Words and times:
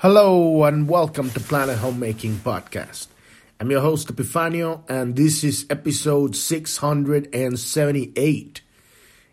Hello 0.00 0.64
and 0.64 0.90
welcome 0.90 1.30
to 1.30 1.40
Planet 1.40 1.78
Homemaking 1.78 2.34
Podcast. 2.34 3.06
I'm 3.58 3.70
your 3.70 3.80
host 3.80 4.14
Epifanio 4.14 4.82
and 4.90 5.16
this 5.16 5.42
is 5.42 5.64
episode 5.70 6.36
678. 6.36 8.60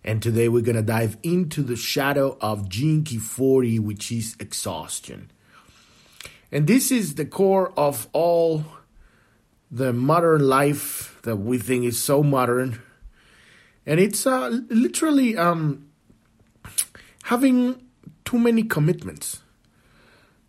And 0.05 0.23
today 0.23 0.47
we're 0.47 0.61
going 0.61 0.77
to 0.77 0.81
dive 0.81 1.17
into 1.21 1.63
the 1.63 1.75
shadow 1.75 2.37
of 2.39 2.69
Key 2.69 3.03
40 3.03 3.79
which 3.79 4.09
is 4.09 4.37
exhaustion. 4.39 5.31
And 6.49 6.65
this 6.65 6.93
is 6.93 7.15
the 7.15 7.25
core 7.25 7.73
of 7.75 8.07
all 8.13 8.63
the 9.69 9.91
modern 9.91 10.47
life 10.47 11.19
that 11.23 11.35
we 11.35 11.57
think 11.57 11.83
is 11.83 12.01
so 12.01 12.23
modern. 12.23 12.81
And 13.85 13.99
it's 13.99 14.25
uh, 14.25 14.61
literally 14.69 15.35
um, 15.35 15.89
having 17.23 17.85
too 18.23 18.39
many 18.39 18.63
commitments 18.63 19.42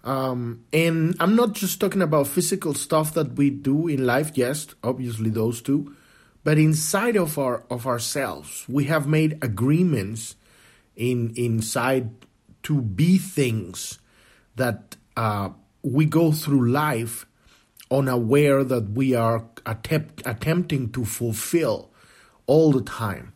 um, 0.04 0.64
and 0.72 1.16
I'm 1.18 1.34
not 1.34 1.54
just 1.54 1.80
talking 1.80 2.02
about 2.02 2.28
physical 2.28 2.74
stuff 2.74 3.14
that 3.14 3.34
we 3.34 3.50
do 3.50 3.88
in 3.88 4.06
life, 4.06 4.32
yes, 4.34 4.66
obviously 4.82 5.30
those 5.30 5.62
two, 5.62 5.96
but 6.44 6.58
inside 6.58 7.16
of 7.16 7.38
our 7.38 7.64
of 7.70 7.86
ourselves, 7.86 8.66
we 8.68 8.84
have 8.84 9.06
made 9.08 9.38
agreements 9.42 10.36
in 10.94 11.32
inside 11.36 12.10
to 12.64 12.82
be 12.82 13.18
things 13.18 13.98
that 14.56 14.96
uh, 15.16 15.50
we 15.82 16.04
go 16.04 16.32
through 16.32 16.70
life 16.70 17.26
unaware 17.90 18.64
that 18.64 18.90
we 18.90 19.14
are 19.14 19.44
attempt, 19.66 20.22
attempting 20.26 20.90
to 20.92 21.04
fulfill 21.04 21.90
all 22.46 22.72
the 22.72 22.82
time. 22.82 23.32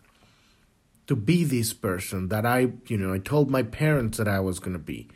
To 1.06 1.16
be 1.16 1.44
this 1.44 1.72
person 1.72 2.28
that 2.28 2.44
I, 2.44 2.72
you 2.86 2.98
know, 2.98 3.14
I 3.14 3.18
told 3.18 3.50
my 3.50 3.62
parents 3.62 4.18
that 4.18 4.28
I 4.28 4.40
was 4.40 4.58
going 4.58 4.74
to 4.74 4.78
be. 4.78 5.08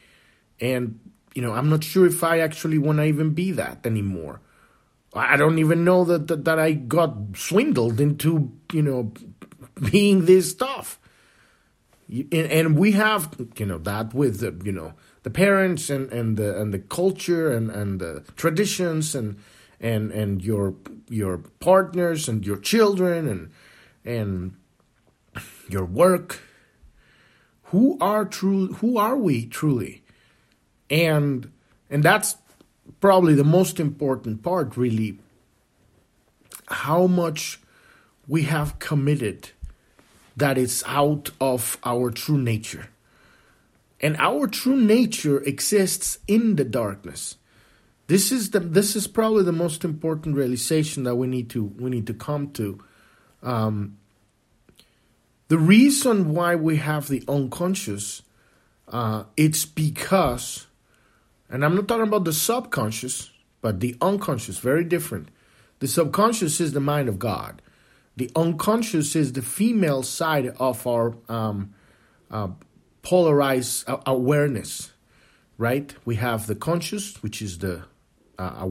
And 0.59 1.01
you 1.35 1.43
know, 1.43 1.53
I'm 1.53 1.69
not 1.69 1.85
sure 1.85 2.07
if 2.07 2.23
I 2.23 2.41
actually 2.41 2.79
want 2.79 2.99
to 2.99 3.05
even 3.05 3.31
be 3.31 3.53
that 3.53 3.87
anymore. 3.87 4.41
I 5.15 5.37
don't 5.37 5.59
even 5.59 5.85
know 5.85 6.05
that, 6.05 6.29
that, 6.29 6.45
that 6.47 6.59
I 6.59 6.73
got 6.73 7.15
swindled 7.37 8.01
into, 8.01 8.53
you 8.73 8.83
know, 8.83 9.13
being 9.91 10.25
this 10.25 10.51
stuff. 10.51 10.99
And, 12.09 12.33
and 12.33 12.79
we 12.79 12.93
have, 12.93 13.37
you 13.59 13.67
know, 13.67 13.79
that 13.79 14.15
with 14.15 14.41
the, 14.41 14.59
you 14.65 14.73
know, 14.73 14.95
the 15.23 15.31
parents 15.31 15.89
and, 15.91 16.13
and 16.13 16.37
the 16.37 16.59
and 16.61 16.75
the 16.75 16.79
culture 16.79 17.53
and, 17.53 17.71
and 17.71 18.01
the 18.01 18.25
traditions 18.37 19.15
and 19.15 19.39
and 19.81 20.11
and 20.11 20.43
your 20.43 20.75
your 21.09 21.39
partners 21.61 22.29
and 22.29 22.45
your 22.45 22.57
children 22.57 23.29
and 23.29 23.51
and 24.05 24.55
your 25.69 25.85
work. 25.85 26.41
Who 27.65 27.97
are 28.01 28.25
true? 28.25 28.75
Who 28.75 28.99
are 28.99 29.17
we 29.17 29.47
truly? 29.47 30.02
And 30.93 31.51
and 31.91 32.05
that's 32.05 32.37
probably 33.01 33.35
the 33.35 33.43
most 33.43 33.81
important 33.81 34.43
part 34.45 34.77
really. 34.77 35.19
How 36.69 37.07
much 37.07 37.61
we 38.29 38.43
have 38.43 38.79
committed 38.79 39.51
that 40.37 40.57
is 40.57 40.85
out 40.87 41.31
of 41.41 41.79
our 41.85 42.11
true 42.11 42.39
nature. 42.39 42.89
And 44.01 44.17
our 44.19 44.47
true 44.47 44.81
nature 44.81 45.41
exists 45.41 46.19
in 46.27 46.57
the 46.57 46.65
darkness. 46.65 47.37
This 48.07 48.33
is 48.33 48.51
the 48.51 48.61
this 48.61 48.95
is 48.95 49.07
probably 49.07 49.45
the 49.45 49.53
most 49.53 49.85
important 49.85 50.37
realization 50.37 51.05
that 51.05 51.17
we 51.17 51.27
need 51.27 51.49
to 51.51 51.65
we 51.65 51.91
need 51.91 52.07
to 52.09 52.15
come 52.15 52.51
to. 52.53 52.83
Um, 53.43 53.97
the 55.49 55.59
reason 55.59 56.35
why 56.35 56.55
we 56.57 56.77
have 56.77 57.09
the 57.09 57.23
unconscious 57.29 58.23
uh, 58.89 59.25
it's 59.37 59.65
because 59.65 60.67
and 61.53 61.65
I'm 61.65 61.77
not 61.77 61.87
talking 61.87 62.09
about 62.09 62.25
the 62.25 62.33
subconscious, 62.33 63.31
but 63.61 63.81
the 63.81 63.95
unconscious, 64.01 64.59
very 64.59 64.85
different. 64.85 65.29
The 65.81 65.87
subconscious 65.87 66.61
is 66.61 66.73
the 66.73 66.81
mind 66.81 67.11
of 67.11 67.19
God. 67.19 67.61
The 68.17 68.31
unconscious 68.35 69.15
is 69.15 69.35
the 69.35 69.43
female 69.43 70.03
side 70.03 70.49
of 70.59 70.87
our 70.87 71.15
um, 71.29 71.75
uh, 72.31 72.49
polarized 73.03 73.85
awareness, 74.07 74.93
right? 75.59 75.95
We 76.07 76.17
have 76.17 76.47
the 76.47 76.55
conscious, 76.55 77.23
which 77.23 77.43
is 77.43 77.59
the 77.59 77.83
uh, 78.39 78.69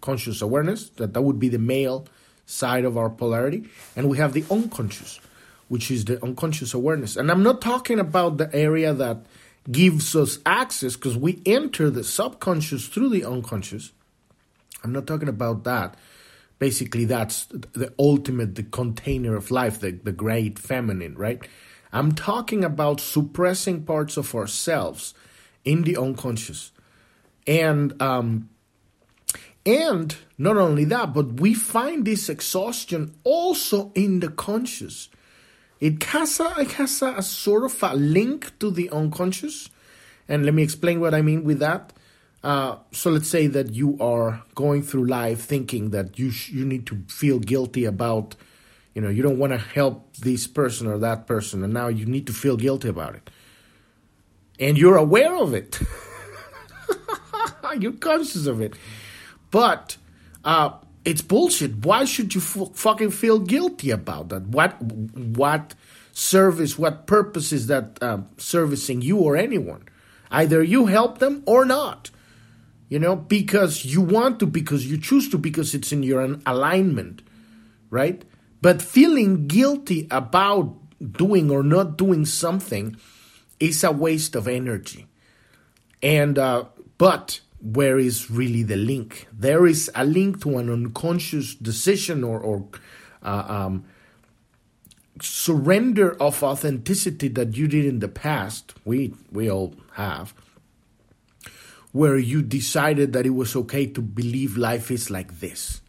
conscious 0.00 0.42
awareness, 0.42 0.88
that, 0.90 1.14
that 1.14 1.22
would 1.22 1.38
be 1.38 1.48
the 1.48 1.58
male 1.58 2.06
side 2.44 2.84
of 2.84 2.96
our 2.96 3.10
polarity. 3.10 3.68
And 3.94 4.08
we 4.08 4.18
have 4.18 4.32
the 4.32 4.44
unconscious, 4.50 5.20
which 5.68 5.90
is 5.92 6.04
the 6.04 6.22
unconscious 6.24 6.74
awareness. 6.74 7.16
And 7.16 7.30
I'm 7.30 7.44
not 7.44 7.60
talking 7.60 8.00
about 8.00 8.38
the 8.38 8.52
area 8.54 8.92
that 8.92 9.26
gives 9.70 10.14
us 10.14 10.38
access 10.46 10.94
because 10.94 11.16
we 11.16 11.42
enter 11.44 11.90
the 11.90 12.04
subconscious 12.04 12.86
through 12.86 13.10
the 13.10 13.24
unconscious. 13.24 13.92
I'm 14.84 14.92
not 14.92 15.06
talking 15.06 15.28
about 15.28 15.64
that. 15.64 15.96
Basically, 16.58 17.04
that's 17.04 17.46
the 17.46 17.92
ultimate, 17.98 18.54
the 18.54 18.62
container 18.62 19.36
of 19.36 19.50
life, 19.50 19.80
the, 19.80 19.90
the 19.90 20.12
great 20.12 20.58
feminine, 20.58 21.14
right? 21.16 21.46
I'm 21.92 22.12
talking 22.12 22.64
about 22.64 23.00
suppressing 23.00 23.84
parts 23.84 24.16
of 24.16 24.34
ourselves 24.34 25.14
in 25.64 25.82
the 25.82 25.96
unconscious. 25.96 26.72
And 27.46 28.00
um, 28.00 28.48
and 29.66 30.16
not 30.38 30.56
only 30.56 30.84
that, 30.84 31.12
but 31.12 31.40
we 31.40 31.52
find 31.52 32.04
this 32.04 32.28
exhaustion 32.28 33.14
also 33.24 33.90
in 33.94 34.20
the 34.20 34.28
conscious. 34.28 35.08
It 35.80 36.02
has 36.04 36.40
a, 36.40 36.54
it 36.58 36.72
has 36.72 37.02
a, 37.02 37.22
sort 37.22 37.64
of 37.64 37.82
a 37.82 37.94
link 37.94 38.58
to 38.60 38.70
the 38.70 38.90
unconscious. 38.90 39.68
And 40.28 40.44
let 40.44 40.54
me 40.54 40.62
explain 40.62 41.00
what 41.00 41.14
I 41.14 41.22
mean 41.22 41.44
with 41.44 41.58
that. 41.60 41.92
Uh, 42.42 42.78
so 42.92 43.10
let's 43.10 43.28
say 43.28 43.46
that 43.48 43.72
you 43.74 43.98
are 44.00 44.42
going 44.54 44.82
through 44.82 45.06
life 45.06 45.40
thinking 45.40 45.90
that 45.90 46.18
you 46.18 46.30
sh- 46.30 46.50
you 46.50 46.64
need 46.64 46.86
to 46.86 47.02
feel 47.08 47.38
guilty 47.38 47.84
about, 47.84 48.36
you 48.94 49.02
know, 49.02 49.08
you 49.08 49.22
don't 49.22 49.38
want 49.38 49.52
to 49.52 49.58
help 49.58 50.16
this 50.18 50.46
person 50.46 50.86
or 50.86 50.96
that 50.98 51.26
person, 51.26 51.64
and 51.64 51.72
now 51.74 51.88
you 51.88 52.06
need 52.06 52.26
to 52.28 52.32
feel 52.32 52.56
guilty 52.56 52.88
about 52.88 53.16
it, 53.16 53.30
and 54.60 54.78
you're 54.78 54.96
aware 54.96 55.34
of 55.34 55.54
it. 55.54 55.80
you're 57.80 57.92
conscious 57.94 58.46
of 58.46 58.60
it, 58.60 58.74
but 59.50 59.96
uh, 60.44 60.70
it's 61.06 61.22
bullshit. 61.22 61.86
Why 61.86 62.04
should 62.04 62.34
you 62.34 62.40
f- 62.40 62.74
fucking 62.74 63.12
feel 63.12 63.38
guilty 63.38 63.90
about 63.90 64.28
that? 64.30 64.42
What 64.48 64.82
what 64.82 65.74
service, 66.12 66.78
what 66.78 67.06
purpose 67.06 67.52
is 67.52 67.68
that 67.68 67.98
uh, 68.02 68.18
servicing 68.36 69.02
you 69.02 69.18
or 69.18 69.36
anyone? 69.36 69.88
Either 70.30 70.62
you 70.62 70.86
help 70.86 71.18
them 71.18 71.42
or 71.46 71.64
not. 71.64 72.10
You 72.88 72.98
know, 72.98 73.16
because 73.16 73.84
you 73.84 74.00
want 74.00 74.38
to, 74.40 74.46
because 74.46 74.86
you 74.86 74.98
choose 74.98 75.28
to, 75.30 75.38
because 75.38 75.74
it's 75.74 75.90
in 75.90 76.04
your 76.04 76.36
alignment, 76.46 77.22
right? 77.90 78.24
But 78.62 78.80
feeling 78.80 79.48
guilty 79.48 80.06
about 80.10 80.76
doing 81.12 81.50
or 81.50 81.62
not 81.62 81.98
doing 81.98 82.24
something 82.24 82.96
is 83.58 83.82
a 83.82 83.90
waste 83.90 84.34
of 84.36 84.46
energy. 84.46 85.06
And 86.02 86.38
uh, 86.38 86.64
but 86.98 87.40
where 87.72 87.98
is 87.98 88.30
really 88.30 88.62
the 88.62 88.76
link? 88.76 89.26
There 89.32 89.66
is 89.66 89.90
a 89.94 90.04
link 90.04 90.40
to 90.42 90.58
an 90.58 90.70
unconscious 90.70 91.54
decision 91.54 92.22
or, 92.22 92.38
or 92.38 92.68
uh, 93.22 93.44
um, 93.48 93.84
surrender 95.20 96.20
of 96.22 96.42
authenticity 96.42 97.28
that 97.28 97.56
you 97.56 97.66
did 97.66 97.84
in 97.84 97.98
the 97.98 98.08
past. 98.08 98.74
We 98.84 99.14
we 99.32 99.50
all 99.50 99.74
have, 99.94 100.32
where 101.92 102.18
you 102.18 102.42
decided 102.42 103.12
that 103.14 103.26
it 103.26 103.30
was 103.30 103.56
okay 103.56 103.86
to 103.86 104.00
believe 104.00 104.56
life 104.56 104.90
is 104.92 105.10
like 105.10 105.40
this, 105.40 105.80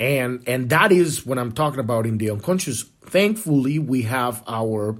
and 0.00 0.42
and 0.46 0.70
that 0.70 0.90
is 0.90 1.26
what 1.26 1.38
I'm 1.38 1.52
talking 1.52 1.80
about 1.80 2.06
in 2.06 2.16
the 2.16 2.30
unconscious. 2.30 2.84
Thankfully, 3.04 3.78
we 3.78 4.02
have 4.02 4.42
our 4.46 4.96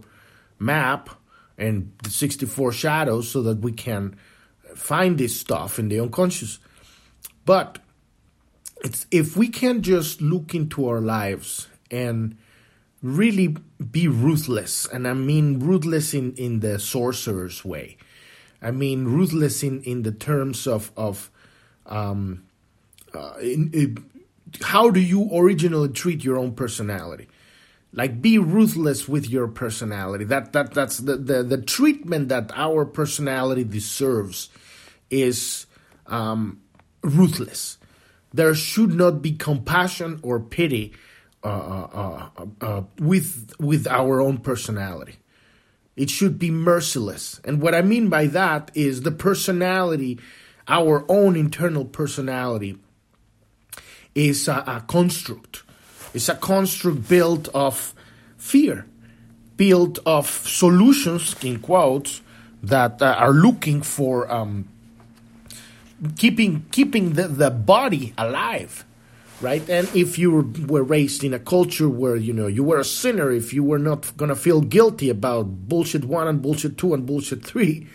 map 0.59 1.09
and 1.57 1.93
the 2.03 2.11
64 2.11 2.73
shadows 2.73 3.31
so 3.31 3.43
that 3.43 3.59
we 3.59 3.73
can 3.73 4.17
find 4.75 5.19
this 5.19 5.39
stuff 5.39 5.79
in 5.79 5.89
the 5.89 6.01
unconscious. 6.01 6.59
But 7.45 7.79
it's 8.85 9.07
if 9.11 9.37
we 9.37 9.49
can 9.49 9.83
just 9.83 10.21
look 10.21 10.55
into 10.55 10.89
our 10.89 11.01
lives 11.01 11.69
and 11.91 12.37
really 13.03 13.57
be 13.91 14.09
ruthless, 14.09 14.87
and 14.87 15.07
I 15.07 15.15
mean 15.15 15.61
ruthless 15.61 16.15
in, 16.15 16.35
in 16.35 16.61
the 16.61 16.79
sorcerer's 16.79 17.65
way. 17.65 17.97
I 18.61 18.71
mean 18.71 19.07
ruthless 19.07 19.63
in, 19.63 19.83
in 19.83 20.03
the 20.03 20.13
terms 20.13 20.67
of 20.67 20.93
of 20.97 21.31
um, 21.87 22.45
uh, 23.15 23.35
in, 23.41 23.71
in, 23.73 24.05
how 24.63 24.91
do 24.91 25.01
you 25.01 25.29
originally 25.33 25.89
treat 25.89 26.23
your 26.23 26.39
own 26.39 26.55
personality? 26.55 27.29
like 27.93 28.23
be 28.23 28.39
ruthless 28.39 29.07
with 29.07 29.29
your 29.29 29.47
personality 29.47 30.25
that 30.25 30.53
that 30.53 30.73
that's 30.73 30.99
the 30.99 31.17
the, 31.17 31.43
the 31.43 31.61
treatment 31.61 32.29
that 32.29 32.51
our 32.55 32.85
personality 32.85 33.65
deserves 33.65 34.49
is 35.13 35.67
um, 36.09 36.61
ruthless 37.03 37.79
there 38.35 38.55
should 38.55 38.95
not 38.95 39.23
be 39.23 39.33
compassion 39.33 40.19
or 40.23 40.41
pity 40.41 40.93
uh, 41.45 41.49
uh, 41.49 42.29
uh, 42.37 42.47
uh 42.61 42.83
with 42.99 43.53
with 43.61 43.87
our 43.87 44.21
own 44.21 44.39
personality 44.39 45.17
It 45.97 46.11
should 46.11 46.39
be 46.39 46.51
merciless. 46.51 47.41
And 47.45 47.61
what 47.61 47.75
I 47.75 47.83
mean 47.83 48.09
by 48.09 48.27
that 48.29 48.71
is 48.75 49.03
the 49.03 49.11
personality, 49.11 50.19
our 50.67 51.05
own 51.09 51.37
internal 51.37 51.85
personality, 51.85 52.79
is 54.15 54.49
a, 54.49 54.65
a 54.67 54.85
construct. 54.87 55.63
It's 56.15 56.29
a 56.29 56.35
construct 56.35 57.09
built 57.09 57.49
of 57.55 57.95
fear, 58.37 58.87
built 59.57 59.99
of 60.07 60.27
solutions, 60.27 61.37
in 61.43 61.61
quotes, 61.61 62.23
that 62.63 63.03
uh, 63.03 63.15
are 63.19 63.33
looking 63.33 63.83
for 63.83 64.31
um, 64.33 64.69
keeping 66.17 66.67
keeping 66.71 67.15
the, 67.15 67.29
the 67.29 67.51
body 67.51 68.13
alive 68.19 68.85
right? 69.43 69.69
And 69.69 69.91
if 69.95 70.19
you 70.19 70.53
were 70.69 70.85
raised 70.85 71.25
in 71.25 71.35
a 71.35 71.39
culture 71.39 71.89
where 71.89 72.17
you 72.17 72.33
know 72.33 72.47
you 72.47 72.63
were 72.63 72.79
a 72.79 72.85
sinner 72.85 73.31
if 73.31 73.53
you 73.53 73.65
were 73.65 73.79
not 73.79 74.17
going 74.17 74.29
to 74.29 74.37
feel 74.37 74.61
guilty 74.61 75.11
about 75.11 75.69
bullshit 75.69 76.05
one 76.05 76.29
and 76.29 76.41
bullshit 76.41 76.79
two 76.79 76.95
and 76.95 77.05
bullshit 77.05 77.45
three 77.45 77.89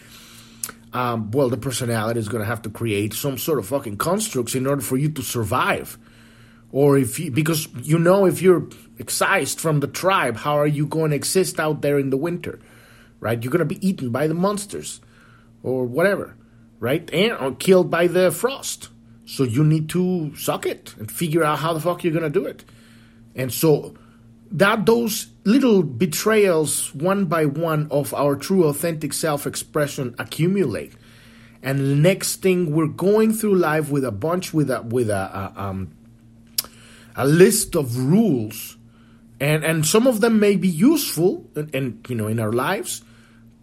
um, 0.94 1.31
well 1.31 1.50
the 1.50 1.57
personality 1.57 2.19
is 2.19 2.27
going 2.27 2.42
to 2.42 2.48
have 2.48 2.62
to 2.63 2.69
create 2.69 3.13
some 3.13 3.38
sort 3.38 3.59
of 3.59 3.68
fucking 3.68 3.98
constructs 3.98 4.56
in 4.56 4.68
order 4.68 4.81
for 4.81 4.98
you 4.98 5.09
to 5.09 5.21
survive. 5.21 5.98
Or 6.71 6.98
if 6.98 7.18
you 7.18 7.31
because 7.31 7.69
you 7.81 7.98
know 7.98 8.25
if 8.25 8.42
you're 8.42 8.68
excised 9.00 9.59
from 9.59 9.80
the 9.80 9.88
tribe 9.88 10.38
how 10.38 10.59
are 10.59 10.68
you 10.68 10.86
going 10.86 11.12
to 11.12 11.15
exist 11.15 11.59
out 11.59 11.81
there 11.81 11.98
in 11.98 12.09
the 12.09 12.18
winter 12.18 12.59
right? 13.19 13.42
You're 13.42 13.51
going 13.51 13.68
to 13.68 13.75
be 13.75 13.88
eaten 13.88 14.12
by 14.12 14.27
the 14.27 14.33
monsters 14.33 15.01
or 15.63 15.86
whatever 15.86 16.36
right 16.79 17.09
and 17.13 17.33
or 17.33 17.53
killed 17.56 17.89
by 17.89 18.07
the 18.07 18.31
frost 18.31 18.89
so 19.27 19.44
you 19.44 19.63
need 19.63 19.89
to 19.89 20.33
suck 20.38 20.65
it 20.65 20.95
and 20.97 21.12
figure 21.12 21.44
out 21.44 21.59
how 21.59 21.74
the 21.74 21.81
fuck 21.81 22.03
you're 22.03 22.13
gonna 22.13 22.29
do 22.29 22.45
it. 22.45 22.63
And 23.35 23.51
so 23.51 23.94
that 24.51 24.85
those 24.85 25.27
little 25.44 25.83
betrayals 25.83 26.95
one 26.95 27.25
by 27.25 27.45
one 27.45 27.89
of 27.91 28.13
our 28.13 28.38
true 28.38 28.63
authentic 28.63 29.12
self-expression 29.12 30.15
accumulate. 30.18 30.94
And 31.62 31.79
the 31.79 31.95
next 31.95 32.38
thing 32.38 32.71
we're 32.74 32.88
going 32.88 33.33
through 33.33 33.56
life 33.56 33.89
with 33.89 34.06
a 34.06 34.12
bunch 34.12 34.53
with 34.53 34.71
a 34.71 34.81
with 34.81 35.09
a, 35.09 35.13
a 35.13 35.62
um 35.62 35.91
a 37.18 37.27
list 37.27 37.75
of 37.75 37.97
rules 37.97 38.77
and 39.41 39.65
and 39.65 39.85
some 39.85 40.07
of 40.07 40.21
them 40.21 40.39
may 40.39 40.56
be 40.56 40.69
useful 40.69 41.50
and, 41.53 41.75
and 41.75 42.06
you 42.07 42.15
know 42.15 42.27
in 42.27 42.39
our 42.39 42.53
lives 42.53 43.03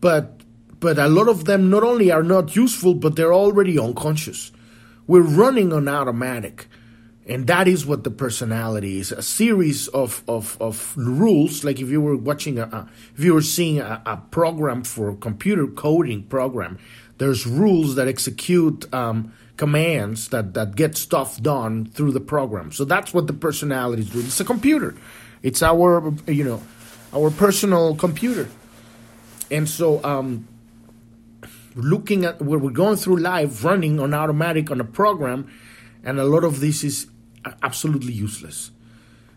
but 0.00 0.40
but 0.80 0.98
a 0.98 1.08
lot 1.08 1.28
of 1.28 1.44
them 1.44 1.70
not 1.70 1.82
only 1.82 2.10
are 2.10 2.22
not 2.22 2.56
useful 2.56 2.94
but 2.94 3.16
they're 3.16 3.34
already 3.34 3.78
unconscious 3.78 4.52
we're 5.06 5.20
running 5.20 5.72
on 5.72 5.88
automatic. 5.88 6.66
And 7.26 7.46
that 7.46 7.66
is 7.68 7.86
what 7.86 8.04
the 8.04 8.10
personality 8.10 8.98
is 8.98 9.10
a 9.10 9.22
series 9.22 9.88
of, 9.88 10.22
of, 10.28 10.58
of 10.60 10.94
rules. 10.96 11.64
Like 11.64 11.80
if 11.80 11.88
you 11.88 12.00
were 12.00 12.16
watching, 12.16 12.58
a, 12.58 12.86
if 13.16 13.24
you 13.24 13.32
were 13.32 13.42
seeing 13.42 13.80
a, 13.80 14.02
a, 14.04 14.18
program 14.18 14.84
for 14.84 15.16
computer 15.16 15.66
coding 15.66 16.24
program, 16.24 16.78
there's 17.16 17.46
rules 17.46 17.94
that 17.94 18.08
execute 18.08 18.92
um, 18.92 19.32
commands 19.56 20.28
that, 20.28 20.52
that 20.52 20.76
get 20.76 20.98
stuff 20.98 21.40
done 21.40 21.86
through 21.86 22.12
the 22.12 22.20
program. 22.20 22.72
So 22.72 22.84
that's 22.84 23.14
what 23.14 23.26
the 23.26 23.32
personality 23.32 24.02
is 24.02 24.10
doing. 24.10 24.26
It's 24.26 24.40
a 24.40 24.44
computer, 24.44 24.94
it's 25.42 25.62
our, 25.62 26.12
you 26.26 26.44
know, 26.44 26.62
our 27.14 27.30
personal 27.30 27.96
computer. 27.96 28.50
And 29.50 29.66
so, 29.66 30.04
um, 30.04 30.46
looking 31.74 32.24
at 32.24 32.40
where 32.40 32.58
we're 32.58 32.70
going 32.70 32.96
through 32.96 33.16
life 33.16 33.64
running 33.64 33.98
on 34.00 34.14
automatic 34.14 34.70
on 34.70 34.80
a 34.80 34.84
program 34.84 35.50
and 36.04 36.20
a 36.20 36.24
lot 36.24 36.44
of 36.44 36.60
this 36.60 36.84
is 36.84 37.06
absolutely 37.62 38.12
useless. 38.12 38.70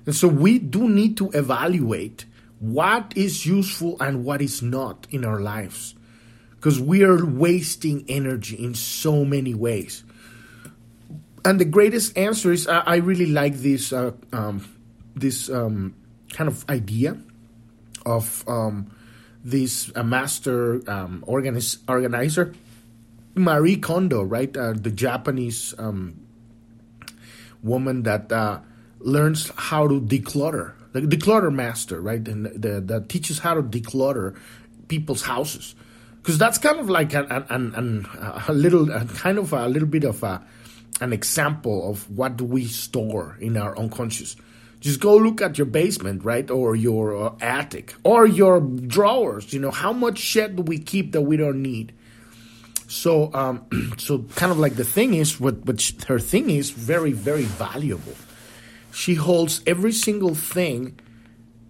And 0.05 0.15
so 0.15 0.27
we 0.27 0.59
do 0.59 0.87
need 0.87 1.17
to 1.17 1.29
evaluate 1.31 2.25
what 2.59 3.13
is 3.15 3.45
useful 3.45 3.97
and 3.99 4.23
what 4.23 4.41
is 4.41 4.61
not 4.61 5.07
in 5.11 5.25
our 5.25 5.39
lives 5.39 5.95
because 6.55 6.79
we 6.79 7.03
are 7.03 7.25
wasting 7.25 8.05
energy 8.07 8.55
in 8.55 8.73
so 8.73 9.23
many 9.23 9.53
ways. 9.53 10.03
And 11.45 11.59
the 11.59 11.65
greatest 11.65 12.17
answer 12.17 12.51
is 12.51 12.67
i, 12.67 12.79
I 12.79 12.95
really 12.97 13.27
like 13.27 13.55
this 13.55 13.93
uh, 13.93 14.11
um, 14.33 14.67
this 15.15 15.49
um, 15.49 15.95
kind 16.31 16.47
of 16.47 16.67
idea 16.69 17.17
of 18.05 18.43
um, 18.47 18.91
this 19.47 19.89
uh, 19.95 20.03
master 20.03 20.81
um, 20.91 21.23
organiz- 21.25 21.79
organizer, 21.87 22.53
Marie 23.33 23.77
Kondo, 23.77 24.21
right? 24.21 24.55
Uh, 24.55 24.73
the 24.73 24.91
Japanese 24.91 25.73
um, 25.77 26.19
woman 27.63 28.03
that 28.03 28.29
uh, 28.31 28.59
learns 28.99 29.49
how 29.55 29.87
to 29.87 30.01
declutter, 30.01 30.73
the 30.91 31.01
declutter 31.01 31.53
master, 31.53 32.01
right? 32.01 32.27
And 32.27 32.47
the, 32.47 32.81
that 32.81 33.07
teaches 33.07 33.39
how 33.39 33.53
to 33.53 33.63
declutter 33.63 34.35
people's 34.89 35.21
houses. 35.21 35.75
Because 36.17 36.37
that's 36.37 36.57
kind 36.57 36.79
of 36.79 36.89
like 36.89 37.13
an, 37.13 37.31
an, 37.31 37.73
an, 37.75 38.07
a 38.49 38.53
little, 38.53 38.91
a 38.91 39.05
kind 39.05 39.37
of 39.37 39.53
a 39.53 39.69
little 39.69 39.87
bit 39.87 40.03
of 40.03 40.23
a, 40.23 40.43
an 40.99 41.13
example 41.13 41.89
of 41.89 42.09
what 42.11 42.41
we 42.41 42.65
store 42.65 43.37
in 43.39 43.55
our 43.55 43.77
unconscious. 43.77 44.35
Just 44.79 44.99
go 44.99 45.17
look 45.17 45.41
at 45.41 45.57
your 45.57 45.65
basement, 45.65 46.23
right? 46.23 46.49
Or 46.49 46.75
your 46.75 47.15
uh, 47.15 47.35
attic 47.41 47.95
or 48.03 48.27
your 48.27 48.59
drawers. 48.61 49.51
You 49.51 49.59
know, 49.59 49.71
how 49.71 49.91
much 49.91 50.19
shit 50.19 50.55
do 50.55 50.61
we 50.61 50.77
keep 50.77 51.13
that 51.13 51.21
we 51.21 51.37
don't 51.37 51.61
need? 51.61 51.93
So, 52.87 53.33
um, 53.33 53.65
so 53.97 54.19
kind 54.35 54.51
of 54.51 54.59
like 54.59 54.75
the 54.75 54.85
thing 54.85 55.13
is, 55.13 55.39
what, 55.39 55.65
what 55.65 55.81
she, 55.81 55.95
her 56.07 56.19
thing 56.19 56.49
is 56.49 56.69
very, 56.69 57.11
very 57.11 57.43
valuable. 57.43 58.15
She 58.93 59.15
holds 59.15 59.61
every 59.67 59.91
single 59.91 60.35
thing 60.35 60.99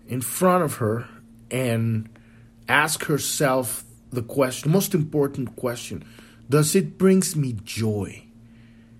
in 0.08 0.22
front 0.22 0.64
of 0.64 0.76
her 0.76 1.08
and 1.52 2.10
ask 2.68 3.06
herself 3.06 3.84
the 4.12 4.22
question, 4.22 4.72
most 4.72 4.94
important 4.94 5.56
question, 5.56 6.06
does 6.50 6.76
it 6.76 6.98
brings 6.98 7.36
me 7.36 7.54
joy? 7.64 8.27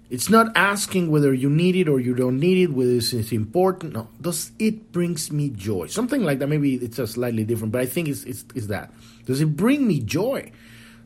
It's 0.10 0.30
not 0.30 0.56
asking 0.56 1.12
whether 1.12 1.34
you 1.34 1.50
need 1.50 1.76
it 1.76 1.90
or 1.90 2.00
you 2.00 2.16
don't 2.16 2.40
need 2.40 2.64
it, 2.64 2.74
whether 2.74 2.92
it's, 2.92 3.12
important. 3.32 3.94
No, 3.94 4.08
does 4.22 4.52
it 4.58 4.94
brings 4.94 5.32
me 5.32 5.50
joy? 5.50 5.88
Something 5.88 6.24
like 6.24 6.40
that. 6.40 6.48
Maybe 6.48 6.76
it's 6.76 6.98
a 6.98 7.08
slightly 7.08 7.44
different, 7.44 7.74
but 7.74 7.82
I 7.82 7.86
think 7.88 8.08
it's, 8.08 8.24
it's, 8.24 8.46
it's 8.56 8.68
that. 8.68 8.94
Does 9.26 9.42
it 9.42 9.58
bring 9.58 9.86
me 9.86 10.00
joy? 10.00 10.52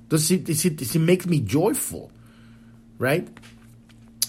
Does 0.09 0.30
it, 0.30 0.48
is 0.48 0.65
it, 0.65 0.75
does 0.75 0.95
it 0.95 1.00
make 1.00 1.25
me 1.25 1.39
joyful? 1.39 2.12
Right? 3.00 3.27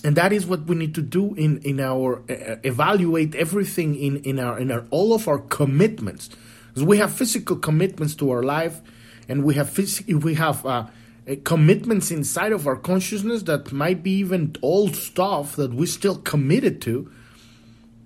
And 0.04 0.16
that 0.16 0.32
is 0.32 0.46
what 0.46 0.64
we 0.64 0.74
need 0.74 0.94
to 0.94 1.02
do 1.02 1.34
in, 1.34 1.58
in 1.58 1.78
our, 1.78 2.22
uh, 2.30 2.56
evaluate 2.64 3.34
everything 3.34 3.94
in, 3.94 4.16
in 4.22 4.38
our, 4.38 4.58
in 4.58 4.72
our, 4.72 4.86
all 4.90 5.12
of 5.12 5.28
our 5.28 5.38
commitments. 5.38 6.30
Because 6.68 6.84
we 6.84 6.96
have 6.96 7.12
physical 7.12 7.56
commitments 7.56 8.14
to 8.16 8.30
our 8.30 8.42
life 8.42 8.80
and 9.28 9.44
we 9.44 9.54
have, 9.54 9.68
phys- 9.68 10.22
we 10.22 10.34
have, 10.34 10.64
uh, 10.64 10.86
Uh, 11.28 11.36
commitments 11.44 12.10
inside 12.10 12.50
of 12.50 12.66
our 12.66 12.74
consciousness 12.74 13.44
that 13.44 13.70
might 13.70 14.02
be 14.02 14.10
even 14.10 14.56
old 14.60 14.96
stuff 14.96 15.54
that 15.54 15.72
we 15.72 15.86
still 15.86 16.16
committed 16.16 16.82
to 16.82 17.08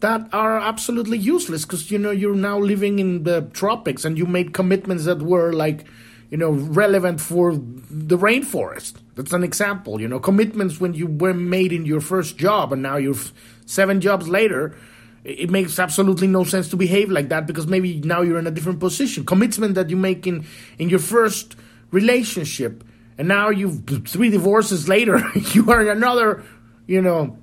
that 0.01 0.29
are 0.35 0.59
absolutely 0.59 1.17
useless 1.17 1.65
because 1.65 1.91
you 1.91 1.99
know 1.99 2.11
you're 2.11 2.35
now 2.35 2.59
living 2.59 2.99
in 2.99 3.23
the 3.23 3.41
tropics 3.55 4.05
and 4.05 4.19
you 4.19 4.27
made 4.27 4.53
commitments 4.53 5.07
that 5.07 5.23
were 5.23 5.55
like 5.55 5.87
you 6.29 6.37
know 6.37 6.51
relevant 6.51 7.19
for 7.19 7.55
the 7.55 8.19
rainforest. 8.19 8.97
That's 9.15 9.33
an 9.33 9.43
example 9.43 9.99
you 9.99 10.09
know 10.09 10.21
commitments 10.21 10.79
when 10.79 10.93
you 10.93 11.07
were 11.07 11.33
made 11.33 11.73
in 11.73 11.87
your 11.87 12.03
first 12.03 12.37
job 12.37 12.71
and 12.71 12.83
now 12.83 12.97
you're 12.97 13.17
seven 13.65 14.03
jobs 14.03 14.29
later 14.29 14.77
it 15.25 15.49
makes 15.51 15.79
absolutely 15.79 16.27
no 16.27 16.45
sense 16.45 16.69
to 16.69 16.77
behave 16.77 17.11
like 17.11 17.31
that 17.31 17.47
because 17.47 17.67
maybe 17.67 17.99
now 18.01 18.21
you're 18.21 18.39
in 18.39 18.47
a 18.47 18.51
different 18.51 18.79
position. 18.79 19.25
Commitment 19.25 19.75
that 19.75 19.89
you 19.89 19.97
make 19.97 20.27
in 20.27 20.45
in 20.79 20.91
your 20.91 20.99
first 21.01 21.57
relationship 21.91 22.85
and 23.19 23.29
now 23.29 23.51
you've 23.51 23.87
three 24.07 24.31
divorces 24.31 24.89
later 24.89 25.23
you 25.53 25.71
are 25.71 25.81
in 25.83 25.89
another 25.89 26.45
you 26.87 27.01
know 27.01 27.39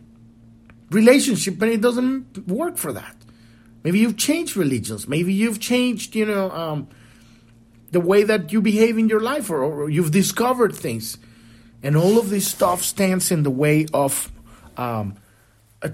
relationship 0.92 1.62
and 1.62 1.72
it 1.72 1.82
doesn't 1.82 2.48
work 2.48 2.78
for 2.78 2.94
that. 2.94 3.16
Maybe 3.84 4.00
you've 4.00 4.18
changed 4.18 4.56
religions. 4.56 5.08
Maybe 5.08 5.34
you've 5.34 5.60
changed 5.60 6.16
you 6.16 6.26
know 6.26 6.52
um, 6.52 6.88
the 7.92 8.00
way 8.00 8.24
that 8.24 8.52
you 8.52 8.62
behave 8.62 8.98
in 8.98 9.10
your 9.10 9.20
life 9.20 9.50
or, 9.50 9.64
or, 9.64 9.90
you've 9.90 10.12
discovered 10.12 10.76
things. 10.76 11.18
And 11.84 11.96
all 11.98 12.18
of 12.18 12.30
this 12.30 12.48
stuff 12.48 12.82
stands 12.82 13.30
in 13.30 13.44
the 13.44 13.52
way 13.52 13.86
of 13.94 14.32
um, 14.78 15.16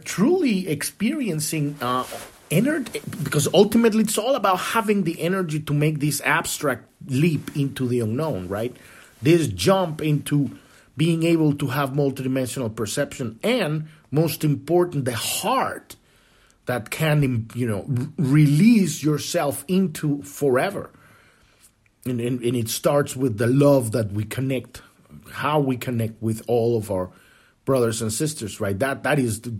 truly 0.06 0.68
experiencing 0.68 1.76
uh, 1.82 2.06
energy 2.52 3.02
because 3.24 3.48
ultimately 3.54 4.04
it's 4.04 4.18
all 4.18 4.36
about 4.36 4.58
having 4.58 5.04
the 5.04 5.20
energy 5.22 5.60
to 5.60 5.74
make 5.74 6.00
this 6.00 6.22
abstract 6.22 6.86
leap 7.08 7.56
into 7.56 7.88
the 7.88 8.00
unknown 8.00 8.48
right 8.48 8.76
this 9.22 9.48
jump 9.48 10.02
into 10.02 10.58
being 10.98 11.24
able 11.24 11.54
to 11.54 11.68
have 11.68 11.92
multidimensional 11.92 12.76
perception 12.76 13.40
and 13.44 13.88
most 14.12 14.44
important 14.44 15.06
the 15.06 15.16
heart 15.16 15.96
that 16.66 16.90
can 16.90 17.48
you 17.56 17.66
know 17.66 17.86
release 18.18 19.02
yourself 19.02 19.66
into 19.68 20.22
forever. 20.24 20.92
And, 22.06 22.22
and, 22.22 22.42
and 22.42 22.56
it 22.56 22.70
starts 22.70 23.16
with 23.16 23.38
the 23.38 23.48
love 23.48 23.92
that 23.92 24.12
we 24.12 24.24
connect 24.24 24.82
how 25.32 25.60
we 25.60 25.78
connect 25.78 26.22
with 26.22 26.42
all 26.48 26.78
of 26.78 26.92
our 26.92 27.12
brothers 27.66 28.02
and 28.02 28.12
sisters 28.12 28.60
right? 28.60 28.78
That 28.78 29.04
that 29.04 29.20
is 29.20 29.42
the, 29.42 29.58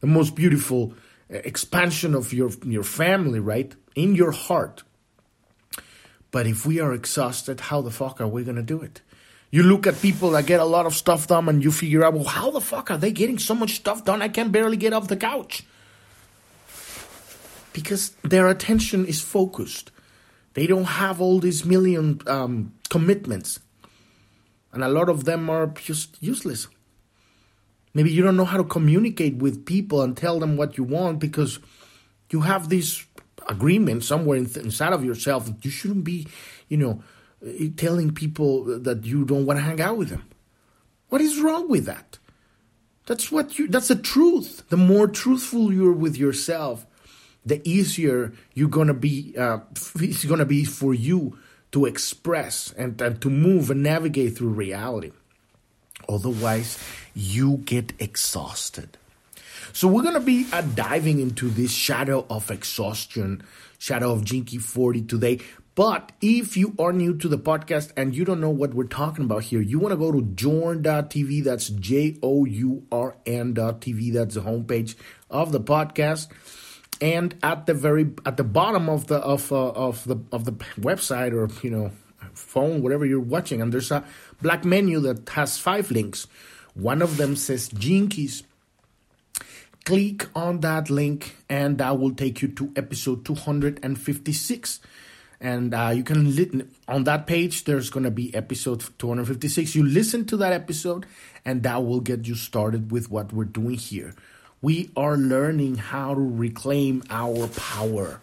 the 0.00 0.06
most 0.06 0.34
beautiful 0.34 0.94
eh, 1.30 1.40
expansion 1.44 2.14
of 2.14 2.32
your 2.32 2.50
your 2.64 2.84
family 2.84 3.40
right? 3.40 3.74
In 3.94 4.14
your 4.14 4.32
heart 4.32 4.82
But 6.32 6.46
if 6.46 6.66
we 6.66 6.80
are 6.80 6.92
exhausted, 6.92 7.60
how 7.60 7.82
the 7.82 7.90
fuck 7.90 8.20
are 8.20 8.26
we 8.26 8.42
going 8.42 8.56
to 8.56 8.62
do 8.62 8.80
it? 8.82 9.02
You 9.50 9.62
look 9.62 9.86
at 9.86 10.00
people 10.00 10.30
that 10.30 10.46
get 10.46 10.60
a 10.60 10.64
lot 10.64 10.86
of 10.86 10.94
stuff 10.94 11.26
done 11.26 11.46
and 11.48 11.62
you 11.62 11.70
figure 11.70 12.02
out, 12.02 12.14
well, 12.14 12.24
how 12.24 12.50
the 12.50 12.60
fuck 12.60 12.90
are 12.90 12.96
they 12.96 13.12
getting 13.12 13.38
so 13.38 13.54
much 13.54 13.74
stuff 13.76 14.02
done? 14.02 14.22
I 14.22 14.28
can 14.28 14.50
barely 14.50 14.78
get 14.78 14.94
off 14.94 15.08
the 15.08 15.16
couch. 15.16 15.62
Because 17.74 18.10
their 18.22 18.48
attention 18.48 19.04
is 19.04 19.20
focused. 19.20 19.92
They 20.54 20.66
don't 20.66 20.84
have 20.84 21.20
all 21.20 21.38
these 21.38 21.66
million 21.66 22.20
um, 22.26 22.72
commitments. 22.88 23.60
And 24.72 24.82
a 24.82 24.88
lot 24.88 25.10
of 25.10 25.24
them 25.24 25.50
are 25.50 25.66
just 25.66 26.16
useless. 26.22 26.66
Maybe 27.92 28.10
you 28.10 28.22
don't 28.22 28.38
know 28.38 28.46
how 28.46 28.56
to 28.56 28.64
communicate 28.64 29.36
with 29.36 29.66
people 29.66 30.00
and 30.00 30.16
tell 30.16 30.40
them 30.40 30.56
what 30.56 30.78
you 30.78 30.84
want 30.84 31.18
because 31.18 31.58
you 32.30 32.40
have 32.40 32.70
this 32.70 33.04
agreement 33.48 34.04
somewhere 34.04 34.38
inside 34.38 34.92
of 34.92 35.04
yourself 35.04 35.46
that 35.46 35.64
you 35.64 35.70
shouldn't 35.70 36.04
be, 36.04 36.26
you 36.68 36.76
know, 36.76 37.02
eh, 37.46 37.68
telling 37.76 38.12
people 38.12 38.64
that 38.80 39.04
you 39.04 39.24
don't 39.24 39.46
want 39.46 39.58
to 39.58 39.62
hang 39.62 39.80
out 39.80 39.96
with 39.96 40.08
them. 40.08 40.24
What 41.08 41.20
is 41.20 41.40
wrong 41.40 41.68
with 41.68 41.84
that? 41.86 42.18
That's 43.06 43.32
what 43.32 43.58
you 43.58 43.68
that's 43.68 43.88
the 43.88 43.96
truth. 43.96 44.62
The 44.68 44.76
more 44.76 45.08
truthful 45.08 45.72
you're 45.72 45.92
with 45.92 46.16
yourself, 46.16 46.86
the 47.44 47.60
easier 47.68 48.32
you're 48.54 48.68
gonna 48.68 48.94
be 48.94 49.34
uh, 49.36 49.58
it's 49.96 50.24
gonna 50.24 50.44
be 50.44 50.64
for 50.64 50.94
you 50.94 51.38
to 51.72 51.86
express 51.86 52.72
and, 52.76 53.00
and 53.00 53.20
to 53.22 53.30
move 53.30 53.70
and 53.70 53.82
navigate 53.82 54.36
through 54.36 54.50
reality. 54.50 55.10
Otherwise, 56.08 56.78
you 57.14 57.58
get 57.58 57.92
exhausted. 57.98 58.98
So 59.74 59.88
we're 59.88 60.02
going 60.02 60.14
to 60.14 60.20
be 60.20 60.46
uh, 60.52 60.60
diving 60.60 61.18
into 61.18 61.48
this 61.48 61.72
shadow 61.72 62.26
of 62.28 62.50
exhaustion, 62.50 63.42
shadow 63.78 64.12
of 64.12 64.22
Gene 64.22 64.44
Key 64.44 64.58
40 64.58 65.02
today. 65.02 65.40
But 65.74 66.12
if 66.20 66.58
you 66.58 66.74
are 66.78 66.92
new 66.92 67.16
to 67.16 67.28
the 67.28 67.38
podcast 67.38 67.92
and 67.96 68.14
you 68.14 68.26
don't 68.26 68.40
know 68.40 68.50
what 68.50 68.74
we're 68.74 68.84
talking 68.84 69.24
about 69.24 69.44
here, 69.44 69.62
you 69.62 69.78
want 69.78 69.92
to 69.92 69.96
go 69.96 70.12
to 70.12 70.20
journ.tv. 70.20 71.42
That's 71.42 71.70
J 71.70 72.18
O 72.22 72.44
U 72.44 72.86
R 72.92 73.16
N.tv. 73.24 74.12
That's 74.12 74.34
the 74.34 74.42
homepage 74.42 74.94
of 75.30 75.52
the 75.52 75.60
podcast. 75.60 76.28
And 77.00 77.34
at 77.42 77.64
the 77.64 77.72
very 77.72 78.10
at 78.26 78.36
the 78.36 78.44
bottom 78.44 78.90
of 78.90 79.06
the 79.06 79.16
of 79.16 79.50
uh, 79.50 79.70
of 79.70 80.04
the 80.04 80.18
of 80.30 80.44
the 80.44 80.52
website 80.78 81.32
or 81.32 81.48
you 81.66 81.70
know 81.70 81.90
phone 82.34 82.82
whatever 82.82 83.06
you're 83.06 83.20
watching, 83.20 83.62
and 83.62 83.72
there's 83.72 83.90
a 83.90 84.04
black 84.42 84.66
menu 84.66 85.00
that 85.00 85.26
has 85.30 85.56
five 85.56 85.90
links. 85.90 86.26
One 86.74 87.00
of 87.00 87.16
them 87.16 87.34
says 87.34 87.68
Keys 87.68 88.42
click 89.84 90.28
on 90.34 90.60
that 90.60 90.90
link 90.90 91.36
and 91.48 91.78
that 91.78 91.98
will 91.98 92.14
take 92.14 92.42
you 92.42 92.48
to 92.48 92.72
episode 92.76 93.24
256 93.24 94.80
and 95.40 95.74
uh, 95.74 95.92
you 95.92 96.04
can 96.04 96.36
li- 96.36 96.64
on 96.86 97.04
that 97.04 97.26
page 97.26 97.64
there's 97.64 97.90
going 97.90 98.04
to 98.04 98.10
be 98.10 98.32
episode 98.34 98.84
256 98.98 99.74
you 99.74 99.84
listen 99.84 100.24
to 100.24 100.36
that 100.36 100.52
episode 100.52 101.04
and 101.44 101.62
that 101.62 101.84
will 101.84 102.00
get 102.00 102.26
you 102.26 102.34
started 102.34 102.90
with 102.90 103.10
what 103.10 103.32
we're 103.32 103.44
doing 103.44 103.76
here. 103.76 104.14
We 104.60 104.90
are 104.96 105.16
learning 105.16 105.76
how 105.76 106.14
to 106.14 106.20
reclaim 106.20 107.02
our 107.10 107.48
power. 107.48 108.20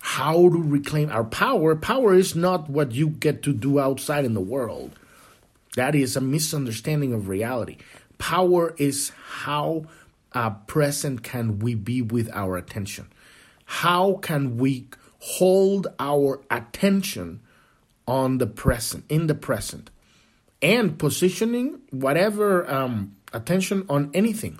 How 0.00 0.34
to 0.34 0.62
reclaim 0.62 1.10
our 1.10 1.24
power? 1.24 1.74
Power 1.74 2.14
is 2.14 2.34
not 2.36 2.70
what 2.70 2.92
you 2.92 3.08
get 3.08 3.42
to 3.42 3.52
do 3.52 3.80
outside 3.80 4.24
in 4.24 4.34
the 4.34 4.40
world. 4.40 4.92
That 5.76 5.94
is 5.94 6.16
a 6.16 6.20
misunderstanding 6.20 7.12
of 7.12 7.28
reality. 7.28 7.76
Power 8.18 8.74
is 8.78 9.10
how 9.10 9.86
uh, 10.32 10.50
present 10.50 11.22
can 11.22 11.58
we 11.58 11.74
be 11.74 12.02
with 12.02 12.30
our 12.32 12.56
attention? 12.56 13.08
How 13.64 14.14
can 14.14 14.56
we 14.56 14.88
hold 15.20 15.86
our 15.98 16.40
attention 16.50 17.40
on 18.06 18.38
the 18.38 18.46
present, 18.46 19.04
in 19.08 19.26
the 19.26 19.34
present, 19.34 19.90
and 20.62 20.98
positioning 20.98 21.80
whatever 21.90 22.68
um, 22.70 23.16
attention 23.32 23.86
on 23.88 24.10
anything? 24.14 24.58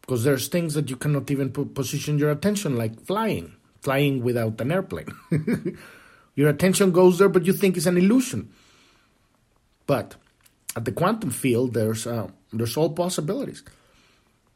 Because 0.00 0.24
there's 0.24 0.48
things 0.48 0.74
that 0.74 0.88
you 0.88 0.96
cannot 0.96 1.30
even 1.30 1.50
position 1.50 2.18
your 2.18 2.30
attention, 2.30 2.76
like 2.76 3.00
flying, 3.04 3.52
flying 3.82 4.22
without 4.22 4.60
an 4.60 4.72
airplane. 4.72 5.08
your 6.34 6.48
attention 6.48 6.92
goes 6.92 7.18
there, 7.18 7.28
but 7.28 7.46
you 7.46 7.52
think 7.52 7.76
it's 7.76 7.86
an 7.86 7.98
illusion. 7.98 8.50
But 9.86 10.16
at 10.76 10.84
the 10.84 10.92
quantum 10.92 11.30
field, 11.30 11.74
there's 11.74 12.06
uh, 12.06 12.28
there's 12.52 12.76
all 12.76 12.90
possibilities 12.90 13.62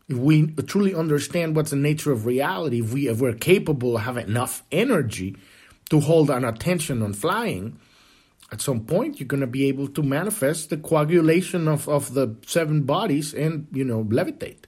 if 0.08 0.16
we 0.16 0.48
truly 0.66 0.94
understand 0.94 1.56
what's 1.56 1.70
the 1.70 1.76
nature 1.76 2.12
of 2.12 2.26
reality, 2.26 2.80
if, 2.80 2.92
we, 2.92 3.08
if 3.08 3.20
we're 3.20 3.34
capable 3.34 3.96
of 3.96 4.02
having 4.02 4.28
enough 4.28 4.62
energy 4.72 5.36
to 5.90 6.00
hold 6.00 6.30
our 6.30 6.44
attention 6.46 7.02
on 7.02 7.12
flying, 7.12 7.78
at 8.50 8.60
some 8.60 8.80
point 8.80 9.18
you're 9.18 9.26
going 9.26 9.40
to 9.40 9.46
be 9.46 9.66
able 9.66 9.88
to 9.88 10.02
manifest 10.02 10.70
the 10.70 10.76
coagulation 10.76 11.68
of, 11.68 11.88
of 11.88 12.14
the 12.14 12.36
seven 12.46 12.82
bodies 12.82 13.32
and, 13.32 13.66
you 13.72 13.84
know, 13.84 14.04
levitate. 14.04 14.64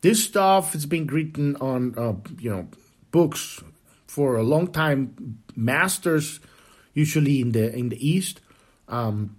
This 0.00 0.24
stuff 0.24 0.72
has 0.72 0.84
been 0.84 1.06
written 1.06 1.56
on, 1.56 1.94
uh, 1.96 2.14
you 2.40 2.50
know, 2.50 2.68
books 3.12 3.62
for 4.06 4.36
a 4.36 4.42
long 4.42 4.66
time. 4.66 5.38
Masters, 5.54 6.40
usually 6.92 7.40
in 7.40 7.52
the 7.52 7.72
in 7.72 7.88
the 7.88 8.08
East, 8.08 8.40
um, 8.88 9.36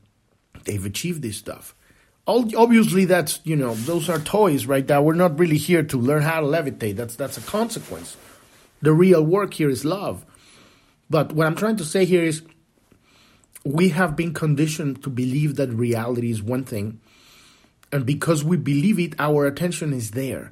they've 0.63 0.85
achieved 0.85 1.21
this 1.21 1.35
stuff 1.35 1.75
obviously 2.27 3.05
that's 3.05 3.39
you 3.43 3.55
know 3.55 3.73
those 3.73 4.09
are 4.09 4.19
toys 4.19 4.65
right 4.65 4.87
That 4.87 5.03
we're 5.03 5.13
not 5.13 5.37
really 5.37 5.57
here 5.57 5.83
to 5.83 5.97
learn 5.97 6.21
how 6.23 6.39
to 6.39 6.47
levitate. 6.47 6.95
That's 6.95 7.15
that's 7.15 7.37
a 7.37 7.41
consequence. 7.41 8.17
The 8.81 8.93
real 8.93 9.23
work 9.23 9.53
here 9.53 9.69
is 9.69 9.85
love. 9.85 10.25
But 11.09 11.33
what 11.33 11.47
i'm 11.47 11.55
trying 11.55 11.77
to 11.77 11.85
say 11.85 12.05
here 12.05 12.23
is 12.23 12.43
we 13.65 13.89
have 13.89 14.15
been 14.15 14.33
conditioned 14.33 15.03
to 15.03 15.09
believe 15.09 15.55
that 15.55 15.69
reality 15.69 16.31
is 16.31 16.41
one 16.41 16.63
thing 16.63 16.99
and 17.91 18.05
because 18.05 18.43
we 18.43 18.57
believe 18.57 18.99
it 18.99 19.13
our 19.19 19.45
attention 19.45 19.93
is 19.93 20.11
there. 20.11 20.51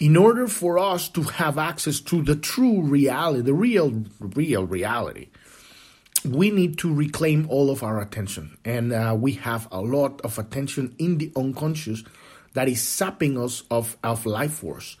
In 0.00 0.16
order 0.16 0.46
for 0.46 0.78
us 0.78 1.08
to 1.08 1.22
have 1.22 1.58
access 1.58 1.98
to 2.00 2.22
the 2.22 2.36
true 2.36 2.82
reality 2.82 3.42
the 3.42 3.54
real 3.54 4.04
real 4.20 4.66
reality 4.66 5.28
we 6.24 6.50
need 6.50 6.78
to 6.78 6.92
reclaim 6.92 7.46
all 7.48 7.70
of 7.70 7.82
our 7.82 8.00
attention. 8.00 8.58
And 8.64 8.92
uh, 8.92 9.16
we 9.18 9.32
have 9.34 9.68
a 9.70 9.80
lot 9.80 10.20
of 10.22 10.38
attention 10.38 10.94
in 10.98 11.18
the 11.18 11.32
unconscious 11.36 12.04
that 12.54 12.68
is 12.68 12.82
sapping 12.82 13.38
us 13.38 13.62
of, 13.70 13.96
of 14.02 14.26
life 14.26 14.54
force. 14.54 14.96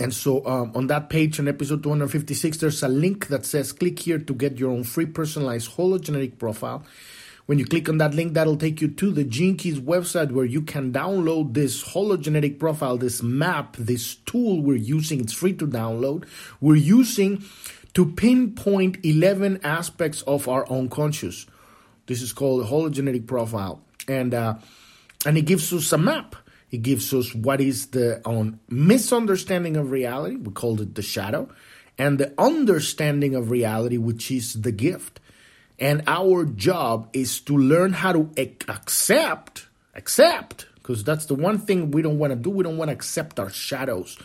And 0.00 0.12
so 0.12 0.44
um, 0.46 0.72
on 0.74 0.86
that 0.88 1.10
page 1.10 1.38
on 1.38 1.48
episode 1.48 1.82
256, 1.82 2.56
there's 2.58 2.82
a 2.82 2.88
link 2.88 3.28
that 3.28 3.44
says 3.44 3.72
click 3.72 3.98
here 3.98 4.18
to 4.18 4.34
get 4.34 4.58
your 4.58 4.70
own 4.70 4.84
free 4.84 5.06
personalized 5.06 5.76
hologenetic 5.76 6.38
profile. 6.38 6.84
When 7.46 7.58
you 7.58 7.66
click 7.66 7.88
on 7.88 7.98
that 7.98 8.14
link, 8.14 8.34
that'll 8.34 8.56
take 8.56 8.80
you 8.80 8.88
to 8.88 9.10
the 9.10 9.24
Gene 9.24 9.56
Keys 9.56 9.78
website 9.78 10.30
where 10.30 10.44
you 10.44 10.62
can 10.62 10.92
download 10.92 11.54
this 11.54 11.82
hologenetic 11.82 12.58
profile, 12.58 12.96
this 12.96 13.22
map, 13.22 13.76
this 13.76 14.14
tool 14.14 14.62
we're 14.62 14.76
using. 14.76 15.20
It's 15.20 15.32
free 15.32 15.52
to 15.54 15.66
download. 15.66 16.24
We're 16.60 16.76
using 16.76 17.42
to 17.94 18.06
pinpoint 18.06 19.04
11 19.04 19.60
aspects 19.62 20.22
of 20.22 20.48
our 20.48 20.68
unconscious. 20.70 21.46
This 22.06 22.22
is 22.22 22.32
called 22.32 22.62
a 22.62 22.66
hologenetic 22.66 23.26
profile. 23.26 23.82
And, 24.08 24.34
uh, 24.34 24.54
and 25.26 25.36
it 25.36 25.42
gives 25.42 25.72
us 25.72 25.92
a 25.92 25.98
map. 25.98 26.36
It 26.70 26.82
gives 26.82 27.12
us 27.12 27.34
what 27.34 27.60
is 27.60 27.88
the 27.88 28.26
um, 28.26 28.58
misunderstanding 28.68 29.76
of 29.76 29.90
reality. 29.90 30.36
We 30.36 30.52
called 30.52 30.80
it 30.80 30.94
the 30.94 31.02
shadow. 31.02 31.48
And 31.98 32.18
the 32.18 32.32
understanding 32.38 33.34
of 33.34 33.50
reality, 33.50 33.98
which 33.98 34.30
is 34.30 34.54
the 34.54 34.72
gift. 34.72 35.20
And 35.78 36.02
our 36.06 36.44
job 36.44 37.10
is 37.12 37.40
to 37.42 37.56
learn 37.56 37.92
how 37.92 38.12
to 38.12 38.30
accept, 38.68 39.66
accept, 39.94 40.66
because 40.74 41.04
that's 41.04 41.26
the 41.26 41.34
one 41.34 41.58
thing 41.58 41.90
we 41.90 42.02
don't 42.02 42.18
want 42.18 42.32
to 42.32 42.36
do. 42.36 42.50
We 42.50 42.64
don't 42.64 42.78
want 42.78 42.88
to 42.88 42.94
accept 42.94 43.38
our 43.38 43.50
shadows 43.50 44.18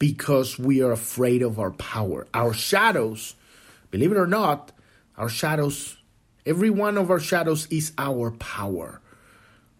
because 0.00 0.58
we 0.58 0.82
are 0.82 0.90
afraid 0.90 1.42
of 1.42 1.60
our 1.60 1.70
power. 1.70 2.26
Our 2.34 2.52
shadows, 2.52 3.36
believe 3.92 4.10
it 4.10 4.16
or 4.16 4.26
not, 4.26 4.72
our 5.16 5.28
shadows, 5.28 5.98
every 6.44 6.70
one 6.70 6.98
of 6.98 7.10
our 7.10 7.20
shadows 7.20 7.68
is 7.70 7.92
our 7.98 8.32
power. 8.32 9.00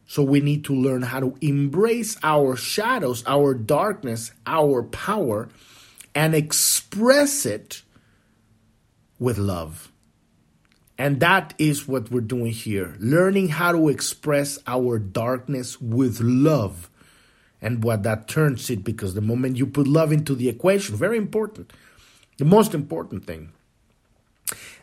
So 0.07 0.23
we 0.23 0.41
need 0.41 0.65
to 0.67 0.75
learn 0.75 1.03
how 1.03 1.21
to 1.21 1.37
embrace 1.41 2.19
our 2.23 2.55
shadows, 2.55 3.25
our 3.27 3.55
darkness, 3.55 4.33
our 4.47 4.83
power, 4.83 5.49
and 6.15 6.35
express 6.35 7.47
it 7.47 7.83
with 9.19 9.39
love. 9.39 9.91
And 10.99 11.21
that 11.21 11.55
is 11.57 11.89
what 11.89 12.11
we're 12.11 12.21
doing 12.21 12.53
here 12.53 12.95
learning 12.99 13.49
how 13.49 13.73
to 13.73 13.89
express 13.89 14.59
our 14.67 14.99
darkness 14.99 15.81
with 15.81 16.21
love 16.21 16.91
and 17.63 17.85
what 17.85 18.03
that 18.03 18.29
turns 18.29 18.71
it 18.71 18.85
because 18.85 19.15
the 19.15 19.21
moment 19.21 19.57
you 19.57 19.67
put 19.67 19.87
love 19.87 20.13
into 20.13 20.35
the 20.35 20.49
equation 20.49 20.97
very 20.97 21.19
important 21.19 21.73
the 22.39 22.45
most 22.45 22.75
important 22.75 23.25
thing 23.25 23.53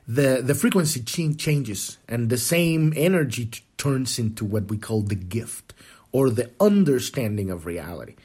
the 0.08 0.42
the 0.44 0.56
frequency 0.56 1.02
changes 1.02 1.98
and 2.08 2.30
the 2.30 2.38
same 2.38 2.94
energy 2.96 3.50
turns 3.78 4.18
into 4.20 4.46
what 4.46 4.70
we 4.70 4.78
call 4.78 5.02
the 5.02 5.16
gift 5.16 5.74
or 6.12 6.30
the 6.30 6.50
understanding 6.60 7.50
of 7.50 7.66
reality 7.66 8.16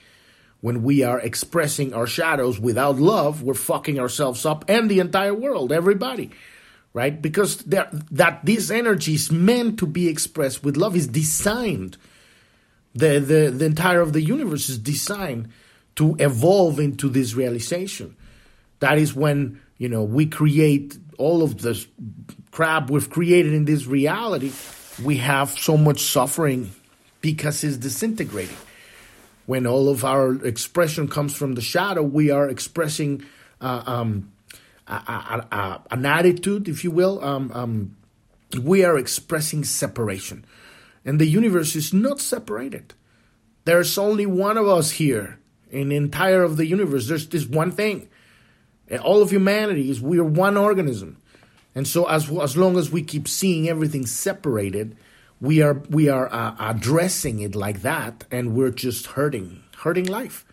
when 0.62 0.84
we 0.84 1.02
are 1.02 1.18
expressing 1.18 1.92
our 1.92 2.06
shadows 2.06 2.58
without 2.58 2.96
love, 2.96 3.42
we're 3.42 3.52
fucking 3.52 3.98
ourselves 3.98 4.46
up 4.46 4.64
and 4.68 4.88
the 4.88 5.00
entire 5.00 5.34
world, 5.34 5.72
everybody. 5.72 6.30
Right? 6.94 7.20
Because 7.20 7.56
that 7.64 8.44
this 8.44 8.70
energy 8.70 9.14
is 9.14 9.32
meant 9.32 9.78
to 9.80 9.86
be 9.86 10.08
expressed 10.08 10.62
with 10.62 10.76
love 10.76 10.94
is 10.94 11.08
designed. 11.08 11.96
The, 12.94 13.18
the, 13.18 13.50
the 13.50 13.64
entire 13.64 14.00
of 14.00 14.12
the 14.12 14.20
universe 14.20 14.68
is 14.68 14.78
designed 14.78 15.48
to 15.96 16.16
evolve 16.18 16.78
into 16.78 17.08
this 17.08 17.34
realization. 17.34 18.16
That 18.80 18.98
is 18.98 19.14
when, 19.14 19.60
you 19.78 19.88
know, 19.88 20.02
we 20.02 20.26
create 20.26 20.98
all 21.18 21.42
of 21.42 21.62
this 21.62 21.86
crap 22.50 22.90
we've 22.90 23.08
created 23.08 23.52
in 23.54 23.64
this 23.64 23.86
reality. 23.86 24.52
We 25.02 25.18
have 25.18 25.50
so 25.50 25.76
much 25.76 26.00
suffering 26.00 26.70
because 27.20 27.64
it's 27.64 27.76
disintegrating 27.76 28.56
when 29.46 29.66
all 29.66 29.88
of 29.88 30.04
our 30.04 30.34
expression 30.44 31.08
comes 31.08 31.34
from 31.34 31.54
the 31.54 31.60
shadow, 31.60 32.02
we 32.02 32.30
are 32.30 32.48
expressing 32.48 33.24
uh, 33.60 33.82
um, 33.86 34.32
a, 34.86 34.92
a, 34.92 35.46
a, 35.50 35.82
an 35.90 36.06
attitude, 36.06 36.68
if 36.68 36.84
you 36.84 36.90
will. 36.90 37.22
Um, 37.24 37.50
um, 37.54 37.96
we 38.60 38.84
are 38.84 38.98
expressing 38.98 39.64
separation. 39.64 40.44
And 41.04 41.20
the 41.20 41.26
universe 41.26 41.74
is 41.74 41.92
not 41.92 42.20
separated. 42.20 42.94
There's 43.64 43.96
only 43.98 44.26
one 44.26 44.56
of 44.56 44.68
us 44.68 44.92
here 44.92 45.38
in 45.70 45.88
the 45.88 45.96
entire 45.96 46.42
of 46.42 46.56
the 46.56 46.66
universe. 46.66 47.08
There's 47.08 47.28
this 47.28 47.46
one 47.46 47.70
thing. 47.70 48.08
All 49.02 49.22
of 49.22 49.30
humanity 49.30 49.90
is 49.90 50.00
we 50.00 50.18
are 50.18 50.24
one 50.24 50.56
organism. 50.56 51.16
And 51.74 51.88
so 51.88 52.08
as 52.08 52.30
as 52.30 52.56
long 52.56 52.76
as 52.76 52.90
we 52.90 53.02
keep 53.02 53.26
seeing 53.26 53.68
everything 53.68 54.04
separated, 54.06 54.96
we 55.40 55.62
are 55.62 55.82
we 55.88 56.08
are 56.08 56.32
uh, 56.32 56.54
addressing 56.58 57.40
it 57.40 57.54
like 57.54 57.82
that, 57.82 58.24
and 58.30 58.54
we're 58.54 58.70
just 58.70 59.06
hurting 59.06 59.62
hurting 59.78 60.06
life. 60.06 60.44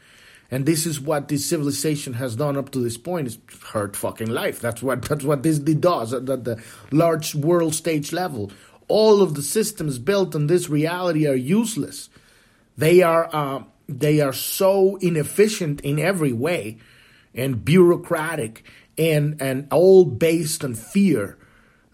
And 0.52 0.66
this 0.66 0.88
is 0.88 1.00
what 1.00 1.28
this 1.28 1.46
civilization 1.46 2.14
has 2.14 2.36
done 2.36 2.58
up 2.58 2.72
to 2.72 2.80
this 2.80 2.98
point: 2.98 3.28
is 3.28 3.38
hurt 3.66 3.96
fucking 3.96 4.30
life. 4.30 4.62
That's 4.62 4.82
what 4.82 5.02
that's 5.04 5.26
what 5.26 5.44
this 5.44 5.60
does 5.60 6.14
at 6.14 6.26
the 6.26 6.64
large 6.92 7.36
world 7.36 7.76
stage 7.76 8.14
level. 8.14 8.52
All 8.90 9.22
of 9.22 9.36
the 9.36 9.42
systems 9.42 10.00
built 10.00 10.36
on 10.36 10.48
this 10.48 10.70
reality 10.70 11.26
are 11.28 11.36
useless. 11.36 12.10
They 12.78 13.02
are 13.02 13.30
uh, 13.32 13.64
they 13.88 14.20
are 14.20 14.34
so 14.34 14.98
inefficient 14.98 15.82
in 15.82 16.00
every 16.00 16.34
way, 16.34 16.78
and 17.34 17.64
bureaucratic, 17.64 18.64
and 18.98 19.42
and 19.42 19.68
all 19.72 20.06
based 20.06 20.64
on 20.64 20.76
fear 20.76 21.38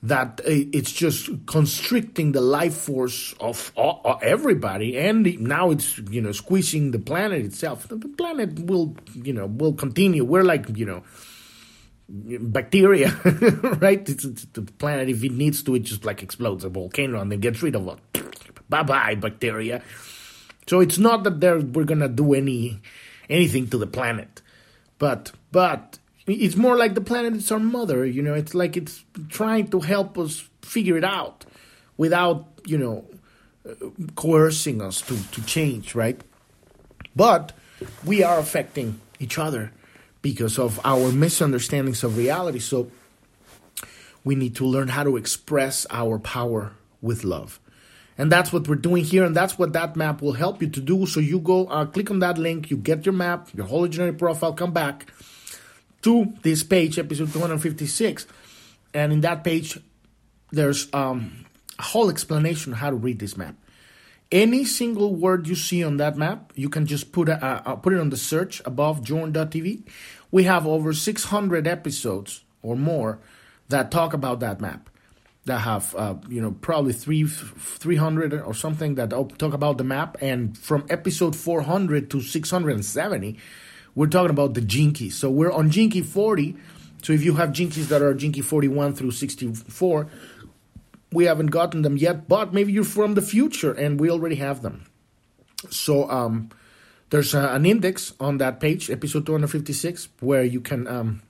that 0.06 0.40
it's 0.46 0.92
just 0.92 1.30
constricting 1.48 2.32
the 2.32 2.42
life 2.42 2.76
force 2.76 3.34
of 3.40 3.72
everybody. 4.22 4.98
And 4.98 5.40
now 5.40 5.72
it's 5.72 5.98
you 5.98 6.22
know 6.22 6.32
squeezing 6.32 6.92
the 6.92 7.00
planet 7.00 7.44
itself. 7.44 7.88
The 7.88 7.98
planet 7.98 8.60
will 8.60 8.96
you 9.14 9.34
know 9.34 9.48
will 9.48 9.74
continue. 9.74 10.24
We're 10.24 10.44
like 10.44 10.78
you 10.78 10.86
know 10.86 11.04
bacteria 12.08 13.10
right? 13.82 14.08
It's, 14.08 14.26
it's 14.26 14.46
the 14.54 14.62
planet 14.62 15.10
if 15.10 15.24
it 15.24 15.32
needs 15.32 15.64
to 15.64 15.76
it 15.76 15.80
just 15.80 16.06
like 16.06 16.22
explodes 16.22 16.64
a 16.64 16.70
volcano 16.70 17.20
and 17.20 17.32
then 17.32 17.40
gets 17.40 17.64
rid 17.64 17.76
of 17.76 17.88
it 17.88 18.60
bye 18.70 18.84
bye 18.84 19.16
bacteria. 19.16 19.82
So 20.68 20.80
it's 20.80 20.98
not 20.98 21.24
that 21.24 21.72
we're 21.74 21.86
gonna 21.86 22.10
do 22.10 22.34
any 22.34 22.82
anything 23.30 23.70
to 23.70 23.78
the 23.78 23.88
planet 23.88 24.42
but 24.98 25.32
but 25.52 26.00
it's 26.28 26.56
more 26.56 26.76
like 26.76 26.96
the 26.96 27.02
planet 27.02 27.36
is 27.36 27.52
our 27.52 27.60
mother, 27.60 28.06
you 28.06 28.22
know, 28.22 28.34
it's 28.34 28.56
like 28.56 28.76
it's 28.76 29.04
trying 29.30 29.68
to 29.70 29.80
help 29.80 30.18
us 30.18 30.50
figure 30.62 30.98
it 30.98 31.04
out 31.04 31.46
without, 31.98 32.48
you 32.66 32.78
know, 32.78 33.06
uh, 33.70 33.74
coercing 34.16 34.82
us 34.82 35.02
to, 35.02 35.32
to 35.32 35.46
change, 35.46 35.94
right? 35.94 36.20
But 37.16 37.54
we 38.04 38.24
are 38.24 38.40
affecting 38.40 39.00
each 39.20 39.38
other 39.38 39.72
because 40.26 40.58
of 40.58 40.80
our 40.84 41.12
misunderstandings 41.12 42.04
of 42.04 42.18
reality. 42.18 42.58
So 42.58 42.90
we 44.24 44.34
need 44.34 44.56
to 44.56 44.66
learn 44.66 44.88
how 44.88 45.04
to 45.04 45.18
express 45.18 45.86
our 45.92 46.18
power 46.18 46.72
with 47.00 47.24
love. 47.24 47.60
And 48.18 48.32
that's 48.32 48.52
what 48.52 48.68
we're 48.68 48.74
doing 48.74 49.04
here, 49.04 49.24
and 49.24 49.36
that's 49.36 49.60
what 49.60 49.74
that 49.74 49.96
map 49.96 50.24
will 50.24 50.34
help 50.34 50.64
you 50.64 50.70
to 50.70 50.82
do. 50.82 51.06
So 51.06 51.20
you 51.20 51.38
go, 51.38 51.68
uh, 51.68 51.86
click 51.86 52.10
on 52.10 52.18
that 52.26 52.40
link, 52.40 52.72
you 52.72 52.78
get 52.78 53.06
your 53.06 53.14
map, 53.14 53.50
your 53.54 53.68
hologenetic 53.68 54.18
profile, 54.18 54.54
come 54.54 54.74
back 54.74 55.14
to 56.02 56.34
this 56.42 56.64
page, 56.64 56.98
episode 56.98 57.32
256. 57.32 58.26
And 58.96 59.14
in 59.14 59.22
that 59.22 59.44
page, 59.44 59.78
there's 60.50 60.92
um, 60.92 61.46
a 61.78 61.84
whole 61.84 62.10
explanation 62.10 62.74
how 62.74 62.90
to 62.90 62.96
read 62.96 63.20
this 63.20 63.38
map. 63.38 63.58
Any 64.32 64.66
single 64.66 65.14
word 65.16 65.48
you 65.48 65.56
see 65.56 65.84
on 65.84 65.98
that 65.98 66.18
map, 66.18 66.52
you 66.56 66.68
can 66.68 66.88
just 66.88 67.12
put 67.12 67.30
a, 67.30 67.80
put 67.82 67.94
it 67.94 68.00
on 68.00 68.10
the 68.10 68.18
search 68.18 68.62
above 68.66 69.04
journ.tv. 69.04 69.84
We 70.36 70.44
have 70.44 70.68
over 70.68 70.92
600 70.92 71.66
episodes 71.66 72.44
or 72.62 72.76
more 72.76 73.20
that 73.70 73.90
talk 73.90 74.12
about 74.12 74.42
that 74.42 74.60
map. 74.60 74.90
That 75.46 75.60
have 75.60 75.96
uh, 75.96 76.16
you 76.28 76.42
know 76.42 76.52
probably 76.52 76.92
three 76.92 77.24
300 77.26 78.34
or 78.42 78.54
something 78.54 78.96
that 78.96 79.12
talk 79.12 79.54
about 79.54 79.78
the 79.78 79.86
map, 79.86 80.18
and 80.20 80.58
from 80.58 80.88
episode 80.90 81.38
400 81.38 82.10
to 82.10 82.20
670 82.20 83.38
we're 83.96 84.08
talking 84.08 84.30
about 84.30 84.56
the 84.56 84.92
Keys. 84.92 85.16
So 85.16 85.30
we're 85.30 85.54
on 85.54 85.72
Gene 85.72 85.90
Key 85.90 86.02
40. 86.02 86.58
So 87.02 87.14
if 87.14 87.24
you 87.24 87.36
have 87.36 87.54
Gene 87.54 87.70
Keys 87.70 87.88
that 87.88 88.02
are 88.02 88.14
Gene 88.14 88.34
Key 88.34 88.42
41 88.42 88.94
through 88.94 89.12
64, 89.12 90.08
we 91.14 91.24
haven't 91.24 91.48
gotten 91.48 91.82
them 91.82 91.96
yet, 91.96 92.28
but 92.28 92.54
maybe 92.54 92.74
you're 92.74 92.84
from 92.84 93.14
the 93.14 93.22
future 93.22 93.72
and 93.72 94.02
we 94.02 94.10
already 94.10 94.36
have 94.36 94.62
them. 94.62 94.84
So 95.70 96.10
um, 96.12 96.50
there's 97.10 97.34
a, 97.34 97.50
an 97.50 97.66
index 97.66 98.14
on 98.20 98.38
that 98.40 98.60
page, 98.60 98.90
episode 98.90 99.26
256, 99.26 100.10
where 100.20 100.44
you 100.44 100.62
can 100.62 100.88
um, 100.88 101.22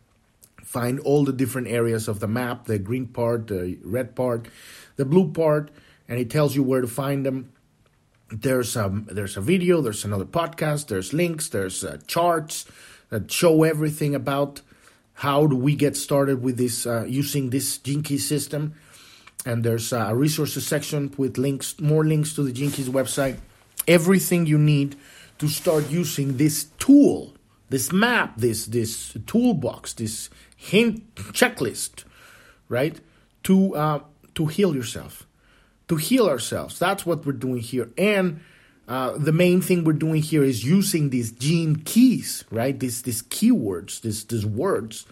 find 0.63 0.99
all 0.99 1.23
the 1.23 1.33
different 1.33 1.67
areas 1.67 2.07
of 2.07 2.19
the 2.19 2.27
map 2.27 2.65
the 2.65 2.79
green 2.79 3.07
part, 3.07 3.47
the 3.47 3.77
red 3.83 4.15
part, 4.15 4.47
the 4.95 5.05
blue 5.05 5.31
part, 5.31 5.69
and 6.07 6.19
it 6.19 6.29
tells 6.29 6.55
you 6.55 6.63
where 6.63 6.81
to 6.81 6.87
find 6.87 7.25
them 7.25 7.51
there's 8.29 8.75
a 8.75 8.91
there's 9.05 9.37
a 9.37 9.41
video, 9.41 9.81
there's 9.81 10.03
another 10.03 10.25
podcast, 10.25 10.87
there's 10.87 11.13
links, 11.13 11.49
there's 11.49 11.83
uh, 11.83 11.97
charts 12.07 12.65
that 13.09 13.31
show 13.31 13.63
everything 13.63 14.15
about 14.15 14.61
how 15.13 15.47
do 15.47 15.55
we 15.55 15.75
get 15.75 15.95
started 15.95 16.41
with 16.41 16.57
this 16.57 16.85
uh, 16.85 17.05
using 17.07 17.49
this 17.49 17.77
Key 17.77 18.17
system. 18.17 18.73
And 19.45 19.63
there's 19.63 19.93
a 19.93 20.15
resources 20.15 20.65
section 20.65 21.13
with 21.17 21.37
links, 21.37 21.79
more 21.79 22.03
links 22.03 22.33
to 22.33 22.43
the 22.43 22.51
Keys 22.51 22.89
website. 22.89 23.37
Everything 23.87 24.47
you 24.47 24.57
need 24.57 24.95
to 25.39 25.47
start 25.47 25.89
using 25.89 26.37
this 26.37 26.65
tool, 26.79 27.33
this 27.69 27.91
map, 27.91 28.37
this 28.37 28.65
this 28.67 29.17
toolbox, 29.25 29.93
this 29.93 30.29
hint 30.55 31.15
checklist, 31.15 32.03
right? 32.69 32.99
To 33.43 33.75
uh, 33.75 33.99
to 34.35 34.45
heal 34.47 34.75
yourself 34.75 35.25
to 35.87 35.95
heal 35.95 36.27
ourselves. 36.27 36.79
That's 36.79 37.05
what 37.05 37.25
we're 37.25 37.33
doing 37.33 37.59
here. 37.59 37.89
And 37.97 38.41
uh, 38.87 39.17
the 39.17 39.31
main 39.31 39.61
thing 39.61 39.83
we're 39.83 39.93
doing 39.93 40.21
here 40.21 40.43
is 40.43 40.63
using 40.63 41.09
these 41.09 41.31
gene 41.31 41.77
keys, 41.77 42.43
right? 42.51 42.79
These 42.79 43.03
these 43.03 43.23
keywords, 43.23 44.01
these 44.01 44.25
these 44.25 44.45
words, 44.45 45.05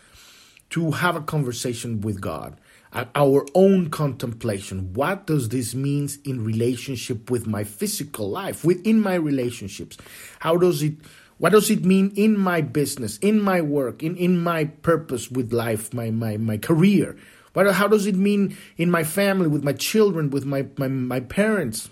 to 0.72 0.92
have 0.92 1.16
a 1.16 1.22
conversation 1.22 2.02
with 2.02 2.22
God, 2.22 2.60
our 2.94 3.46
own 3.56 3.90
contemplation. 3.90 4.94
What 4.94 5.26
does 5.26 5.50
this 5.50 5.74
mean 5.74 6.10
in 6.26 6.44
relationship 6.44 7.32
with 7.32 7.48
my 7.48 7.64
physical 7.64 8.30
life, 8.30 8.64
within 8.64 9.02
my 9.02 9.16
relationships? 9.16 9.98
How 10.40 10.58
does 10.58 10.84
it? 10.84 10.96
What 11.40 11.52
does 11.52 11.70
it 11.70 11.84
mean 11.84 12.14
in 12.16 12.40
my 12.40 12.62
business, 12.62 13.18
in 13.18 13.42
my 13.42 13.60
work, 13.60 14.04
in, 14.04 14.16
in 14.16 14.40
my 14.40 14.66
purpose 14.66 15.30
with 15.30 15.52
life, 15.52 15.94
my, 15.94 16.12
my, 16.12 16.38
my 16.38 16.58
career? 16.58 17.18
But 17.54 17.74
how 17.74 17.88
does 17.88 18.06
it 18.06 18.16
mean 18.16 18.56
in 18.78 18.90
my 18.90 19.04
family, 19.04 19.48
with 19.48 19.64
my 19.64 19.74
children, 19.74 20.30
with 20.30 20.46
my, 20.46 20.68
my, 20.78 20.88
my 20.88 21.20
parents, 21.20 21.90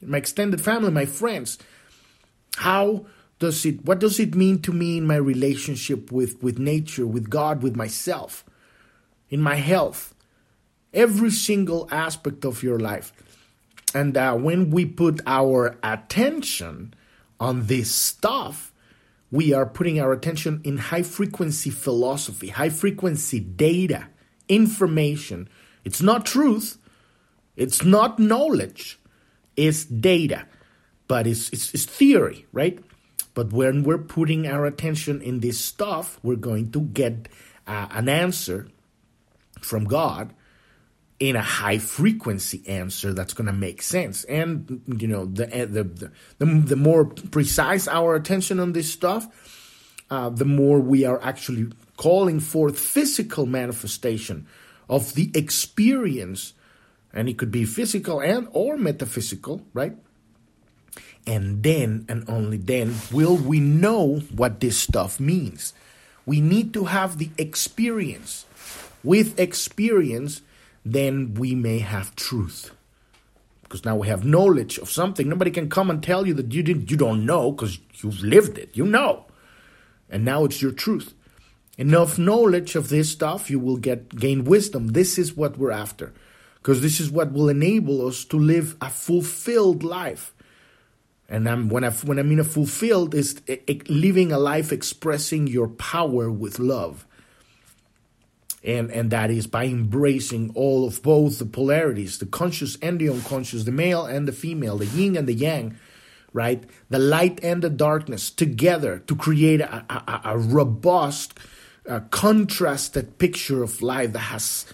my 0.00 0.18
extended 0.18 0.60
family, 0.60 0.90
my 0.90 1.06
friends? 1.06 1.58
How 2.56 3.04
does 3.40 3.66
it, 3.66 3.84
what 3.84 3.98
does 3.98 4.18
it 4.20 4.34
mean 4.34 4.62
to 4.62 4.72
me 4.72 4.96
in 4.96 5.06
my 5.06 5.16
relationship 5.16 6.10
with, 6.10 6.42
with 6.42 6.58
nature, 6.58 7.06
with 7.06 7.28
God, 7.28 7.62
with 7.62 7.76
myself, 7.76 8.44
in 9.28 9.40
my 9.40 9.56
health? 9.56 10.13
Every 10.94 11.30
single 11.30 11.88
aspect 11.90 12.44
of 12.44 12.62
your 12.62 12.78
life. 12.78 13.12
And 13.94 14.16
uh, 14.16 14.34
when 14.34 14.70
we 14.70 14.86
put 14.86 15.20
our 15.26 15.76
attention 15.82 16.94
on 17.38 17.66
this 17.66 17.90
stuff, 17.90 18.72
we 19.30 19.52
are 19.52 19.66
putting 19.66 20.00
our 20.00 20.12
attention 20.12 20.60
in 20.64 20.78
high 20.78 21.02
frequency 21.02 21.70
philosophy, 21.70 22.48
high 22.48 22.70
frequency 22.70 23.40
data 23.40 24.06
information. 24.48 25.48
It's 25.84 26.00
not 26.00 26.24
truth. 26.24 26.78
It's 27.56 27.84
not 27.84 28.18
knowledge. 28.18 28.98
It's 29.56 29.84
data, 29.84 30.46
but 31.06 31.26
it's, 31.26 31.50
it's, 31.50 31.74
it's 31.74 31.84
theory, 31.84 32.46
right? 32.52 32.78
But 33.34 33.52
when 33.52 33.82
we're 33.82 33.98
putting 33.98 34.46
our 34.46 34.66
attention 34.66 35.20
in 35.20 35.40
this 35.40 35.58
stuff, 35.58 36.18
we're 36.22 36.36
going 36.36 36.70
to 36.72 36.80
get 36.80 37.28
uh, 37.66 37.88
an 37.90 38.08
answer 38.08 38.68
from 39.60 39.84
God 39.84 40.32
in 41.20 41.36
a 41.36 41.42
high 41.42 41.78
frequency 41.78 42.62
answer 42.66 43.12
that's 43.12 43.34
going 43.34 43.46
to 43.46 43.52
make 43.52 43.82
sense. 43.82 44.24
And 44.24 44.82
you 44.98 45.06
know, 45.06 45.26
the 45.26 45.46
the 45.46 45.84
the, 45.84 46.12
the, 46.38 46.46
the 46.46 46.76
more 46.76 47.04
precise 47.04 47.86
our 47.88 48.14
attention 48.14 48.58
on 48.58 48.72
this 48.72 48.92
stuff, 48.92 49.28
uh, 50.10 50.28
the 50.28 50.44
more 50.44 50.80
we 50.80 51.04
are 51.04 51.22
actually 51.22 51.68
calling 51.96 52.40
forth 52.40 52.78
physical 52.78 53.46
manifestation 53.46 54.46
of 54.88 55.14
the 55.14 55.30
experience, 55.34 56.52
and 57.12 57.28
it 57.28 57.38
could 57.38 57.52
be 57.52 57.64
physical 57.64 58.20
and 58.20 58.48
or 58.52 58.76
metaphysical, 58.76 59.62
right? 59.72 59.96
And 61.26 61.62
then 61.62 62.04
and 62.08 62.28
only 62.28 62.58
then 62.58 62.96
will 63.12 63.36
we 63.36 63.60
know 63.60 64.16
what 64.34 64.60
this 64.60 64.78
stuff 64.78 65.20
means. 65.20 65.72
We 66.26 66.40
need 66.40 66.72
to 66.74 66.86
have 66.86 67.18
the 67.18 67.30
experience. 67.38 68.46
With 69.02 69.38
experience, 69.38 70.40
then 70.84 71.34
we 71.34 71.54
may 71.54 71.78
have 71.78 72.14
truth. 72.14 72.72
Because 73.62 73.84
now 73.84 73.96
we 73.96 74.08
have 74.08 74.24
knowledge 74.24 74.78
of 74.78 74.90
something. 74.90 75.28
Nobody 75.28 75.50
can 75.50 75.68
come 75.68 75.90
and 75.90 76.02
tell 76.02 76.26
you 76.26 76.34
that 76.34 76.52
you 76.52 76.62
didn't 76.62 76.90
you 76.90 76.96
don't 76.96 77.24
know 77.24 77.50
because 77.50 77.78
you've 77.94 78.22
lived 78.22 78.58
it. 78.58 78.70
You 78.74 78.86
know. 78.86 79.26
And 80.10 80.24
now 80.24 80.44
it's 80.44 80.60
your 80.60 80.72
truth. 80.72 81.14
Enough 81.76 82.18
knowledge 82.18 82.76
of 82.76 82.88
this 82.88 83.10
stuff, 83.10 83.50
you 83.50 83.58
will 83.58 83.78
get 83.78 84.14
gain 84.14 84.44
wisdom. 84.44 84.88
This 84.88 85.18
is 85.18 85.36
what 85.36 85.58
we're 85.58 85.72
after. 85.72 86.12
Because 86.56 86.82
this 86.82 87.00
is 87.00 87.10
what 87.10 87.32
will 87.32 87.48
enable 87.48 88.06
us 88.06 88.24
to 88.26 88.38
live 88.38 88.76
a 88.80 88.90
fulfilled 88.90 89.82
life. 89.82 90.32
And 91.28 91.48
I'm, 91.48 91.68
when 91.68 91.84
I 91.84 91.90
when 91.90 92.18
I 92.18 92.22
mean 92.22 92.38
a 92.38 92.44
fulfilled 92.44 93.14
is 93.14 93.40
eh, 93.48 93.56
eh, 93.66 93.78
living 93.88 94.30
a 94.30 94.38
life 94.38 94.72
expressing 94.72 95.46
your 95.46 95.68
power 95.68 96.30
with 96.30 96.58
love 96.58 97.06
and 98.64 98.90
and 98.90 99.10
that 99.10 99.30
is 99.30 99.46
by 99.46 99.64
embracing 99.66 100.50
all 100.54 100.86
of 100.86 101.02
both 101.02 101.38
the 101.38 101.44
polarities 101.44 102.18
the 102.18 102.26
conscious 102.26 102.76
and 102.80 103.00
the 103.00 103.08
unconscious 103.08 103.64
the 103.64 103.72
male 103.72 104.06
and 104.06 104.26
the 104.26 104.32
female 104.32 104.78
the 104.78 104.86
yin 104.86 105.16
and 105.16 105.28
the 105.28 105.34
yang 105.34 105.76
right? 106.34 106.64
The 106.90 106.98
light 106.98 107.38
and 107.42 107.62
the 107.62 107.70
darkness 107.70 108.30
together 108.30 108.98
to 109.06 109.16
create 109.16 109.62
a, 109.62 109.84
a, 109.88 110.20
a 110.32 110.38
robust 110.38 111.38
contrasted 112.10 113.18
picture 113.18 113.62
of 113.62 113.80
life 113.80 114.12
that 114.12 114.18
has 114.18 114.66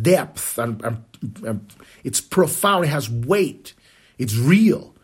depth 0.00 0.58
and, 0.58 0.82
and, 0.84 1.04
and 1.44 1.74
it's 2.04 2.20
profound 2.20 2.84
it 2.84 2.88
has 2.88 3.10
weight 3.10 3.74
it's 4.18 4.36
real. 4.36 4.94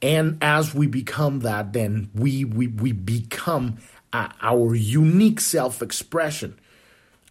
And 0.00 0.38
as 0.40 0.74
we 0.74 0.86
become 0.86 1.40
that 1.40 1.72
then 1.72 2.10
we 2.14 2.44
we, 2.44 2.68
we 2.68 2.92
become 2.92 3.78
uh, 4.12 4.28
our 4.40 4.74
unique 4.74 5.40
self-expression 5.40 6.58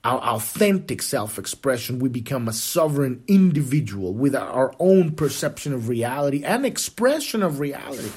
our 0.05 0.19
authentic 0.19 1.01
self 1.01 1.39
expression, 1.39 1.97
we 1.97 2.09
become 2.09 2.47
a 2.47 2.53
sovereign 2.53 3.23
individual 3.27 4.13
with 4.13 4.35
our 4.35 4.71
own 4.79 5.11
perception 5.11 5.73
of 5.73 5.89
reality 5.89 6.43
and 6.43 6.63
expression 6.63 7.41
of 7.41 7.59
reality, 7.59 8.11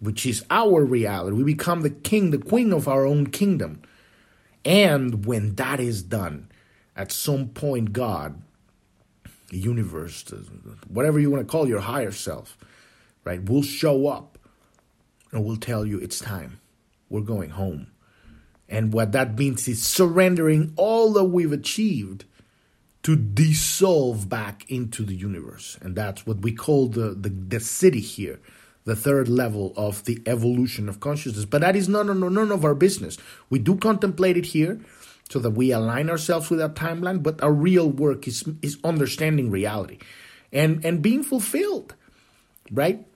which 0.00 0.24
is 0.24 0.44
our 0.50 0.82
reality. 0.82 1.36
We 1.36 1.44
become 1.44 1.82
the 1.82 1.90
king, 1.90 2.30
the 2.30 2.38
queen 2.38 2.72
of 2.72 2.88
our 2.88 3.04
own 3.04 3.26
kingdom. 3.26 3.82
And 4.64 5.26
when 5.26 5.56
that 5.56 5.80
is 5.80 6.02
done, 6.02 6.48
at 6.96 7.12
some 7.12 7.48
point, 7.48 7.92
God, 7.92 8.40
the 9.50 9.58
universe, 9.58 10.24
whatever 10.88 11.20
you 11.20 11.30
want 11.30 11.46
to 11.46 11.50
call 11.52 11.68
your 11.68 11.80
higher 11.80 12.12
self, 12.12 12.56
right, 13.22 13.44
will 13.44 13.62
show 13.62 14.06
up 14.06 14.38
and 15.30 15.44
will 15.44 15.58
tell 15.58 15.84
you 15.84 15.98
it's 15.98 16.20
time. 16.20 16.58
We're 17.10 17.20
going 17.20 17.50
home 17.50 17.88
and 18.68 18.92
what 18.92 19.12
that 19.12 19.38
means 19.38 19.68
is 19.68 19.82
surrendering 19.82 20.72
all 20.76 21.12
that 21.12 21.24
we've 21.24 21.52
achieved 21.52 22.24
to 23.02 23.16
dissolve 23.16 24.28
back 24.28 24.64
into 24.70 25.04
the 25.04 25.14
universe. 25.14 25.78
And 25.82 25.94
that's 25.94 26.26
what 26.26 26.40
we 26.40 26.52
call 26.52 26.88
the, 26.88 27.10
the, 27.10 27.28
the 27.28 27.58
siddhi 27.58 28.00
here, 28.00 28.40
the 28.84 28.96
third 28.96 29.28
level 29.28 29.74
of 29.76 30.04
the 30.06 30.22
evolution 30.26 30.88
of 30.88 31.00
consciousness. 31.00 31.44
But 31.44 31.60
that 31.60 31.76
is 31.76 31.88
none, 31.88 32.06
none, 32.06 32.32
none 32.32 32.50
of 32.50 32.64
our 32.64 32.74
business. 32.74 33.18
We 33.50 33.58
do 33.58 33.76
contemplate 33.76 34.38
it 34.38 34.46
here 34.46 34.80
so 35.28 35.38
that 35.38 35.50
we 35.50 35.70
align 35.70 36.08
ourselves 36.08 36.48
with 36.48 36.62
our 36.62 36.70
timeline, 36.70 37.22
but 37.22 37.42
our 37.42 37.52
real 37.52 37.90
work 37.90 38.26
is, 38.26 38.44
is 38.62 38.78
understanding 38.84 39.50
reality 39.50 39.98
and, 40.52 40.82
and 40.84 41.02
being 41.02 41.22
fulfilled, 41.22 41.94
right? 42.70 43.06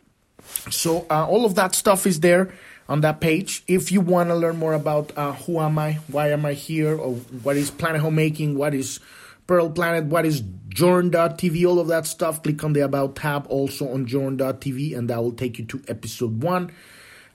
So 0.70 1.06
uh, 1.10 1.26
all 1.26 1.44
of 1.44 1.54
that 1.54 1.74
stuff 1.74 2.06
is 2.06 2.20
there 2.20 2.52
on 2.88 3.02
that 3.02 3.20
page. 3.20 3.62
If 3.66 3.92
you 3.92 4.00
want 4.00 4.30
to 4.30 4.34
learn 4.34 4.56
more 4.56 4.74
about 4.74 5.12
uh, 5.16 5.32
who 5.32 5.60
am 5.60 5.78
I, 5.78 5.94
why 6.08 6.30
am 6.30 6.46
I 6.46 6.54
here, 6.54 6.96
or 6.96 7.14
what 7.14 7.56
is 7.56 7.70
Planet 7.70 8.00
Homemaking, 8.00 8.56
what 8.56 8.74
is 8.74 9.00
Pearl 9.46 9.70
Planet, 9.70 10.06
what 10.06 10.24
is 10.24 10.42
Journ.tv, 10.68 11.66
all 11.66 11.80
of 11.80 11.88
that 11.88 12.06
stuff, 12.06 12.42
click 12.42 12.62
on 12.62 12.72
the 12.72 12.80
About 12.80 13.16
tab 13.16 13.46
also 13.48 13.92
on 13.92 14.06
Journ.tv, 14.06 14.96
and 14.96 15.10
that 15.10 15.22
will 15.22 15.32
take 15.32 15.58
you 15.58 15.64
to 15.66 15.82
episode 15.88 16.42
one 16.42 16.70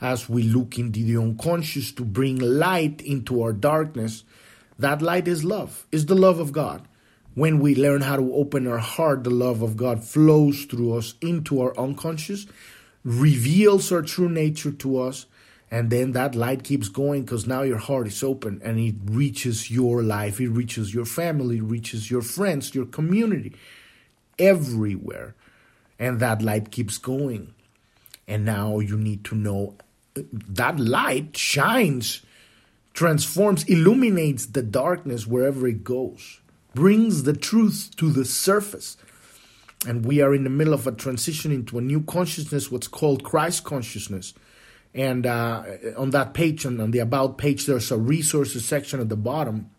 as 0.02 0.28
we 0.30 0.44
look 0.44 0.78
into 0.78 1.04
the 1.04 1.18
unconscious 1.18 1.92
to 1.94 2.04
bring 2.04 2.38
light 2.38 3.02
into 3.02 3.42
our 3.42 3.54
darkness. 3.54 4.24
That 4.80 5.02
light 5.02 5.28
is 5.28 5.44
love, 5.44 5.86
is 5.92 6.08
the 6.08 6.16
love 6.16 6.40
of 6.40 6.52
God. 6.52 6.88
When 7.36 7.60
we 7.60 7.74
learn 7.74 8.02
how 8.02 8.18
to 8.18 8.34
open 8.36 8.68
our 8.68 8.80
heart, 8.80 9.24
the 9.24 9.32
love 9.32 9.62
of 9.62 9.76
God 9.76 10.04
flows 10.04 10.66
through 10.66 10.98
us 10.98 11.16
into 11.22 11.62
our 11.62 11.78
unconscious, 11.80 12.46
reveals 13.04 13.92
our 13.92 14.04
true 14.04 14.30
nature 14.30 14.72
to 14.72 15.00
us, 15.00 15.26
and 15.74 15.90
then 15.90 16.12
that 16.12 16.36
light 16.36 16.64
keeps 16.64 16.88
going 16.88 17.24
because 17.24 17.48
now 17.48 17.64
your 17.64 17.80
heart 17.80 18.08
is 18.08 18.22
open 18.22 18.62
and 18.64 18.80
it 18.80 18.96
reaches 19.06 19.72
your 19.72 20.04
life 20.04 20.40
it 20.40 20.50
reaches 20.50 20.94
your 20.94 21.06
family 21.06 21.58
it 21.58 21.64
reaches 21.64 22.12
your 22.12 22.22
friends 22.22 22.76
your 22.76 22.86
community 22.86 23.54
everywhere. 24.40 25.36
And 26.00 26.20
that 26.20 26.42
light 26.42 26.72
keeps 26.72 26.98
going. 26.98 27.54
And 28.28 28.46
now 28.46 28.80
you 28.80 28.98
need 28.98 29.24
to 29.26 29.36
know 29.36 29.76
that 30.16 30.80
light 30.80 31.36
shines 31.36 32.22
transforms 32.94 33.64
illuminates 33.64 34.46
the 34.46 34.62
darkness 34.62 35.26
wherever 35.26 35.68
it 35.68 35.84
goes 35.84 36.40
brings 36.76 37.24
the 37.24 37.34
truth 37.34 37.90
to 37.98 38.12
the 38.12 38.24
surface. 38.24 38.98
And 39.88 40.06
we 40.06 40.22
are 40.22 40.34
in 40.36 40.44
the 40.44 40.52
middle 40.52 40.76
of 40.76 40.86
a 40.86 40.92
transition 40.92 41.52
into 41.52 41.80
a 41.80 41.82
new 41.82 42.02
consciousness 42.02 42.72
what's 42.72 42.88
called 42.88 43.24
christ 43.24 43.64
consciousness 43.64 44.34
and 44.94 45.26
uh, 45.26 45.64
on 45.98 46.12
that 46.12 46.34
page, 46.34 46.66
on, 46.66 46.80
on 46.80 46.92
the 46.92 47.00
About 47.00 47.38
page, 47.38 47.66
there's 47.66 47.92
a 47.92 47.98
resources 47.98 48.66
section 48.66 49.00
at 49.00 49.10
the 49.10 49.18
bottom 49.18 49.70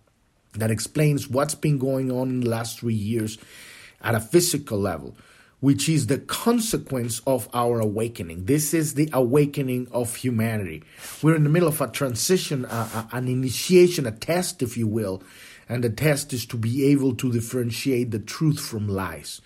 that 0.55 0.71
explains 0.71 1.29
what's 1.29 1.55
been 1.55 1.79
going 1.79 2.11
on 2.11 2.29
in 2.31 2.41
the 2.41 2.49
last 2.49 2.81
three 2.81 2.95
years 2.95 3.39
at 4.01 4.15
a 4.15 4.21
physical 4.21 4.79
level, 4.79 5.17
which 5.61 5.89
is 5.89 6.07
the 6.07 6.19
consequence 6.19 7.21
of 7.27 7.49
our 7.55 7.81
awakening. 7.81 8.45
This 8.45 8.75
is 8.75 8.95
the 8.95 9.09
awakening 9.13 9.89
of 9.93 10.17
humanity. 10.17 10.83
We're 11.23 11.37
in 11.37 11.45
the 11.45 11.51
middle 11.51 11.69
of 11.69 11.81
a 11.81 11.89
transition, 11.89 12.67
an 12.67 13.29
initiation, 13.29 14.07
a 14.07 14.13
test, 14.13 14.63
if 14.63 14.77
you 14.77 14.87
will. 14.87 15.23
And 15.69 15.83
the 15.83 15.91
test 15.91 16.33
is 16.33 16.45
to 16.47 16.59
be 16.59 16.85
able 16.87 17.15
to 17.17 17.33
differentiate 17.33 18.11
the 18.11 18.19
truth 18.19 18.61
from 18.61 18.87
lies. 18.89 19.41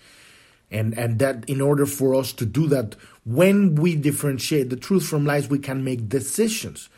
And, 0.71 0.97
and 0.97 1.17
that 1.19 1.49
in 1.49 1.61
order 1.61 1.85
for 1.85 2.13
us 2.13 2.31
to 2.33 2.45
do 2.45 2.67
that, 2.67 2.95
when 3.25 3.75
we 3.75 3.95
differentiate 3.95 4.69
the 4.69 4.75
truth 4.75 5.07
from 5.07 5.25
lies, 5.25 5.49
we 5.49 5.59
can 5.59 5.83
make 5.83 6.09
decisions. 6.09 6.89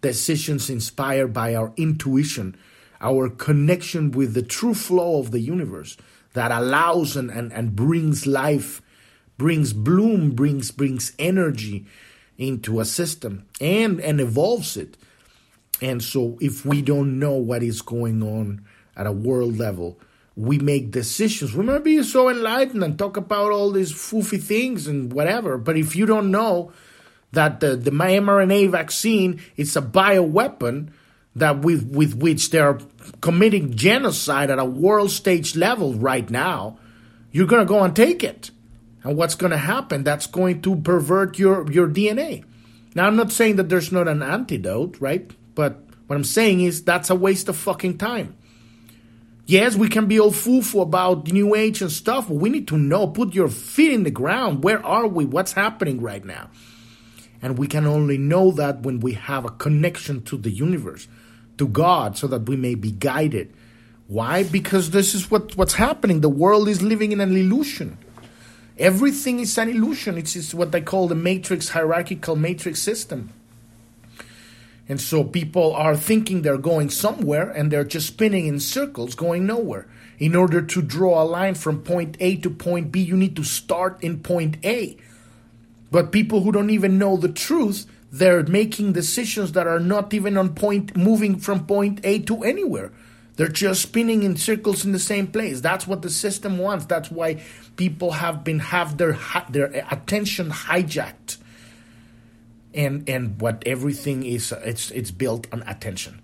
Decisions 0.00 0.68
inspired 0.68 1.32
by 1.32 1.54
our 1.54 1.72
intuition, 1.76 2.56
our 3.00 3.28
connection 3.28 4.10
with 4.10 4.34
the 4.34 4.42
true 4.42 4.74
flow 4.74 5.20
of 5.20 5.30
the 5.30 5.40
universe 5.40 5.96
that 6.32 6.50
allows 6.50 7.16
and, 7.16 7.30
and, 7.30 7.52
and 7.52 7.74
brings 7.74 8.26
life, 8.26 8.82
brings 9.38 9.72
bloom, 9.72 10.32
brings 10.32 10.70
brings 10.70 11.12
energy 11.18 11.86
into 12.36 12.80
a 12.80 12.84
system 12.84 13.46
and, 13.60 14.00
and 14.00 14.20
evolves 14.20 14.76
it. 14.76 14.96
And 15.80 16.02
so 16.02 16.38
if 16.40 16.64
we 16.64 16.82
don't 16.82 17.18
know 17.18 17.32
what 17.32 17.62
is 17.62 17.82
going 17.82 18.22
on 18.22 18.64
at 18.96 19.06
a 19.06 19.12
world 19.12 19.58
level, 19.58 19.98
we 20.36 20.58
make 20.58 20.90
decisions. 20.90 21.54
Might 21.54 21.82
be 21.82 22.02
so 22.02 22.28
enlightened 22.28 22.84
and 22.84 22.98
talk 22.98 23.16
about 23.16 23.52
all 23.52 23.70
these 23.70 23.92
foofy 23.92 24.40
things 24.40 24.86
and 24.86 25.12
whatever, 25.12 25.56
but 25.56 25.76
if 25.76 25.96
you 25.96 26.06
don't 26.06 26.30
know 26.30 26.72
that 27.32 27.60
the, 27.60 27.74
the 27.76 27.90
mRNA 27.90 28.70
vaccine 28.70 29.40
is 29.56 29.76
a 29.76 29.82
bioweapon 29.82 30.90
that 31.34 31.58
with, 31.60 31.86
with 31.90 32.14
which 32.14 32.50
they're 32.50 32.78
committing 33.20 33.74
genocide 33.76 34.50
at 34.50 34.58
a 34.58 34.64
world 34.64 35.10
stage 35.10 35.56
level 35.56 35.94
right 35.94 36.30
now, 36.30 36.78
you're 37.30 37.46
going 37.46 37.66
to 37.66 37.68
go 37.68 37.82
and 37.82 37.94
take 37.94 38.22
it. 38.22 38.50
And 39.02 39.16
what's 39.16 39.34
going 39.34 39.52
to 39.52 39.58
happen? 39.58 40.02
That's 40.02 40.26
going 40.26 40.62
to 40.62 40.76
pervert 40.76 41.38
your, 41.38 41.70
your 41.70 41.88
DNA. 41.88 42.44
Now, 42.94 43.06
I'm 43.06 43.16
not 43.16 43.30
saying 43.30 43.56
that 43.56 43.68
there's 43.68 43.92
not 43.92 44.08
an 44.08 44.22
antidote, 44.22 44.96
right? 45.00 45.30
But 45.54 45.78
what 46.06 46.16
I'm 46.16 46.24
saying 46.24 46.62
is 46.62 46.82
that's 46.82 47.10
a 47.10 47.14
waste 47.14 47.48
of 47.48 47.56
fucking 47.56 47.98
time. 47.98 48.36
Yes, 49.46 49.76
we 49.76 49.88
can 49.88 50.06
be 50.06 50.18
all 50.18 50.32
fooful 50.32 50.82
about 50.82 51.32
New 51.32 51.54
Age 51.54 51.80
and 51.80 51.92
stuff, 51.92 52.28
but 52.28 52.34
we 52.34 52.50
need 52.50 52.66
to 52.68 52.76
know, 52.76 53.06
put 53.06 53.34
your 53.34 53.48
feet 53.48 53.92
in 53.92 54.02
the 54.02 54.10
ground. 54.10 54.64
Where 54.64 54.84
are 54.84 55.06
we? 55.06 55.24
What's 55.24 55.52
happening 55.52 56.00
right 56.00 56.24
now? 56.24 56.50
And 57.40 57.56
we 57.56 57.68
can 57.68 57.86
only 57.86 58.18
know 58.18 58.50
that 58.52 58.82
when 58.82 59.00
we 59.00 59.12
have 59.12 59.44
a 59.44 59.50
connection 59.50 60.22
to 60.24 60.36
the 60.36 60.50
universe, 60.50 61.06
to 61.58 61.68
God, 61.68 62.18
so 62.18 62.26
that 62.26 62.48
we 62.48 62.56
may 62.56 62.74
be 62.74 62.90
guided 62.90 63.54
Why? 64.08 64.44
Because 64.44 64.90
this 64.90 65.14
is 65.14 65.30
what, 65.30 65.56
what's 65.56 65.74
happening. 65.74 66.20
The 66.20 66.28
world 66.28 66.68
is 66.68 66.82
living 66.82 67.12
in 67.12 67.20
an 67.20 67.36
illusion. 67.36 67.98
Everything 68.78 69.40
is 69.40 69.56
an 69.58 69.68
illusion. 69.68 70.18
It's, 70.18 70.36
it's 70.36 70.54
what 70.54 70.70
they 70.70 70.80
call 70.80 71.08
the 71.08 71.14
matrix, 71.14 71.70
hierarchical 71.70 72.36
matrix 72.36 72.80
system. 72.80 73.32
And 74.88 75.00
so 75.00 75.24
people 75.24 75.74
are 75.74 75.96
thinking 75.96 76.42
they're 76.42 76.58
going 76.58 76.90
somewhere 76.90 77.50
and 77.50 77.70
they're 77.70 77.84
just 77.84 78.06
spinning 78.06 78.46
in 78.46 78.60
circles, 78.60 79.14
going 79.14 79.46
nowhere. 79.46 79.88
In 80.18 80.34
order 80.34 80.62
to 80.62 80.82
draw 80.82 81.22
a 81.22 81.24
line 81.24 81.54
from 81.54 81.82
point 81.82 82.16
A 82.20 82.36
to 82.36 82.50
point 82.50 82.92
B, 82.92 83.00
you 83.00 83.16
need 83.16 83.36
to 83.36 83.44
start 83.44 84.02
in 84.02 84.20
point 84.20 84.56
A. 84.64 84.96
But 85.90 86.12
people 86.12 86.42
who 86.42 86.52
don't 86.52 86.70
even 86.70 86.98
know 86.98 87.16
the 87.16 87.28
truth, 87.28 87.86
they're 88.12 88.44
making 88.44 88.92
decisions 88.92 89.52
that 89.52 89.66
are 89.66 89.80
not 89.80 90.14
even 90.14 90.36
on 90.36 90.54
point, 90.54 90.96
moving 90.96 91.38
from 91.38 91.66
point 91.66 92.00
A 92.04 92.20
to 92.20 92.44
anywhere. 92.44 92.92
They're 93.36 93.48
just 93.48 93.82
spinning 93.82 94.22
in 94.22 94.36
circles 94.36 94.84
in 94.84 94.92
the 94.92 94.98
same 94.98 95.26
place. 95.26 95.60
That's 95.60 95.86
what 95.86 96.02
the 96.02 96.10
system 96.10 96.56
wants. 96.58 96.86
That's 96.86 97.10
why 97.10 97.42
people 97.76 98.12
have 98.12 98.42
been 98.44 98.60
have 98.60 98.96
their 98.96 99.18
their 99.50 99.66
attention 99.90 100.50
hijacked. 100.50 101.36
And 102.76 103.08
and 103.08 103.40
what 103.40 103.62
everything 103.66 104.24
is 104.24 104.52
it's 104.52 104.90
it's 104.92 105.10
built 105.10 105.48
on 105.52 105.62
attention. 105.66 106.20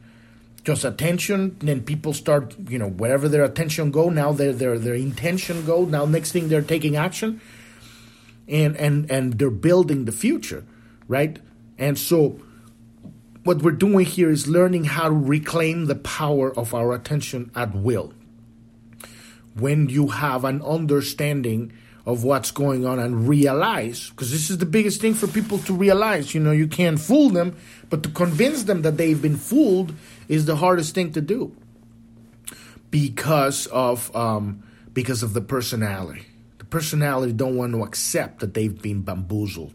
Just 0.64 0.84
attention, 0.84 1.56
then 1.58 1.82
people 1.82 2.12
start, 2.12 2.54
you 2.68 2.78
know, 2.78 2.88
wherever 2.88 3.28
their 3.28 3.42
attention 3.42 3.90
go, 3.90 4.10
now 4.10 4.32
their 4.32 4.52
their 4.52 4.78
their 4.78 4.94
intention 4.94 5.64
go. 5.66 5.84
Now 5.84 6.04
next 6.04 6.32
thing 6.32 6.48
they're 6.48 6.62
taking 6.62 6.94
action. 6.94 7.40
And 8.46 8.76
and 8.76 9.10
and 9.10 9.38
they're 9.38 9.50
building 9.50 10.04
the 10.04 10.12
future, 10.12 10.64
right? 11.08 11.40
And 11.78 11.98
so 11.98 12.38
what 13.44 13.62
we're 13.62 13.72
doing 13.72 14.06
here 14.06 14.30
is 14.30 14.46
learning 14.46 14.84
how 14.84 15.08
to 15.08 15.14
reclaim 15.14 15.86
the 15.86 15.96
power 15.96 16.56
of 16.56 16.74
our 16.74 16.92
attention 16.92 17.50
at 17.56 17.74
will. 17.74 18.12
When 19.54 19.88
you 19.88 20.08
have 20.08 20.44
an 20.44 20.62
understanding 20.62 21.72
of 22.04 22.24
what's 22.24 22.50
going 22.50 22.84
on 22.84 22.98
and 22.98 23.28
realize, 23.28 24.10
because 24.10 24.30
this 24.30 24.50
is 24.50 24.58
the 24.58 24.66
biggest 24.66 25.00
thing 25.00 25.14
for 25.14 25.26
people 25.28 25.58
to 25.58 25.72
realize, 25.72 26.34
you 26.34 26.40
know, 26.40 26.50
you 26.50 26.66
can't 26.66 27.00
fool 27.00 27.30
them, 27.30 27.56
but 27.90 28.02
to 28.02 28.08
convince 28.08 28.64
them 28.64 28.82
that 28.82 28.96
they've 28.96 29.22
been 29.22 29.36
fooled 29.36 29.94
is 30.28 30.46
the 30.46 30.56
hardest 30.56 30.94
thing 30.94 31.12
to 31.12 31.20
do 31.20 31.54
because 32.90 33.66
of 33.68 34.14
um, 34.16 34.62
because 34.92 35.22
of 35.22 35.32
the 35.32 35.40
personality. 35.40 36.26
The 36.58 36.64
personality 36.64 37.32
don't 37.32 37.56
want 37.56 37.72
to 37.72 37.82
accept 37.82 38.40
that 38.40 38.54
they've 38.54 38.80
been 38.80 39.02
bamboozled. 39.02 39.72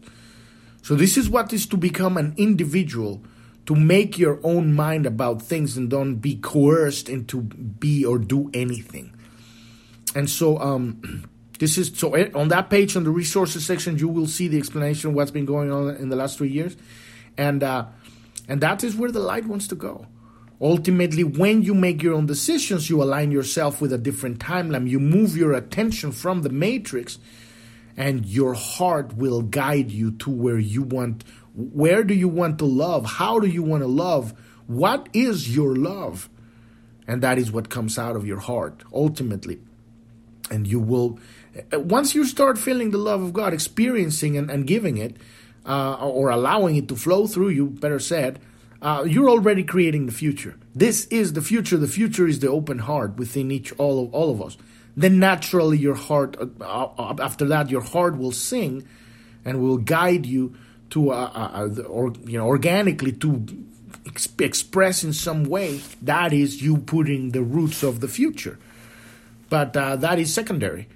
So 0.82 0.94
this 0.94 1.16
is 1.16 1.28
what 1.28 1.52
is 1.52 1.66
to 1.66 1.76
become 1.76 2.16
an 2.16 2.34
individual 2.36 3.22
to 3.66 3.74
make 3.74 4.18
your 4.18 4.40
own 4.42 4.72
mind 4.72 5.04
about 5.04 5.42
things 5.42 5.76
and 5.76 5.90
don't 5.90 6.16
be 6.16 6.36
coerced 6.36 7.10
into 7.10 7.42
be 7.42 8.02
or 8.02 8.18
do 8.18 8.50
anything. 8.54 9.14
And 10.14 10.30
so 10.30 10.58
um, 10.58 11.28
this 11.58 11.78
is 11.78 11.92
so 11.94 12.14
eh, 12.14 12.30
on 12.34 12.48
that 12.48 12.70
page 12.70 12.96
on 12.96 13.04
the 13.04 13.10
resources 13.10 13.66
section 13.66 13.98
you 13.98 14.08
will 14.08 14.26
see 14.26 14.48
the 14.48 14.58
explanation 14.58 15.10
of 15.10 15.16
what's 15.16 15.30
been 15.30 15.46
going 15.46 15.72
on 15.72 15.96
in 15.96 16.08
the 16.08 16.16
last 16.16 16.38
three 16.38 16.50
years, 16.50 16.76
and 17.36 17.62
uh, 17.62 17.86
and 18.48 18.60
that 18.60 18.84
is 18.84 18.96
where 18.96 19.10
the 19.10 19.20
light 19.20 19.46
wants 19.46 19.68
to 19.68 19.74
go. 19.74 20.06
Ultimately, 20.60 21.22
when 21.22 21.62
you 21.62 21.72
make 21.72 22.02
your 22.02 22.14
own 22.14 22.26
decisions, 22.26 22.90
you 22.90 23.00
align 23.00 23.30
yourself 23.30 23.80
with 23.80 23.92
a 23.92 23.98
different 23.98 24.40
timeline. 24.40 24.88
You 24.88 24.98
move 24.98 25.36
your 25.36 25.52
attention 25.52 26.10
from 26.10 26.42
the 26.42 26.48
matrix, 26.48 27.18
and 27.96 28.26
your 28.26 28.54
heart 28.54 29.14
will 29.14 29.42
guide 29.42 29.90
you 29.92 30.12
to 30.12 30.30
where 30.30 30.58
you 30.58 30.82
want 30.82 31.24
where 31.58 32.04
do 32.04 32.14
you 32.14 32.28
want 32.28 32.58
to 32.60 32.64
love? 32.64 33.04
How 33.04 33.40
do 33.40 33.48
you 33.48 33.64
want 33.64 33.82
to 33.82 33.88
love? 33.88 34.32
What 34.68 35.08
is 35.12 35.54
your 35.54 35.74
love? 35.74 36.30
And 37.08 37.20
that 37.22 37.36
is 37.36 37.50
what 37.50 37.68
comes 37.68 37.98
out 37.98 38.14
of 38.14 38.24
your 38.24 38.38
heart 38.38 38.84
ultimately. 38.92 39.58
And 40.50 40.68
you 40.68 40.78
will, 40.78 41.18
once 41.72 42.14
you 42.14 42.24
start 42.24 42.58
feeling 42.58 42.90
the 42.90 42.98
love 42.98 43.22
of 43.22 43.32
God, 43.32 43.52
experiencing 43.52 44.36
and, 44.36 44.50
and 44.50 44.66
giving 44.66 44.96
it, 44.96 45.16
uh, 45.66 45.94
or 45.94 46.30
allowing 46.30 46.76
it 46.76 46.88
to 46.88 46.96
flow 46.96 47.26
through 47.26 47.50
you, 47.50 47.66
better 47.66 47.98
said, 47.98 48.40
uh, 48.80 49.04
you're 49.06 49.28
already 49.28 49.64
creating 49.64 50.06
the 50.06 50.12
future. 50.12 50.56
This 50.74 51.06
is 51.06 51.32
the 51.32 51.42
future. 51.42 51.76
The 51.76 51.88
future 51.88 52.26
is 52.26 52.38
the 52.40 52.48
open 52.48 52.78
heart 52.78 53.16
within 53.16 53.50
each 53.50 53.72
all 53.78 54.04
of 54.04 54.14
all 54.14 54.30
of 54.30 54.40
us. 54.40 54.56
Then 54.96 55.18
naturally, 55.18 55.78
your 55.78 55.94
heart. 55.94 56.36
Uh, 56.38 56.64
uh 56.64 57.16
after 57.20 57.44
that, 57.46 57.70
your 57.70 57.82
heart 57.82 58.16
will 58.16 58.32
sing, 58.32 58.86
and 59.44 59.60
will 59.60 59.78
guide 59.78 60.26
you 60.26 60.54
to 60.90 61.10
uh, 61.10 61.30
uh, 61.34 61.68
uh, 61.78 61.82
or 61.82 62.12
you 62.24 62.38
know 62.38 62.46
organically 62.46 63.12
to 63.12 63.32
exp- 64.04 64.40
express 64.40 65.04
in 65.04 65.12
some 65.12 65.44
way 65.44 65.80
that 66.02 66.32
is 66.32 66.62
you 66.62 66.78
putting 66.78 67.30
the 67.30 67.42
roots 67.42 67.82
of 67.82 68.00
the 68.00 68.08
future 68.08 68.58
but 69.50 69.72
that 69.72 70.18
is 70.18 70.32
secondary 70.32 70.88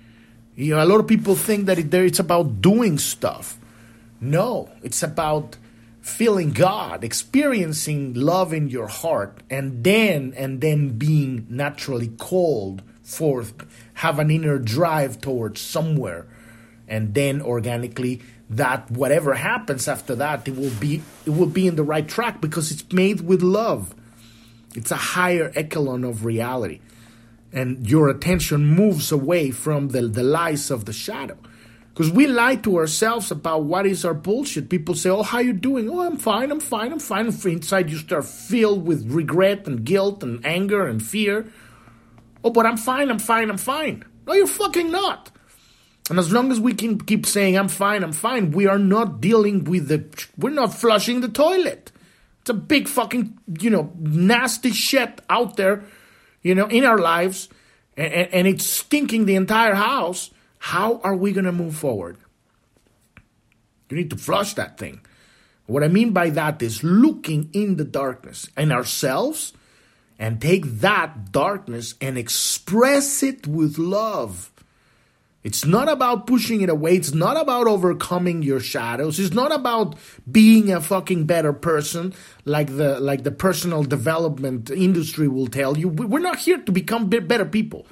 you 0.54 0.74
know 0.74 0.82
a 0.82 0.86
lot 0.86 1.00
of 1.00 1.06
people 1.06 1.34
think 1.34 1.66
that 1.66 1.78
it, 1.78 1.92
it's 1.92 2.18
about 2.18 2.60
doing 2.60 2.98
stuff. 2.98 3.58
No 4.20 4.70
it's 4.82 5.02
about 5.02 5.56
feeling 6.00 6.50
god 6.50 7.04
experiencing 7.04 8.12
love 8.12 8.52
in 8.52 8.68
your 8.68 8.88
heart 8.88 9.40
and 9.48 9.84
then 9.84 10.34
and 10.36 10.60
then 10.60 10.98
being 10.98 11.46
naturally 11.48 12.08
called 12.08 12.82
forth 13.02 13.52
have 13.94 14.18
an 14.18 14.30
inner 14.30 14.58
drive 14.58 15.20
towards 15.20 15.60
somewhere. 15.60 16.26
And 16.88 17.14
then 17.14 17.40
organically 17.40 18.20
that 18.50 18.90
whatever 18.90 19.34
happens 19.34 19.88
after 19.88 20.14
that 20.16 20.46
it 20.46 20.56
will 20.56 20.74
be 20.78 21.02
it 21.24 21.30
will 21.30 21.46
be 21.46 21.66
in 21.66 21.76
the 21.76 21.82
right 21.82 22.06
track 22.06 22.40
because 22.40 22.70
it's 22.70 22.92
made 22.92 23.22
with 23.22 23.42
love. 23.42 23.94
It's 24.74 24.90
a 24.90 24.96
higher 24.96 25.52
echelon 25.54 26.04
of 26.04 26.24
reality 26.24 26.80
and 27.52 27.88
your 27.88 28.08
attention 28.08 28.66
moves 28.66 29.12
away 29.12 29.50
from 29.50 29.88
the, 29.88 30.08
the 30.08 30.22
lies 30.22 30.70
of 30.70 30.84
the 30.84 30.92
shadow. 30.92 31.36
Because 31.90 32.10
we 32.10 32.26
lie 32.26 32.56
to 32.56 32.78
ourselves 32.78 33.30
about 33.30 33.64
what 33.64 33.86
is 33.86 34.04
our 34.04 34.14
bullshit. 34.14 34.70
People 34.70 34.94
say 34.94 35.10
oh 35.10 35.22
how 35.22 35.40
you 35.40 35.52
doing? 35.52 35.90
Oh 35.90 36.00
i'm 36.00 36.16
fine 36.16 36.50
i'm 36.50 36.60
fine 36.60 36.92
i'm 36.92 37.00
fine. 37.00 37.52
Inside 37.52 37.90
you 37.90 37.98
start 37.98 38.24
filled 38.24 38.86
with 38.86 39.10
regret 39.12 39.66
and 39.66 39.84
guilt 39.84 40.22
and 40.22 40.44
anger 40.46 40.86
and 40.86 41.02
fear. 41.02 41.52
Oh 42.42 42.50
but 42.50 42.64
i'm 42.64 42.78
fine 42.78 43.10
i'm 43.10 43.18
fine 43.18 43.50
i'm 43.50 43.58
fine. 43.58 44.04
No 44.26 44.32
you're 44.32 44.46
fucking 44.46 44.90
not. 44.90 45.30
And 46.10 46.18
as 46.18 46.32
long 46.32 46.50
as 46.50 46.60
we 46.60 46.74
can 46.74 47.00
keep 47.00 47.26
saying, 47.26 47.56
I'm 47.56 47.68
fine, 47.68 48.02
I'm 48.02 48.12
fine, 48.12 48.50
we 48.50 48.66
are 48.66 48.78
not 48.78 49.20
dealing 49.20 49.64
with 49.64 49.88
the, 49.88 50.04
we're 50.36 50.50
not 50.50 50.74
flushing 50.74 51.20
the 51.20 51.28
toilet. 51.28 51.92
It's 52.40 52.50
a 52.50 52.54
big 52.54 52.88
fucking, 52.88 53.38
you 53.60 53.70
know, 53.70 53.92
nasty 53.96 54.72
shit 54.72 55.20
out 55.30 55.56
there, 55.56 55.84
you 56.42 56.54
know, 56.54 56.66
in 56.66 56.84
our 56.84 56.98
lives, 56.98 57.48
and, 57.96 58.12
and 58.12 58.46
it's 58.46 58.66
stinking 58.66 59.26
the 59.26 59.36
entire 59.36 59.74
house. 59.74 60.30
How 60.58 61.00
are 61.02 61.16
we 61.16 61.32
going 61.32 61.44
to 61.44 61.52
move 61.52 61.76
forward? 61.76 62.16
You 63.90 63.96
need 63.96 64.10
to 64.10 64.16
flush 64.16 64.54
that 64.54 64.78
thing. 64.78 65.00
What 65.66 65.82
I 65.82 65.88
mean 65.88 66.12
by 66.12 66.30
that 66.30 66.62
is 66.62 66.84
looking 66.84 67.50
in 67.52 67.76
the 67.76 67.84
darkness 67.84 68.48
and 68.56 68.72
ourselves 68.72 69.52
and 70.18 70.40
take 70.40 70.64
that 70.64 71.32
darkness 71.32 71.94
and 72.00 72.16
express 72.16 73.22
it 73.22 73.46
with 73.46 73.78
love 73.78 74.51
it's 75.44 75.64
not 75.64 75.88
about 75.88 76.26
pushing 76.28 76.60
it 76.60 76.68
away. 76.68 76.94
It's 76.94 77.12
not 77.12 77.40
about 77.40 77.66
overcoming 77.66 78.42
your 78.42 78.60
shadows. 78.60 79.18
It's 79.18 79.34
not 79.34 79.52
about 79.52 79.96
being 80.30 80.72
a 80.72 80.80
fucking 80.80 81.24
better 81.26 81.52
person 81.52 82.14
like 82.44 82.76
the 82.76 83.00
like 83.00 83.24
the 83.24 83.32
personal 83.32 83.82
development 83.82 84.70
industry 84.70 85.26
will 85.26 85.48
tell 85.48 85.76
you. 85.76 85.88
We're 85.88 86.20
not 86.20 86.38
here 86.38 86.58
to 86.58 86.72
become 86.72 87.08
better 87.08 87.44
people. 87.44 87.86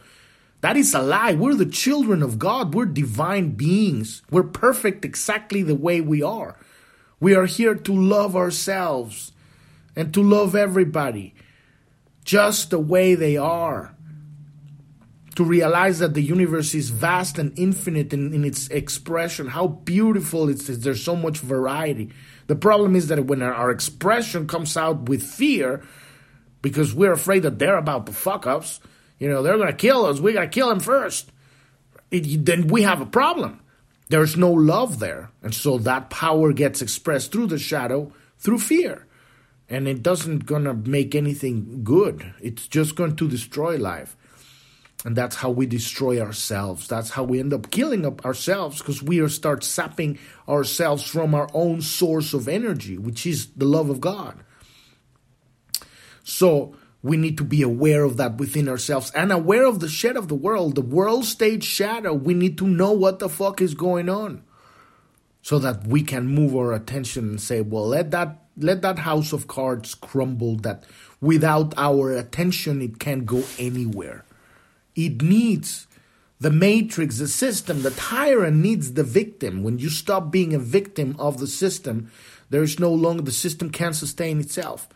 That 0.60 0.76
is 0.76 0.94
a 0.94 1.02
lie. 1.02 1.32
We're 1.32 1.54
the 1.54 1.66
children 1.66 2.22
of 2.22 2.38
God. 2.38 2.74
We're 2.74 2.86
divine 2.86 3.52
beings. 3.52 4.22
We're 4.30 4.44
perfect 4.44 5.04
exactly 5.04 5.62
the 5.62 5.74
way 5.74 6.00
we 6.00 6.22
are. 6.22 6.56
We 7.18 7.34
are 7.34 7.46
here 7.46 7.74
to 7.74 7.92
love 7.92 8.36
ourselves 8.36 9.32
and 9.96 10.14
to 10.14 10.22
love 10.22 10.54
everybody 10.54 11.34
just 12.24 12.70
the 12.70 12.78
way 12.78 13.14
they 13.14 13.36
are 13.36 13.94
to 15.40 15.44
realize 15.46 16.00
that 16.00 16.12
the 16.12 16.20
universe 16.20 16.74
is 16.74 16.90
vast 16.90 17.38
and 17.38 17.58
infinite 17.58 18.12
in, 18.12 18.34
in 18.34 18.44
its 18.44 18.68
expression, 18.68 19.46
how 19.46 19.68
beautiful 19.68 20.50
it 20.50 20.68
is. 20.68 20.80
There's 20.80 21.02
so 21.02 21.16
much 21.16 21.38
variety. 21.38 22.10
The 22.46 22.56
problem 22.56 22.94
is 22.94 23.08
that 23.08 23.24
when 23.24 23.40
our, 23.40 23.70
expression 23.70 24.46
comes 24.46 24.76
out 24.76 25.08
with 25.08 25.22
fear, 25.22 25.82
because 26.60 26.92
we're 26.92 27.14
afraid 27.14 27.44
that 27.44 27.58
they're 27.58 27.78
about 27.78 28.04
to 28.04 28.12
fuck 28.12 28.46
us, 28.46 28.80
you 29.18 29.30
know, 29.30 29.42
they're 29.42 29.56
going 29.56 29.68
to 29.70 29.72
kill 29.72 30.04
us, 30.04 30.20
we 30.20 30.34
got 30.34 30.42
to 30.42 30.48
kill 30.48 30.68
them 30.68 30.80
first, 30.80 31.32
it, 32.10 32.44
then 32.44 32.66
we 32.66 32.82
have 32.82 33.00
a 33.00 33.06
problem. 33.06 33.60
There's 34.10 34.36
no 34.36 34.52
love 34.52 34.98
there. 34.98 35.30
And 35.42 35.54
so 35.54 35.78
that 35.78 36.10
power 36.10 36.52
gets 36.52 36.82
expressed 36.82 37.32
through 37.32 37.46
the 37.46 37.58
shadow, 37.58 38.12
through 38.36 38.58
fear. 38.58 39.06
And 39.70 39.88
it 39.88 40.02
doesn't 40.02 40.46
to 40.46 40.74
make 40.74 41.14
anything 41.14 41.82
good. 41.82 42.34
It's 42.42 42.68
just 42.68 42.94
going 42.94 43.16
to 43.16 43.26
destroy 43.26 43.78
life. 43.78 44.18
And 45.04 45.16
that's 45.16 45.36
how 45.36 45.50
we 45.50 45.64
destroy 45.64 46.20
ourselves. 46.20 46.86
That's 46.86 47.10
how 47.10 47.24
we 47.24 47.40
end 47.40 47.54
up 47.54 47.70
killing 47.70 48.04
up 48.04 48.24
ourselves 48.24 48.78
because 48.78 49.02
we 49.02 49.26
start 49.28 49.64
sapping 49.64 50.18
ourselves 50.46 51.02
from 51.02 51.34
our 51.34 51.48
own 51.54 51.80
source 51.80 52.34
of 52.34 52.48
energy, 52.48 52.98
which 52.98 53.26
is 53.26 53.46
the 53.56 53.64
love 53.64 53.88
of 53.88 54.00
God. 54.00 54.38
So 56.22 56.76
we 57.02 57.16
need 57.16 57.38
to 57.38 57.44
be 57.44 57.62
aware 57.62 58.04
of 58.04 58.18
that 58.18 58.36
within 58.36 58.68
ourselves 58.68 59.10
and 59.12 59.32
aware 59.32 59.64
of 59.64 59.80
the 59.80 59.88
shit 59.88 60.16
of 60.16 60.28
the 60.28 60.34
world, 60.34 60.74
the 60.74 60.82
world 60.82 61.24
stage 61.24 61.64
shadow. 61.64 62.12
We 62.12 62.34
need 62.34 62.58
to 62.58 62.66
know 62.66 62.92
what 62.92 63.20
the 63.20 63.30
fuck 63.30 63.62
is 63.62 63.74
going 63.74 64.10
on 64.10 64.44
so 65.40 65.58
that 65.58 65.86
we 65.86 66.02
can 66.02 66.26
move 66.26 66.54
our 66.54 66.74
attention 66.74 67.30
and 67.30 67.40
say, 67.40 67.62
well, 67.62 67.88
let 67.88 68.10
that 68.10 68.36
let 68.56 68.82
that 68.82 68.98
house 68.98 69.32
of 69.32 69.46
cards 69.46 69.94
crumble 69.94 70.56
that 70.56 70.84
without 71.20 71.72
our 71.78 72.12
attention 72.12 72.82
it 72.82 72.98
can't 72.98 73.24
go 73.24 73.42
anywhere. 73.58 74.24
It 74.94 75.22
needs 75.22 75.86
the 76.40 76.50
matrix, 76.50 77.18
the 77.18 77.28
system, 77.28 77.82
the 77.82 77.90
tyrant 77.90 78.56
needs 78.56 78.94
the 78.94 79.04
victim. 79.04 79.62
When 79.62 79.78
you 79.78 79.90
stop 79.90 80.30
being 80.30 80.54
a 80.54 80.58
victim 80.58 81.14
of 81.18 81.38
the 81.38 81.46
system, 81.46 82.10
there 82.48 82.62
is 82.62 82.80
no 82.80 82.92
longer 82.92 83.22
the 83.22 83.32
system 83.32 83.70
can't 83.70 83.94
sustain 83.94 84.40
itself. 84.40 84.88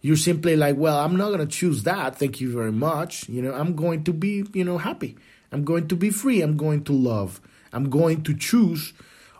You're 0.00 0.16
simply 0.16 0.56
like, 0.56 0.76
well, 0.76 0.98
I'm 0.98 1.16
not 1.16 1.28
going 1.28 1.40
to 1.40 1.46
choose 1.46 1.82
that. 1.82 2.16
Thank 2.16 2.40
you 2.40 2.52
very 2.52 2.70
much. 2.70 3.28
You 3.28 3.42
know, 3.42 3.52
I'm 3.52 3.74
going 3.74 4.04
to 4.04 4.12
be, 4.12 4.44
you 4.52 4.64
know, 4.64 4.78
happy. 4.78 5.16
I'm 5.50 5.64
going 5.64 5.88
to 5.88 5.96
be 5.96 6.10
free. 6.10 6.40
I'm 6.42 6.56
going 6.56 6.84
to 6.84 6.92
love. 6.92 7.40
I'm 7.72 7.90
going 7.90 8.22
to 8.22 8.34
choose. 8.34 8.92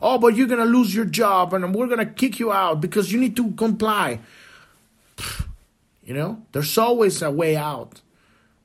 Oh, 0.03 0.19
but 0.19 0.35
you're 0.35 0.49
going 0.49 0.61
to 0.61 0.67
lose 0.67 0.95
your 0.95 1.05
job 1.05 1.55
and 1.55 1.75
we're 1.75 1.87
going 1.87 2.05
to 2.05 2.13
kick 2.13 2.41
you 2.41 2.53
out 2.53 2.81
because 2.81 3.13
you 3.13 3.21
need 3.21 3.37
to 3.37 3.53
comply. 3.53 4.21
You 6.05 6.15
know, 6.15 6.41
there's 6.53 6.79
always 6.79 7.21
a 7.21 7.33
way 7.33 7.57
out. 7.57 8.01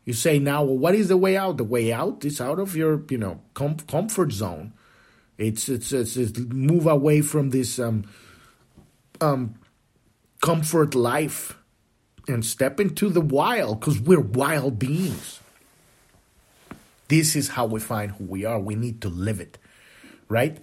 You 0.05 0.13
say 0.13 0.39
now, 0.39 0.63
well, 0.63 0.77
what 0.77 0.95
is 0.95 1.09
the 1.09 1.17
way 1.17 1.37
out? 1.37 1.57
The 1.57 1.63
way 1.63 1.93
out 1.93 2.25
is 2.25 2.41
out 2.41 2.59
of 2.59 2.75
your, 2.75 3.03
you 3.09 3.17
know, 3.17 3.41
com- 3.53 3.77
comfort 3.77 4.31
zone. 4.31 4.73
It's, 5.37 5.69
it's 5.69 5.91
it's 5.91 6.17
it's 6.17 6.37
move 6.37 6.85
away 6.85 7.21
from 7.21 7.49
this 7.49 7.79
um, 7.79 8.03
um, 9.19 9.55
comfort 10.41 10.93
life 10.93 11.57
and 12.27 12.45
step 12.45 12.79
into 12.79 13.09
the 13.09 13.21
wild 13.21 13.79
because 13.79 13.99
we're 13.99 14.19
wild 14.19 14.77
beings. 14.77 15.39
This 17.07 17.35
is 17.35 17.49
how 17.49 17.65
we 17.65 17.79
find 17.79 18.11
who 18.11 18.25
we 18.25 18.45
are. 18.45 18.59
We 18.59 18.75
need 18.75 19.01
to 19.01 19.09
live 19.09 19.39
it, 19.39 19.57
right? 20.29 20.57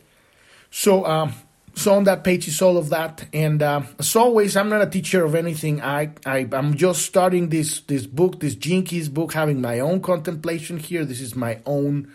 So, 0.71 1.05
um, 1.05 1.35
so 1.79 1.95
on 1.95 2.05
that 2.05 2.25
page 2.25 2.49
is 2.49 2.61
all 2.61 2.77
of 2.77 2.91
that. 2.91 3.27
And 3.33 3.63
uh, 3.63 3.83
as 3.99 4.17
always, 4.17 4.57
I'm 4.57 4.69
not 4.69 4.83
a 4.83 4.87
teacher 4.87 5.25
of 5.25 5.35
anything. 5.35 5.81
I, 5.83 6.11
I 6.27 6.49
I'm 6.53 6.77
just 6.77 7.03
starting 7.03 7.49
this 7.49 7.81
this 7.81 8.07
book, 8.07 8.41
this 8.41 8.55
Keys 8.57 9.09
book, 9.09 9.33
having 9.33 9.61
my 9.61 9.81
own 9.81 10.01
contemplation 10.01 10.79
here. 10.79 11.05
This 11.05 11.21
is 11.21 11.35
my 11.37 11.61
own 11.67 12.13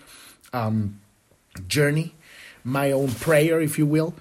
um, 0.53 0.99
journey, 1.67 2.15
my 2.63 2.91
own 2.91 3.11
prayer, 3.11 3.61
if 3.61 3.77
you 3.77 3.85
will. 3.85 4.13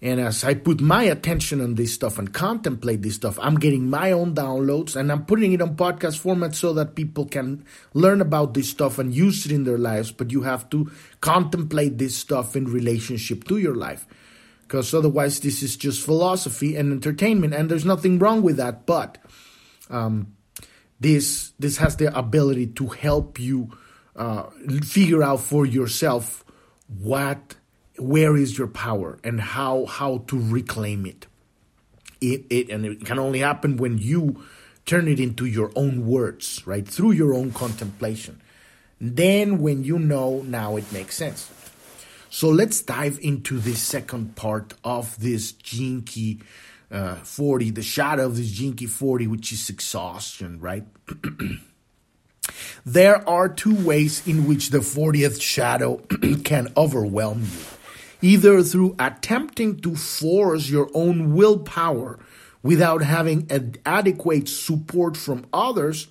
And 0.00 0.20
as 0.20 0.44
I 0.44 0.54
put 0.54 0.80
my 0.80 1.02
attention 1.02 1.60
on 1.60 1.74
this 1.74 1.92
stuff 1.92 2.18
and 2.20 2.32
contemplate 2.32 3.02
this 3.02 3.16
stuff, 3.16 3.36
I'm 3.42 3.56
getting 3.56 3.90
my 3.90 4.12
own 4.12 4.32
downloads 4.32 4.94
and 4.94 5.10
I'm 5.10 5.24
putting 5.24 5.52
it 5.52 5.60
on 5.60 5.74
podcast 5.74 6.18
format 6.18 6.54
so 6.54 6.72
that 6.74 6.94
people 6.94 7.24
can 7.24 7.64
learn 7.94 8.20
about 8.20 8.54
this 8.54 8.68
stuff 8.68 9.00
and 9.00 9.12
use 9.12 9.44
it 9.44 9.50
in 9.50 9.64
their 9.64 9.78
lives. 9.78 10.12
But 10.12 10.30
you 10.30 10.42
have 10.42 10.70
to 10.70 10.88
contemplate 11.20 11.98
this 11.98 12.16
stuff 12.16 12.54
in 12.54 12.66
relationship 12.66 13.42
to 13.48 13.58
your 13.58 13.74
life. 13.74 14.06
Because 14.68 14.92
otherwise, 14.92 15.40
this 15.40 15.62
is 15.62 15.78
just 15.78 16.04
philosophy 16.04 16.76
and 16.76 16.92
entertainment, 16.92 17.54
and 17.54 17.70
there's 17.70 17.86
nothing 17.86 18.18
wrong 18.18 18.42
with 18.42 18.58
that. 18.58 18.84
But 18.84 19.16
um, 19.88 20.36
this 21.00 21.52
this 21.58 21.78
has 21.78 21.96
the 21.96 22.16
ability 22.16 22.66
to 22.66 22.88
help 22.88 23.40
you 23.40 23.70
uh, 24.14 24.42
figure 24.84 25.22
out 25.22 25.40
for 25.40 25.64
yourself 25.64 26.44
what 26.98 27.56
where 27.98 28.36
is 28.36 28.58
your 28.58 28.68
power 28.68 29.18
and 29.24 29.40
how 29.40 29.86
how 29.86 30.18
to 30.26 30.38
reclaim 30.38 31.06
it. 31.06 31.26
It, 32.20 32.44
it 32.50 32.68
and 32.68 32.84
it 32.84 33.06
can 33.06 33.18
only 33.18 33.38
happen 33.38 33.78
when 33.78 33.96
you 33.96 34.44
turn 34.84 35.08
it 35.08 35.18
into 35.18 35.46
your 35.46 35.72
own 35.76 36.06
words, 36.06 36.66
right? 36.66 36.86
Through 36.86 37.12
your 37.12 37.32
own 37.32 37.52
contemplation. 37.52 38.42
Then 39.00 39.60
when 39.60 39.82
you 39.82 39.98
know, 39.98 40.42
now 40.42 40.76
it 40.76 40.92
makes 40.92 41.14
sense. 41.14 41.50
So 42.38 42.50
let's 42.50 42.82
dive 42.82 43.18
into 43.20 43.58
the 43.58 43.74
second 43.74 44.36
part 44.36 44.74
of 44.84 45.18
this 45.18 45.54
Key 45.60 46.38
uh, 46.88 47.16
40, 47.16 47.70
the 47.72 47.82
shadow 47.82 48.26
of 48.26 48.36
this 48.36 48.56
Key 48.56 48.86
40, 48.86 49.26
which 49.26 49.52
is 49.52 49.68
exhaustion, 49.68 50.60
right? 50.60 50.84
there 52.86 53.28
are 53.28 53.48
two 53.48 53.74
ways 53.74 54.24
in 54.24 54.46
which 54.46 54.70
the 54.70 54.78
40th 54.78 55.42
shadow 55.42 55.96
can 56.44 56.68
overwhelm 56.76 57.42
you 58.20 58.30
either 58.30 58.62
through 58.62 58.94
attempting 59.00 59.80
to 59.80 59.96
force 59.96 60.70
your 60.70 60.88
own 60.94 61.34
willpower 61.34 62.20
without 62.62 63.02
having 63.02 63.48
adequate 63.84 64.48
support 64.48 65.16
from 65.16 65.44
others 65.52 66.06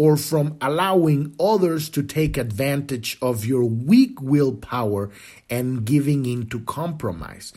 or 0.00 0.16
from 0.16 0.56
allowing 0.62 1.36
others 1.38 1.90
to 1.90 2.02
take 2.02 2.38
advantage 2.38 3.18
of 3.20 3.44
your 3.44 3.64
weak 3.64 4.18
willpower 4.22 5.10
and 5.50 5.84
giving 5.84 6.24
in 6.24 6.46
to 6.46 6.58
compromise. 6.60 7.52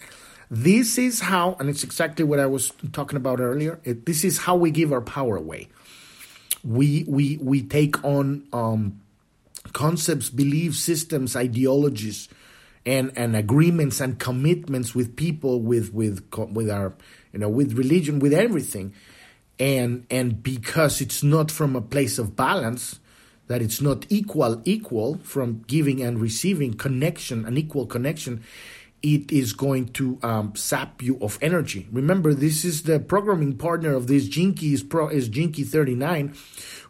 This 0.51 0.97
is 0.97 1.21
how, 1.21 1.55
and 1.57 1.69
it's 1.69 1.85
exactly 1.85 2.25
what 2.25 2.41
I 2.41 2.45
was 2.47 2.73
talking 2.91 3.15
about 3.15 3.39
earlier. 3.39 3.79
It, 3.85 4.05
this 4.05 4.25
is 4.25 4.39
how 4.39 4.57
we 4.57 4.71
give 4.71 4.91
our 4.91 4.99
power 4.99 5.37
away. 5.37 5.69
We 6.65 7.05
we 7.07 7.37
we 7.37 7.61
take 7.63 8.03
on 8.03 8.45
um, 8.51 8.99
concepts, 9.71 10.29
belief 10.29 10.75
systems, 10.75 11.37
ideologies, 11.37 12.27
and 12.85 13.13
and 13.15 13.37
agreements 13.37 14.01
and 14.01 14.19
commitments 14.19 14.93
with 14.93 15.15
people 15.15 15.61
with 15.61 15.93
with 15.93 16.27
with 16.51 16.69
our 16.69 16.93
you 17.31 17.39
know 17.39 17.47
with 17.47 17.77
religion 17.77 18.19
with 18.19 18.33
everything 18.33 18.93
and 19.59 20.05
and 20.09 20.41
because 20.43 21.01
it's 21.01 21.23
not 21.23 21.51
from 21.51 21.75
a 21.75 21.81
place 21.81 22.17
of 22.17 22.35
balance 22.35 22.99
that 23.47 23.61
it's 23.61 23.81
not 23.81 24.05
equal 24.09 24.61
equal 24.65 25.17
from 25.19 25.63
giving 25.67 26.01
and 26.01 26.19
receiving 26.19 26.73
connection 26.73 27.45
an 27.45 27.57
equal 27.57 27.85
connection 27.85 28.43
it 29.01 29.33
is 29.33 29.51
going 29.51 29.85
to 29.89 30.17
um, 30.23 30.55
sap 30.55 31.01
you 31.01 31.17
of 31.21 31.37
energy 31.41 31.87
remember 31.91 32.33
this 32.33 32.63
is 32.63 32.83
the 32.83 32.99
programming 32.99 33.55
partner 33.57 33.93
of 33.93 34.07
this 34.07 34.27
Key 34.27 34.73
is 34.73 34.81
pro 34.81 35.07
is 35.09 35.29
Key 35.29 35.63
39 35.63 36.35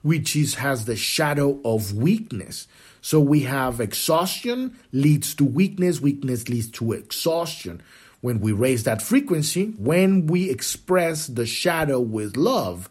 which 0.01 0.35
is 0.35 0.55
has 0.55 0.85
the 0.85 0.95
shadow 0.95 1.59
of 1.65 1.93
weakness 1.93 2.67
so 3.03 3.19
we 3.19 3.41
have 3.41 3.81
exhaustion 3.81 4.79
leads 4.93 5.35
to 5.35 5.43
weakness, 5.43 5.99
weakness 5.99 6.47
leads 6.47 6.71
to 6.71 6.93
exhaustion. 6.93 7.81
When 8.23 8.39
we 8.39 8.53
raise 8.53 8.85
that 8.85 9.01
frequency, 9.01 9.73
when 9.77 10.27
we 10.27 10.49
express 10.49 11.27
the 11.27 11.45
shadow 11.45 11.99
with 11.99 12.37
love, 12.37 12.89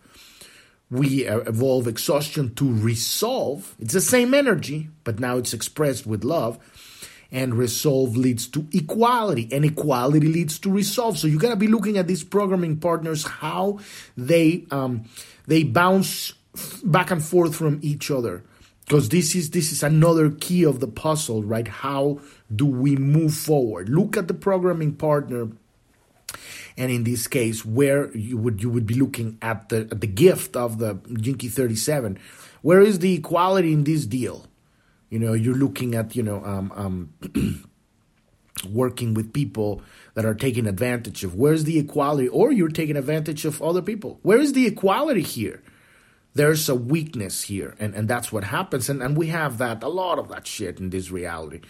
we 0.91 1.25
evolve 1.25 1.89
exhaustion 1.89 2.55
to 2.57 2.71
resolve. 2.71 3.75
It's 3.79 3.95
the 3.95 4.03
same 4.03 4.35
energy, 4.35 4.91
but 5.05 5.21
now 5.21 5.39
it's 5.39 5.55
expressed 5.55 6.07
with 6.07 6.23
love. 6.23 6.59
And 7.31 7.55
resolve 7.55 8.15
leads 8.15 8.47
to 8.49 8.67
equality, 8.73 9.49
and 9.51 9.65
equality 9.65 10.29
leads 10.29 10.59
to 10.59 10.71
resolve. 10.71 11.17
So 11.17 11.29
you 11.29 11.39
gotta 11.39 11.57
be 11.57 11.67
looking 11.67 11.97
at 11.97 12.07
these 12.07 12.23
programming 12.23 12.77
partners 12.77 13.25
how 13.25 13.79
they 14.19 14.67
um, 14.71 15.05
they 15.47 15.65
bounce 15.65 16.35
back 16.85 17.11
and 17.11 17.25
forth 17.25 17.57
from 17.57 17.79
each 17.81 18.11
other 18.11 18.45
because 18.85 19.09
this 19.09 19.35
is 19.35 19.49
this 19.53 19.73
is 19.73 19.83
another 19.83 20.31
key 20.31 20.65
of 20.65 20.81
the 20.81 20.89
puzzle 20.89 21.43
right 21.43 21.69
how 21.69 22.21
do 22.55 22.67
we 22.67 22.97
move 22.97 23.35
forward? 23.35 23.89
Look 23.89 24.17
at 24.17 24.29
the 24.29 24.35
programming 24.35 24.95
partner 24.95 25.49
and 26.77 26.91
in 26.91 27.05
this 27.05 27.27
case 27.27 27.65
where 27.65 28.15
you 28.17 28.37
would 28.37 28.63
you 28.63 28.71
would 28.71 28.87
be 28.87 28.95
looking 28.95 29.39
at 29.43 29.69
the 29.69 29.89
at 29.91 30.01
the 30.01 30.07
gift 30.07 30.57
of 30.57 30.79
the 30.79 30.97
Key 31.23 31.49
37 31.49 32.19
where 32.63 32.81
is 32.81 33.01
the 33.01 33.15
equality 33.15 33.73
in 33.73 33.85
this 33.85 34.07
deal? 34.07 34.47
You 35.11 35.19
know 35.19 35.33
you're 35.33 35.57
looking 35.57 35.95
at 35.95 36.17
you 36.17 36.23
know 36.23 36.43
um, 36.45 36.73
um, 36.75 37.65
working 38.71 39.15
with 39.15 39.33
people 39.33 39.83
that 40.15 40.25
are 40.25 40.35
taking 40.35 40.67
advantage 40.67 41.25
of 41.25 41.35
where's 41.35 41.65
the 41.65 41.79
equality? 41.79 42.29
Or 42.29 42.53
you're 42.53 42.69
taking 42.69 42.97
advantage 42.97 43.45
of 43.45 43.61
other 43.61 43.83
people. 43.83 44.21
Where 44.23 44.39
is 44.39 44.53
the 44.53 44.67
equality 44.67 45.23
here? 45.23 45.63
There's 46.35 46.69
a 46.69 46.75
weakness 46.75 47.43
here 47.43 47.75
and, 47.79 47.95
and 47.95 48.09
that's 48.09 48.33
what 48.33 48.45
happens 48.45 48.89
and, 48.89 49.03
and 49.03 49.17
we 49.17 49.27
have 49.27 49.59
that 49.59 49.83
a 49.83 49.89
lot 49.89 50.19
of 50.19 50.29
that 50.31 50.47
shit 50.47 50.81
in 50.81 50.89
this 50.89 51.11
reality 51.11 51.61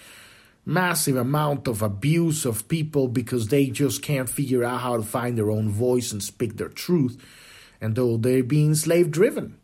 massive 0.64 1.16
amount 1.16 1.66
of 1.66 1.82
abuse 1.82 2.44
of 2.44 2.68
people 2.68 3.08
because 3.08 3.48
they 3.48 3.66
just 3.66 4.02
can't 4.02 4.28
figure 4.28 4.62
out 4.64 4.80
how 4.80 4.96
to 4.96 5.02
find 5.02 5.36
their 5.36 5.50
own 5.50 5.68
voice 5.68 6.12
and 6.12 6.22
speak 6.22 6.56
their 6.56 6.68
truth. 6.68 7.16
And 7.80 7.96
though 7.96 8.16
they're 8.16 8.44
being 8.44 8.74
slave 8.74 9.10
driven 9.10 9.58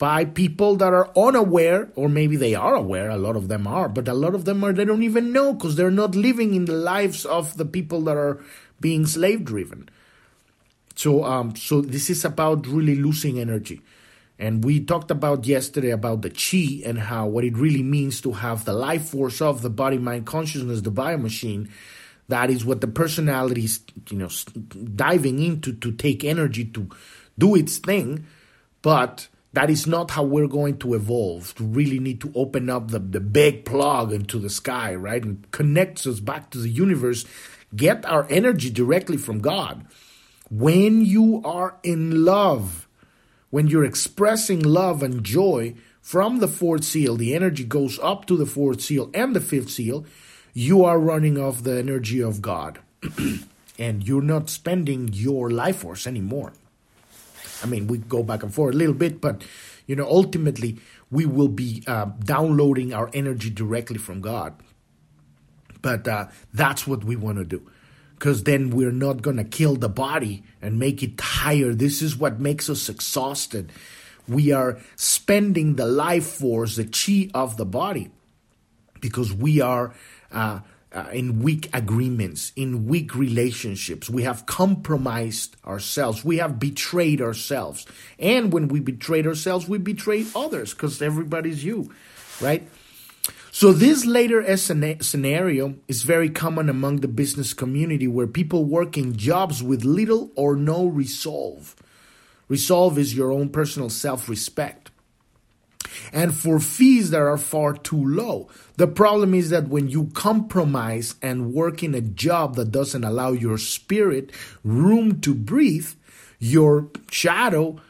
by 0.00 0.24
people 0.24 0.76
that 0.76 0.94
are 0.94 1.10
unaware 1.14 1.90
or 1.94 2.08
maybe 2.08 2.34
they 2.34 2.54
are 2.54 2.74
aware 2.74 3.10
a 3.10 3.18
lot 3.18 3.36
of 3.36 3.48
them 3.48 3.66
are 3.66 3.86
but 3.86 4.08
a 4.08 4.14
lot 4.14 4.34
of 4.34 4.46
them 4.46 4.64
are 4.64 4.72
they 4.72 4.86
don't 4.86 5.02
even 5.02 5.30
know 5.30 5.52
because 5.52 5.76
they're 5.76 5.90
not 5.90 6.14
living 6.14 6.54
in 6.54 6.64
the 6.64 6.72
lives 6.72 7.26
of 7.26 7.58
the 7.58 7.66
people 7.66 8.00
that 8.00 8.16
are 8.16 8.42
being 8.80 9.04
slave 9.04 9.44
driven 9.44 9.86
so 10.94 11.22
um 11.22 11.54
so 11.54 11.82
this 11.82 12.08
is 12.08 12.24
about 12.24 12.66
really 12.66 12.96
losing 12.96 13.38
energy 13.38 13.82
and 14.40 14.64
we 14.64 14.80
talked 14.80 15.10
about 15.10 15.46
yesterday 15.46 15.90
about 15.90 16.22
the 16.22 16.30
chi 16.30 16.82
and 16.88 16.98
how 16.98 17.26
what 17.26 17.44
it 17.44 17.56
really 17.56 17.82
means 17.82 18.22
to 18.22 18.32
have 18.32 18.64
the 18.64 18.72
life 18.72 19.10
force 19.10 19.42
of 19.42 19.60
the 19.60 19.68
body, 19.68 19.98
mind, 19.98 20.24
consciousness, 20.24 20.80
the 20.80 20.90
bio 20.90 21.18
machine. 21.18 21.68
That 22.28 22.48
is 22.48 22.64
what 22.64 22.80
the 22.80 22.88
personality 22.88 23.64
is, 23.64 23.80
you 24.08 24.16
know, 24.16 24.30
diving 24.94 25.42
into 25.42 25.74
to 25.74 25.92
take 25.92 26.24
energy 26.24 26.64
to 26.64 26.88
do 27.38 27.54
its 27.54 27.76
thing. 27.78 28.26
But 28.80 29.28
That 29.52 29.68
is 29.68 29.86
not 29.86 30.12
how 30.12 30.22
we're 30.22 30.46
going 30.46 30.78
to 30.78 30.94
evolve. 30.94 31.54
To 31.56 31.64
really 31.64 31.98
need 31.98 32.20
to 32.20 32.32
open 32.34 32.70
up 32.70 32.90
the, 32.90 33.00
the 33.00 33.20
big 33.20 33.64
plug 33.64 34.12
into 34.12 34.38
the 34.38 34.50
sky, 34.50 34.94
right? 34.94 35.22
And 35.22 35.50
connects 35.50 36.06
us 36.06 36.20
back 36.20 36.50
to 36.50 36.58
the 36.58 36.68
universe. 36.68 37.24
Get 37.74 38.06
our 38.06 38.26
energy 38.30 38.70
directly 38.70 39.16
from 39.16 39.40
God. 39.40 39.86
When 40.50 41.04
you 41.04 41.42
are 41.44 41.78
in 41.82 42.24
love, 42.24 42.88
when 43.50 43.66
you're 43.66 43.84
expressing 43.84 44.60
love 44.60 45.02
and 45.02 45.22
joy 45.22 45.74
from 46.00 46.38
the 46.38 46.48
fourth 46.48 46.84
seal, 46.84 47.16
the 47.16 47.34
energy 47.34 47.64
goes 47.64 47.98
up 48.00 48.26
to 48.26 48.36
the 48.36 48.46
fourth 48.46 48.80
seal 48.80 49.10
and 49.12 49.36
the 49.36 49.40
fifth 49.40 49.70
seal, 49.70 50.06
you 50.54 50.84
are 50.84 50.98
running 50.98 51.38
off 51.38 51.62
the 51.62 51.78
energy 51.78 52.20
of 52.20 52.40
God. 52.40 52.78
and 53.78 54.06
you're 54.06 54.22
not 54.22 54.50
spending 54.50 55.08
your 55.12 55.50
life 55.50 55.78
force 55.78 56.06
anymore. 56.06 56.52
I 57.62 57.66
mean, 57.66 57.86
we 57.86 57.98
go 57.98 58.22
back 58.22 58.42
and 58.42 58.54
forth 58.54 58.74
a 58.74 58.78
little 58.78 58.94
bit, 58.94 59.20
but 59.20 59.42
you 59.86 59.96
know, 59.96 60.06
ultimately, 60.06 60.78
we 61.10 61.26
will 61.26 61.48
be 61.48 61.82
uh, 61.86 62.06
downloading 62.20 62.94
our 62.94 63.10
energy 63.12 63.50
directly 63.50 63.98
from 63.98 64.20
God. 64.20 64.54
But 65.82 66.06
uh, 66.06 66.28
that's 66.52 66.86
what 66.86 67.04
we 67.04 67.16
want 67.16 67.38
to 67.38 67.44
do, 67.44 67.68
because 68.20 68.42
then 68.42 68.68
we're 68.68 68.92
not 68.92 69.22
gonna 69.22 69.44
kill 69.44 69.76
the 69.76 69.88
body 69.88 70.42
and 70.60 70.78
make 70.78 71.02
it 71.02 71.16
tired. 71.16 71.78
This 71.78 72.02
is 72.02 72.18
what 72.18 72.38
makes 72.38 72.68
us 72.68 72.90
exhausted. 72.90 73.72
We 74.28 74.52
are 74.52 74.78
spending 74.94 75.76
the 75.76 75.86
life 75.86 76.26
force, 76.26 76.76
the 76.76 76.84
chi 76.84 77.30
of 77.32 77.56
the 77.56 77.64
body, 77.64 78.10
because 79.00 79.32
we 79.32 79.60
are. 79.62 79.94
Uh, 80.30 80.60
uh, 80.92 81.06
in 81.12 81.40
weak 81.40 81.70
agreements, 81.72 82.50
in 82.56 82.88
weak 82.88 83.14
relationships. 83.14 84.10
We 84.10 84.24
have 84.24 84.44
compromised 84.46 85.54
ourselves. 85.64 86.24
We 86.24 86.38
have 86.38 86.58
betrayed 86.58 87.22
ourselves. 87.22 87.86
And 88.18 88.52
when 88.52 88.66
we 88.66 88.80
betrayed 88.80 89.24
ourselves, 89.24 89.68
we 89.68 89.78
betrayed 89.78 90.26
others 90.34 90.74
because 90.74 91.00
everybody's 91.00 91.62
you, 91.62 91.92
right? 92.40 92.66
So, 93.52 93.72
this 93.72 94.06
later 94.06 94.56
scenario 94.56 95.74
is 95.88 96.04
very 96.04 96.30
common 96.30 96.68
among 96.68 96.96
the 96.96 97.08
business 97.08 97.52
community 97.52 98.06
where 98.06 98.28
people 98.28 98.64
work 98.64 98.96
in 98.96 99.16
jobs 99.16 99.62
with 99.62 99.84
little 99.84 100.30
or 100.36 100.54
no 100.54 100.86
resolve. 100.86 101.74
Resolve 102.48 102.96
is 102.96 103.14
your 103.14 103.32
own 103.32 103.48
personal 103.48 103.90
self 103.90 104.28
respect 104.28 104.90
and 106.12 106.34
for 106.34 106.60
fees 106.60 107.10
that 107.10 107.20
are 107.20 107.38
far 107.38 107.74
too 107.74 108.04
low. 108.04 108.48
The 108.76 108.86
problem 108.86 109.34
is 109.34 109.50
that 109.50 109.68
when 109.68 109.88
you 109.88 110.10
compromise 110.14 111.14
and 111.22 111.52
work 111.52 111.82
in 111.82 111.94
a 111.94 112.00
job 112.00 112.56
that 112.56 112.70
doesn't 112.70 113.04
allow 113.04 113.32
your 113.32 113.58
spirit 113.58 114.30
room 114.64 115.20
to 115.20 115.34
breathe, 115.34 115.88
your 116.38 116.88
shadow 117.10 117.80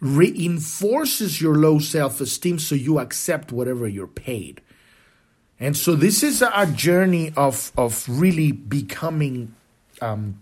reinforces 0.00 1.40
your 1.40 1.56
low 1.56 1.78
self 1.78 2.20
esteem 2.20 2.58
so 2.58 2.74
you 2.74 2.98
accept 2.98 3.52
whatever 3.52 3.88
you're 3.88 4.06
paid. 4.06 4.60
And 5.58 5.76
so 5.76 5.94
this 5.94 6.22
is 6.22 6.42
a 6.42 6.66
journey 6.66 7.32
of, 7.36 7.72
of 7.78 8.04
really 8.08 8.52
becoming, 8.52 9.54
um, 10.02 10.38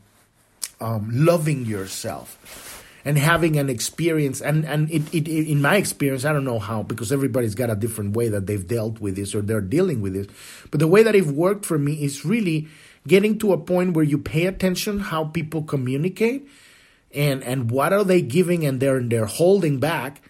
um, 0.81 1.09
loving 1.13 1.67
yourself 1.67 2.83
and 3.05 3.17
having 3.17 3.57
an 3.57 3.71
experience. 3.71 4.41
And 4.41 4.65
and 4.65 4.91
it, 4.91 5.03
it, 5.15 5.29
it, 5.29 5.51
in 5.51 5.63
my 5.63 5.77
experience 5.77 6.25
i 6.25 6.33
don't 6.33 6.45
know 6.45 6.59
how 6.59 6.83
because 6.83 7.13
everybody's 7.13 7.55
got 7.55 7.71
a 7.71 7.77
different 7.77 8.17
way 8.17 8.29
that 8.29 8.47
they've 8.47 8.67
dealt 8.67 9.01
with 9.01 9.17
this 9.17 9.35
or 9.35 9.43
they're 9.43 9.61
dealing 9.61 10.01
with 10.01 10.15
this. 10.15 10.27
But 10.71 10.81
the 10.81 10.89
way 10.89 11.03
that 11.03 11.15
it 11.15 11.27
worked 11.27 11.65
for 11.65 11.79
me 11.79 12.03
is 12.03 12.25
really 12.25 12.69
getting 13.07 13.39
to 13.39 13.53
a 13.53 13.59
point 13.59 13.95
where 13.95 14.05
you 14.05 14.19
pay 14.19 14.47
attention 14.47 14.99
how 14.99 15.27
people 15.27 15.63
communicate 15.63 16.49
and 17.15 17.45
and 17.45 17.71
what 17.71 17.93
are 17.93 18.05
they 18.05 18.23
giving 18.23 18.67
and 18.67 18.81
they're 18.81 19.01
they're 19.01 19.27
holding 19.27 19.79
back. 19.79 20.23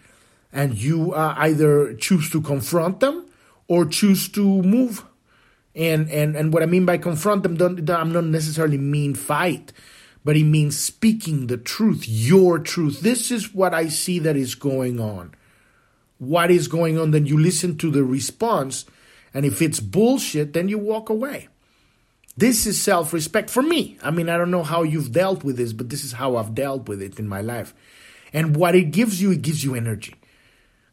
And 0.53 0.77
you 0.77 1.11
uh, 1.11 1.33
either 1.37 1.95
choose 1.95 2.29
to 2.29 2.41
confront 2.41 3.01
them 3.01 3.25
or 3.67 3.85
choose 3.85 4.29
to 4.29 4.61
move 4.63 5.05
and 5.73 6.09
and 6.09 6.35
and 6.35 6.53
what 6.53 6.63
i 6.63 6.65
mean 6.65 6.85
by 6.85 6.97
confront 6.97 7.43
them 7.43 7.55
don't 7.55 7.89
i'm 7.89 8.11
not 8.11 8.23
necessarily 8.23 8.77
mean 8.77 9.13
fight 9.13 9.71
but 10.25 10.35
it 10.35 10.43
means 10.43 10.77
speaking 10.77 11.47
the 11.47 11.55
truth, 11.55 12.05
your 12.09 12.57
truth. 12.57 13.01
This 13.01 13.29
is 13.29 13.53
what 13.53 13.75
I 13.75 13.87
see 13.87 14.17
that 14.19 14.35
is 14.35 14.55
going 14.55 14.99
on. 14.99 15.35
What 16.17 16.49
is 16.49 16.67
going 16.67 16.97
on? 16.97 17.11
Then 17.11 17.27
you 17.27 17.39
listen 17.39 17.77
to 17.77 17.91
the 17.91 18.03
response, 18.03 18.85
and 19.35 19.45
if 19.45 19.61
it's 19.61 19.79
bullshit, 19.79 20.53
then 20.53 20.67
you 20.67 20.79
walk 20.79 21.09
away. 21.09 21.47
This 22.35 22.65
is 22.65 22.81
self 22.81 23.13
respect 23.13 23.51
for 23.51 23.61
me. 23.61 23.97
I 24.01 24.09
mean, 24.09 24.27
I 24.27 24.37
don't 24.37 24.51
know 24.51 24.63
how 24.63 24.81
you've 24.81 25.11
dealt 25.11 25.43
with 25.43 25.57
this, 25.57 25.73
but 25.73 25.89
this 25.89 26.03
is 26.03 26.13
how 26.13 26.37
I've 26.37 26.55
dealt 26.55 26.89
with 26.89 27.03
it 27.03 27.19
in 27.19 27.27
my 27.27 27.41
life. 27.41 27.75
And 28.33 28.55
what 28.55 28.75
it 28.75 28.85
gives 28.85 29.21
you, 29.21 29.31
it 29.31 29.43
gives 29.43 29.63
you 29.63 29.75
energy 29.75 30.15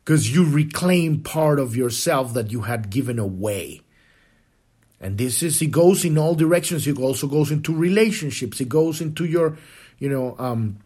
because 0.04 0.34
you 0.34 0.48
reclaim 0.48 1.20
part 1.20 1.58
of 1.58 1.76
yourself 1.76 2.34
that 2.34 2.50
you 2.50 2.62
had 2.62 2.90
given 2.90 3.18
away. 3.18 3.82
And 5.00 5.18
this 5.18 5.42
is, 5.42 5.60
it 5.60 5.66
goes 5.72 6.04
in 6.04 6.16
all 6.16 6.34
directions. 6.34 6.86
It 6.86 6.98
also 6.98 7.26
goes 7.26 7.50
into 7.50 7.74
relationships. 7.74 8.60
It 8.60 8.68
goes 8.68 9.00
into 9.00 9.24
your, 9.24 9.58
you 9.98 10.08
know, 10.08 10.36
um, 10.38 10.78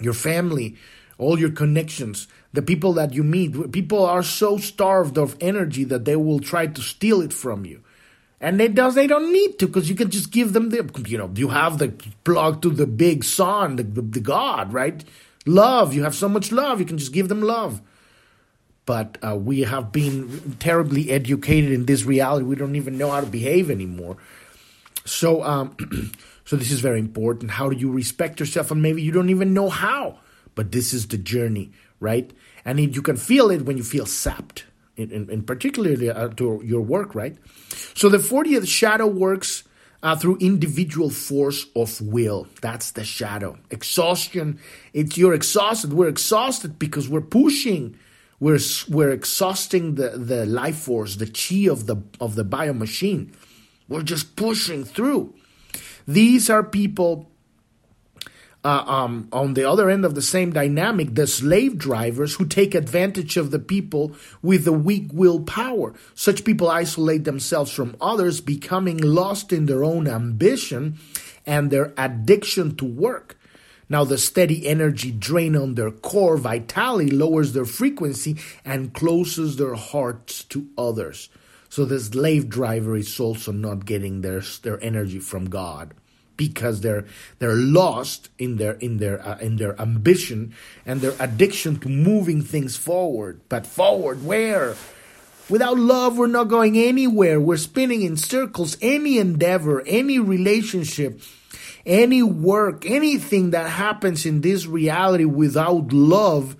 your 0.00 0.12
family, 0.12 0.76
all 1.18 1.38
your 1.38 1.50
connections, 1.50 2.28
the 2.52 2.62
people 2.62 2.92
that 2.94 3.14
you 3.14 3.22
meet. 3.22 3.72
People 3.72 4.04
are 4.04 4.22
so 4.22 4.58
starved 4.58 5.16
of 5.16 5.36
energy 5.40 5.84
that 5.84 6.04
they 6.04 6.16
will 6.16 6.40
try 6.40 6.66
to 6.66 6.80
steal 6.82 7.22
it 7.22 7.32
from 7.32 7.64
you. 7.64 7.82
And 8.38 8.60
they 8.60 8.68
does 8.68 8.94
they 8.94 9.06
don't 9.06 9.32
need 9.32 9.58
to 9.60 9.66
because 9.66 9.88
you 9.88 9.94
can 9.94 10.10
just 10.10 10.30
give 10.30 10.52
them 10.52 10.68
the 10.68 10.88
you 11.06 11.16
know 11.16 11.30
you 11.34 11.48
have 11.48 11.78
the 11.78 11.94
plug 12.22 12.60
to 12.62 12.70
the 12.70 12.86
big 12.86 13.24
sun 13.24 13.76
the, 13.76 13.82
the, 13.82 14.02
the 14.02 14.20
God 14.20 14.74
right 14.74 15.02
love 15.46 15.94
you 15.94 16.02
have 16.02 16.14
so 16.14 16.28
much 16.28 16.52
love 16.52 16.78
you 16.78 16.84
can 16.84 16.98
just 16.98 17.14
give 17.14 17.30
them 17.30 17.40
love 17.40 17.80
but 18.86 19.18
uh, 19.26 19.36
we 19.36 19.62
have 19.62 19.90
been 19.90 20.56
terribly 20.60 21.10
educated 21.10 21.72
in 21.72 21.86
this 21.86 22.04
reality. 22.04 22.46
We 22.46 22.54
don't 22.54 22.76
even 22.76 22.96
know 22.96 23.10
how 23.10 23.20
to 23.20 23.26
behave 23.26 23.68
anymore. 23.68 24.16
So, 25.04 25.42
um, 25.42 25.76
so 26.44 26.56
this 26.56 26.70
is 26.70 26.80
very 26.80 27.00
important. 27.00 27.50
How 27.50 27.68
do 27.68 27.76
you 27.76 27.90
respect 27.90 28.38
yourself? 28.38 28.70
And 28.70 28.80
maybe 28.80 29.02
you 29.02 29.10
don't 29.10 29.28
even 29.28 29.52
know 29.52 29.68
how, 29.68 30.20
but 30.54 30.70
this 30.70 30.94
is 30.94 31.08
the 31.08 31.18
journey, 31.18 31.72
right? 31.98 32.30
And 32.64 32.78
it, 32.78 32.94
you 32.94 33.02
can 33.02 33.16
feel 33.16 33.50
it 33.50 33.62
when 33.62 33.76
you 33.76 33.82
feel 33.82 34.06
sapped, 34.06 34.64
in, 34.96 35.10
in, 35.10 35.28
in 35.30 35.42
particularly 35.42 36.08
uh, 36.08 36.28
to 36.28 36.62
your 36.64 36.80
work, 36.80 37.14
right? 37.14 37.36
So 37.94 38.08
the 38.08 38.18
40th 38.18 38.68
shadow 38.68 39.08
works 39.08 39.64
uh, 40.02 40.14
through 40.14 40.36
individual 40.36 41.10
force 41.10 41.66
of 41.74 42.00
will. 42.00 42.46
That's 42.60 42.92
the 42.92 43.02
shadow. 43.02 43.58
Exhaustion. 43.70 44.60
It's 44.92 45.18
you're 45.18 45.34
exhausted. 45.34 45.92
We're 45.92 46.08
exhausted 46.08 46.78
because 46.78 47.08
we're 47.08 47.20
pushing 47.20 47.98
we're 48.38 48.58
we're 48.88 49.10
exhausting 49.10 49.94
the, 49.94 50.10
the 50.10 50.44
life 50.46 50.78
force, 50.78 51.16
the 51.16 51.26
chi 51.26 51.70
of 51.70 51.86
the 51.86 52.02
of 52.20 52.34
the 52.34 52.44
bio 52.44 52.72
machine. 52.72 53.32
We're 53.88 54.02
just 54.02 54.36
pushing 54.36 54.84
through. 54.84 55.34
These 56.06 56.50
are 56.50 56.62
people 56.62 57.30
uh, 58.66 58.84
um, 58.86 59.28
on 59.30 59.54
the 59.54 59.64
other 59.64 59.88
end 59.88 60.04
of 60.04 60.16
the 60.16 60.22
same 60.22 60.52
dynamic, 60.52 61.14
the 61.14 61.26
slave 61.26 61.78
drivers 61.78 62.34
who 62.34 62.44
take 62.44 62.74
advantage 62.74 63.36
of 63.36 63.52
the 63.52 63.60
people 63.60 64.12
with 64.42 64.64
the 64.64 64.72
weak 64.72 65.08
willpower. 65.12 65.94
Such 66.14 66.44
people 66.44 66.68
isolate 66.68 67.22
themselves 67.22 67.70
from 67.70 67.96
others, 68.00 68.40
becoming 68.40 68.98
lost 68.98 69.52
in 69.52 69.66
their 69.66 69.84
own 69.84 70.08
ambition 70.08 70.98
and 71.46 71.70
their 71.70 71.94
addiction 71.96 72.74
to 72.76 72.84
work. 72.84 73.35
Now, 73.88 74.04
the 74.04 74.18
steady 74.18 74.66
energy 74.66 75.12
drain 75.12 75.56
on 75.56 75.74
their 75.74 75.90
core 75.90 76.36
vitality 76.36 77.10
lowers 77.10 77.52
their 77.52 77.64
frequency 77.64 78.36
and 78.64 78.92
closes 78.92 79.56
their 79.56 79.74
hearts 79.74 80.42
to 80.44 80.66
others. 80.76 81.28
So, 81.68 81.84
the 81.84 82.00
slave 82.00 82.48
driver 82.48 82.96
is 82.96 83.20
also 83.20 83.52
not 83.52 83.86
getting 83.86 84.22
their, 84.22 84.42
their 84.62 84.82
energy 84.82 85.20
from 85.20 85.48
God 85.50 85.94
because 86.36 86.80
they're 86.80 87.06
they're 87.38 87.54
lost 87.54 88.28
in 88.38 88.56
their 88.56 88.72
in 88.72 88.98
their 88.98 89.26
uh, 89.26 89.38
in 89.38 89.56
their 89.56 89.80
ambition 89.80 90.54
and 90.84 91.00
their 91.00 91.14
addiction 91.18 91.78
to 91.80 91.88
moving 91.88 92.42
things 92.42 92.76
forward. 92.76 93.40
But 93.48 93.66
forward 93.66 94.24
where? 94.24 94.76
Without 95.48 95.78
love, 95.78 96.18
we're 96.18 96.26
not 96.26 96.48
going 96.48 96.76
anywhere. 96.76 97.40
We're 97.40 97.56
spinning 97.56 98.02
in 98.02 98.16
circles. 98.16 98.76
Any 98.82 99.18
endeavor, 99.18 99.80
any 99.86 100.18
relationship 100.18 101.20
any 101.86 102.22
work, 102.22 102.84
anything 102.84 103.50
that 103.50 103.70
happens 103.70 104.26
in 104.26 104.40
this 104.40 104.66
reality 104.66 105.24
without 105.24 105.92
love, 105.92 106.56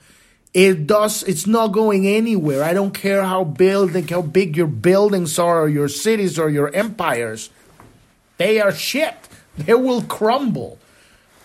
it 0.54 0.86
does 0.86 1.24
it's 1.24 1.46
not 1.46 1.68
going 1.68 2.06
anywhere. 2.06 2.62
I 2.62 2.72
don't 2.72 2.94
care 2.94 3.24
how 3.24 3.44
building 3.44 4.08
how 4.08 4.22
big 4.22 4.56
your 4.56 4.68
buildings 4.68 5.38
are 5.38 5.62
or 5.62 5.68
your 5.68 5.88
cities 5.88 6.38
or 6.38 6.48
your 6.48 6.72
empires. 6.74 7.50
They 8.38 8.60
are 8.60 8.72
shit. 8.72 9.14
They 9.58 9.72
will 9.72 10.02
crumble. 10.02 10.78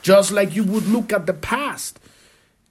Just 0.01 0.34
like 0.34 0.53
you 0.53 0.65
would 0.65 0.86
look 0.86 1.13
at 1.13 1.27
the 1.27 1.34
past. 1.34 1.97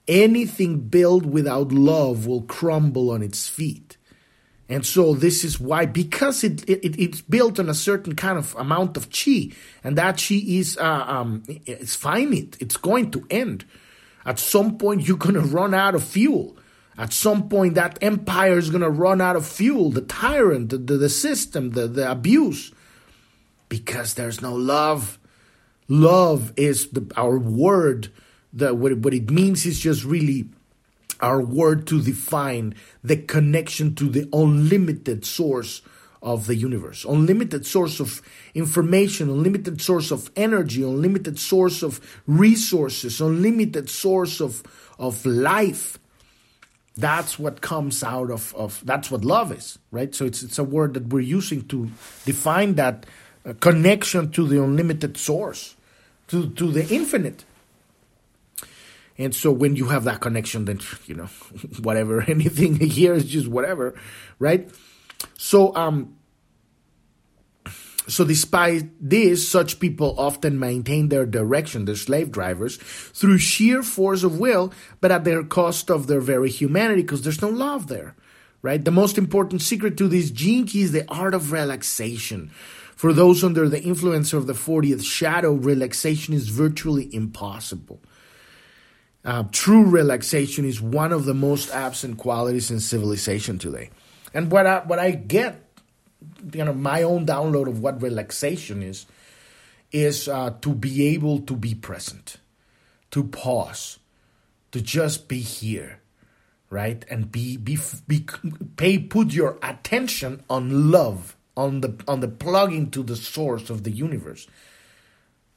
Anything 0.07 0.81
built 0.81 1.25
without 1.25 1.71
love 1.71 2.27
will 2.27 2.43
crumble 2.43 3.09
on 3.09 3.23
its 3.23 3.49
feet. 3.49 3.90
And 4.71 4.85
so 4.85 5.13
this 5.13 5.43
is 5.43 5.59
why, 5.59 5.85
because 5.85 6.45
it, 6.45 6.63
it 6.69 6.97
it's 6.97 7.19
built 7.19 7.59
on 7.59 7.67
a 7.67 7.73
certain 7.73 8.15
kind 8.15 8.37
of 8.37 8.55
amount 8.55 8.95
of 8.95 9.09
chi, 9.09 9.49
and 9.83 9.97
that 9.97 10.15
chi 10.15 10.41
is 10.47 10.77
uh, 10.77 11.05
um, 11.07 11.43
it's 11.47 11.93
finite. 11.93 12.55
It's 12.61 12.77
going 12.77 13.11
to 13.11 13.27
end. 13.29 13.65
At 14.25 14.39
some 14.39 14.77
point, 14.77 15.05
you're 15.05 15.17
to 15.33 15.41
run 15.41 15.73
out 15.73 15.93
of 15.93 16.05
fuel. 16.05 16.55
At 16.97 17.11
some 17.11 17.49
point, 17.49 17.75
that 17.75 17.99
empire 18.01 18.57
is 18.57 18.69
to 18.81 18.89
run 18.89 19.19
out 19.19 19.35
of 19.35 19.45
fuel, 19.45 19.89
the 19.89 20.01
tyrant, 20.01 20.69
the, 20.69 20.77
the, 20.77 20.95
the 20.97 21.09
system, 21.09 21.71
the, 21.71 21.87
the 21.89 22.09
abuse, 22.09 22.71
because 23.67 24.13
there's 24.13 24.41
no 24.41 24.55
love. 24.55 25.19
Love 25.89 26.53
is 26.55 26.87
the, 26.91 27.11
our 27.17 27.37
word. 27.37 28.09
The, 28.53 28.73
what, 28.73 28.95
what 28.99 29.13
it 29.13 29.29
means 29.31 29.65
is 29.65 29.81
just 29.81 30.05
really 30.05 30.47
our 31.21 31.41
word 31.41 31.87
to 31.87 32.01
define 32.01 32.75
the 33.03 33.17
connection 33.17 33.95
to 33.95 34.09
the 34.09 34.27
unlimited 34.33 35.25
source 35.25 35.81
of 36.21 36.45
the 36.45 36.55
universe, 36.55 37.03
unlimited 37.03 37.65
source 37.65 37.99
of 37.99 38.21
information, 38.53 39.29
unlimited 39.29 39.81
source 39.81 40.11
of 40.11 40.29
energy, 40.35 40.83
unlimited 40.83 41.39
source 41.39 41.81
of 41.81 41.99
resources, 42.27 43.19
unlimited 43.19 43.89
source 43.89 44.39
of, 44.39 44.61
of 44.99 45.25
life. 45.25 45.97
That's 46.95 47.39
what 47.39 47.61
comes 47.61 48.03
out 48.03 48.29
of, 48.29 48.53
of 48.55 48.83
that's 48.85 49.09
what 49.09 49.25
love 49.25 49.51
is, 49.51 49.79
right? 49.89 50.13
So 50.13 50.25
it's, 50.25 50.43
it's 50.43 50.59
a 50.59 50.63
word 50.63 50.93
that 50.93 51.07
we're 51.07 51.21
using 51.21 51.67
to 51.69 51.89
define 52.25 52.75
that 52.75 53.05
uh, 53.43 53.53
connection 53.59 54.29
to 54.31 54.47
the 54.47 54.61
unlimited 54.61 55.17
source, 55.17 55.75
to, 56.27 56.49
to 56.51 56.71
the 56.71 56.87
infinite. 56.93 57.45
And 59.21 59.35
so 59.35 59.51
when 59.51 59.75
you 59.75 59.85
have 59.89 60.05
that 60.05 60.19
connection, 60.19 60.65
then, 60.65 60.79
you 61.05 61.15
know, 61.15 61.25
whatever, 61.81 62.21
anything 62.27 62.75
here 62.75 63.13
is 63.13 63.25
just 63.25 63.47
whatever, 63.47 63.95
right? 64.39 64.69
So, 65.37 65.75
um, 65.75 66.17
so 68.07 68.25
despite 68.25 68.89
this, 68.99 69.47
such 69.47 69.79
people 69.79 70.15
often 70.17 70.59
maintain 70.59 71.09
their 71.09 71.25
direction, 71.25 71.85
the 71.85 71.95
slave 71.95 72.31
drivers, 72.31 72.77
through 72.77 73.37
sheer 73.37 73.83
force 73.83 74.23
of 74.23 74.39
will, 74.39 74.73
but 74.99 75.11
at 75.11 75.23
their 75.23 75.43
cost 75.43 75.91
of 75.91 76.07
their 76.07 76.19
very 76.19 76.49
humanity, 76.49 77.03
because 77.03 77.21
there's 77.21 77.41
no 77.41 77.49
love 77.49 77.87
there, 77.87 78.15
right? 78.61 78.83
The 78.83 78.91
most 78.91 79.17
important 79.17 79.61
secret 79.61 79.97
to 79.97 80.07
this 80.07 80.31
key 80.31 80.65
is 80.81 80.91
the 80.91 81.09
art 81.09 81.33
of 81.33 81.51
relaxation. 81.51 82.49
For 82.95 83.13
those 83.13 83.43
under 83.43 83.69
the 83.69 83.81
influence 83.81 84.33
of 84.33 84.47
the 84.47 84.53
40th 84.53 85.03
shadow, 85.03 85.53
relaxation 85.53 86.33
is 86.33 86.49
virtually 86.49 87.13
impossible. 87.13 88.01
Uh, 89.23 89.43
true 89.51 89.85
relaxation 89.85 90.65
is 90.65 90.81
one 90.81 91.11
of 91.11 91.25
the 91.25 91.33
most 91.33 91.69
absent 91.71 92.17
qualities 92.17 92.71
in 92.71 92.79
civilization 92.79 93.59
today. 93.59 93.89
And 94.33 94.51
what 94.51 94.65
I, 94.65 94.79
what 94.79 94.97
I 94.97 95.11
get, 95.11 95.63
you 96.53 96.65
know, 96.65 96.73
my 96.73 97.03
own 97.03 97.25
download 97.25 97.67
of 97.67 97.81
what 97.81 98.01
relaxation 98.01 98.81
is, 98.81 99.05
is 99.91 100.27
uh, 100.27 100.51
to 100.61 100.73
be 100.73 101.07
able 101.09 101.39
to 101.41 101.55
be 101.55 101.75
present, 101.75 102.37
to 103.11 103.23
pause, 103.23 103.99
to 104.71 104.81
just 104.81 105.27
be 105.27 105.39
here, 105.39 105.99
right? 106.69 107.05
And 107.09 107.31
be, 107.31 107.57
be, 107.57 107.77
be 108.07 108.25
pay, 108.75 108.97
put 108.97 109.33
your 109.33 109.59
attention 109.61 110.43
on 110.49 110.91
love, 110.91 111.35
on 111.55 111.81
the, 111.81 112.01
on 112.07 112.21
the 112.21 112.27
plugging 112.27 112.89
to 112.91 113.03
the 113.03 113.17
source 113.17 113.69
of 113.69 113.83
the 113.83 113.91
universe 113.91 114.47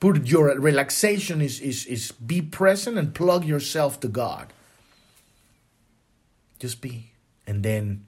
put 0.00 0.26
your 0.26 0.58
relaxation 0.58 1.40
is, 1.40 1.60
is, 1.60 1.86
is 1.86 2.12
be 2.12 2.42
present 2.42 2.98
and 2.98 3.14
plug 3.14 3.44
yourself 3.44 4.00
to 4.00 4.08
God. 4.08 4.52
Just 6.58 6.80
be. 6.80 7.12
And 7.46 7.62
then 7.62 8.06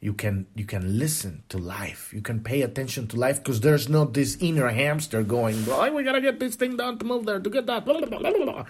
you 0.00 0.12
can 0.12 0.46
you 0.54 0.64
can 0.64 0.98
listen 0.98 1.42
to 1.48 1.58
life. 1.58 2.12
You 2.14 2.22
can 2.22 2.40
pay 2.40 2.62
attention 2.62 3.08
to 3.08 3.16
life 3.16 3.38
because 3.38 3.60
there's 3.60 3.88
not 3.88 4.14
this 4.14 4.36
inner 4.40 4.68
hamster 4.68 5.22
going, 5.22 5.66
well, 5.66 5.92
we 5.92 6.04
gotta 6.04 6.20
get 6.20 6.38
this 6.38 6.54
thing 6.54 6.76
done 6.76 6.98
to 6.98 7.04
move 7.04 7.26
there 7.26 7.40
to 7.40 7.50
get 7.50 7.66
that. 7.66 7.84
Blah, 7.84 8.00
blah, 8.00 8.18
blah, 8.18 8.64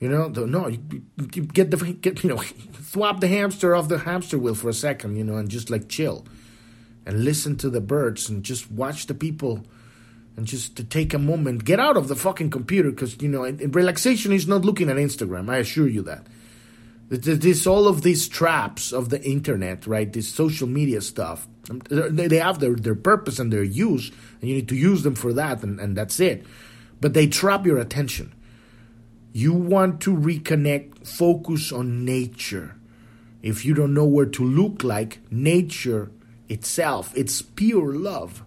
you 0.00 0.08
know, 0.08 0.28
the, 0.30 0.46
no, 0.46 0.66
you, 0.66 0.80
you 1.34 1.42
get 1.42 1.70
the 1.70 1.76
get 1.92 2.24
you 2.24 2.30
know, 2.30 2.42
swap 2.82 3.20
the 3.20 3.28
hamster 3.28 3.74
off 3.74 3.88
the 3.88 3.98
hamster 3.98 4.38
wheel 4.38 4.54
for 4.54 4.70
a 4.70 4.74
second, 4.74 5.16
you 5.16 5.22
know, 5.22 5.36
and 5.36 5.48
just 5.48 5.70
like 5.70 5.88
chill, 5.88 6.24
and 7.06 7.22
listen 7.24 7.56
to 7.58 7.70
the 7.70 7.82
birds 7.82 8.28
and 8.28 8.42
just 8.42 8.70
watch 8.70 9.06
the 9.06 9.14
people 9.14 9.64
and 10.36 10.46
just 10.46 10.76
to 10.76 10.84
take 10.84 11.12
a 11.12 11.18
moment, 11.18 11.64
get 11.64 11.80
out 11.80 11.96
of 11.96 12.08
the 12.08 12.16
fucking 12.16 12.50
computer 12.50 12.90
because 12.90 13.20
you 13.20 13.28
know 13.28 13.42
relaxation 13.42 14.32
is 14.32 14.46
not 14.46 14.64
looking 14.64 14.88
at 14.88 14.96
Instagram. 14.96 15.50
I 15.50 15.58
assure 15.58 15.88
you 15.88 16.02
that. 16.02 16.26
This 17.08 17.66
all 17.66 17.88
of 17.88 18.02
these 18.02 18.28
traps 18.28 18.92
of 18.92 19.08
the 19.08 19.20
internet, 19.22 19.86
right? 19.86 20.12
This 20.12 20.28
social 20.28 20.68
media 20.68 21.00
stuff. 21.00 21.48
Um, 21.68 21.80
they 21.88 22.36
have 22.36 22.60
their, 22.60 22.74
their 22.74 22.94
purpose 22.94 23.40
and 23.40 23.52
their 23.52 23.64
use, 23.64 24.12
and 24.40 24.48
you 24.48 24.54
need 24.56 24.68
to 24.68 24.76
use 24.76 25.02
them 25.02 25.16
for 25.16 25.32
that, 25.32 25.62
and, 25.64 25.80
and 25.80 25.96
that's 25.96 26.20
it. 26.20 26.46
But 27.00 27.14
they 27.14 27.26
trap 27.26 27.66
your 27.66 27.78
attention. 27.78 28.32
You 29.32 29.52
want 29.52 30.00
to 30.02 30.16
reconnect, 30.16 31.06
focus 31.06 31.72
on 31.72 32.04
nature. 32.04 32.76
If 33.42 33.64
you 33.64 33.74
don't 33.74 33.94
know 33.94 34.04
where 34.04 34.26
to 34.26 34.44
look 34.44 34.84
like, 34.84 35.18
nature 35.30 36.10
itself, 36.48 37.12
it's 37.16 37.42
pure 37.42 37.92
love 37.94 38.44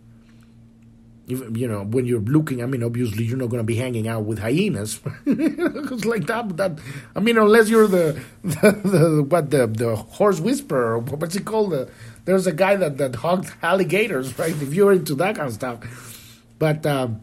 you 1.28 1.68
know, 1.68 1.84
when 1.84 2.06
you're 2.06 2.20
looking, 2.20 2.62
I 2.62 2.66
mean, 2.66 2.84
obviously 2.84 3.24
you're 3.24 3.38
not 3.38 3.50
going 3.50 3.62
to 3.62 3.66
be 3.66 3.76
hanging 3.76 4.08
out 4.08 4.26
with 4.26 4.40
hyenas. 4.40 5.00
like 5.26 6.28
that, 6.28 6.58
that. 6.58 6.80
I 7.16 7.20
mean, 7.22 7.38
unless 7.38 7.70
you're 7.70 7.88
the, 7.88 8.22
the, 8.44 8.72
the 8.84 9.24
what 9.24 9.50
the 9.50 9.68
the 9.68 9.96
horse 9.96 10.42
whisperer, 10.42 11.00
what's 11.00 11.36
it 11.36 11.46
called? 11.46 11.72
The, 11.72 11.90
there's 12.26 12.46
a 12.46 12.52
guy 12.52 12.76
that 12.76 12.98
that 12.98 13.16
hugged 13.16 13.54
alligators, 13.62 14.38
right? 14.40 14.52
If 14.52 14.74
you're 14.74 14.92
into 14.92 15.16
that 15.16 15.36
kind 15.36 15.48
of 15.48 15.54
stuff, 15.54 16.42
but 16.60 16.86
um, 16.86 17.22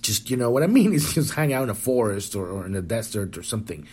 just 0.00 0.30
you 0.30 0.38
know 0.38 0.50
what 0.50 0.62
I 0.62 0.66
mean 0.66 0.94
is 0.94 1.12
just 1.12 1.34
hang 1.34 1.52
out 1.52 1.64
in 1.64 1.70
a 1.70 1.74
forest 1.74 2.34
or, 2.34 2.48
or 2.48 2.64
in 2.64 2.74
a 2.74 2.82
desert 2.82 3.36
or 3.36 3.42
something. 3.42 3.86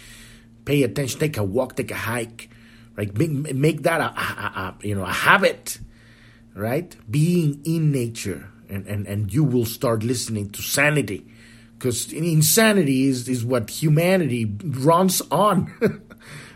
Pay 0.64 0.84
attention, 0.84 1.20
take 1.20 1.36
a 1.36 1.44
walk, 1.44 1.76
take 1.76 1.92
a 1.92 1.96
hike, 1.96 2.50
right? 2.96 3.14
Make, 3.18 3.54
make 3.54 3.84
that 3.84 4.00
a, 4.00 4.06
a, 4.06 4.78
a 4.80 4.88
you 4.88 4.96
know 4.96 5.04
a 5.04 5.12
habit, 5.12 5.80
right? 6.56 6.96
Being 7.12 7.62
in 7.66 7.92
nature 7.92 8.53
and, 8.74 8.88
and, 8.88 9.08
and 9.08 9.34
you 9.34 9.44
will 9.44 9.66
start 9.66 10.04
listening 10.04 10.50
to 10.52 10.62
sanity. 10.62 11.26
Because 11.78 12.12
insanity 12.14 13.08
is, 13.08 13.28
is 13.28 13.46
what 13.46 13.70
humanity 13.70 14.52
runs 14.64 15.22
on 15.32 15.74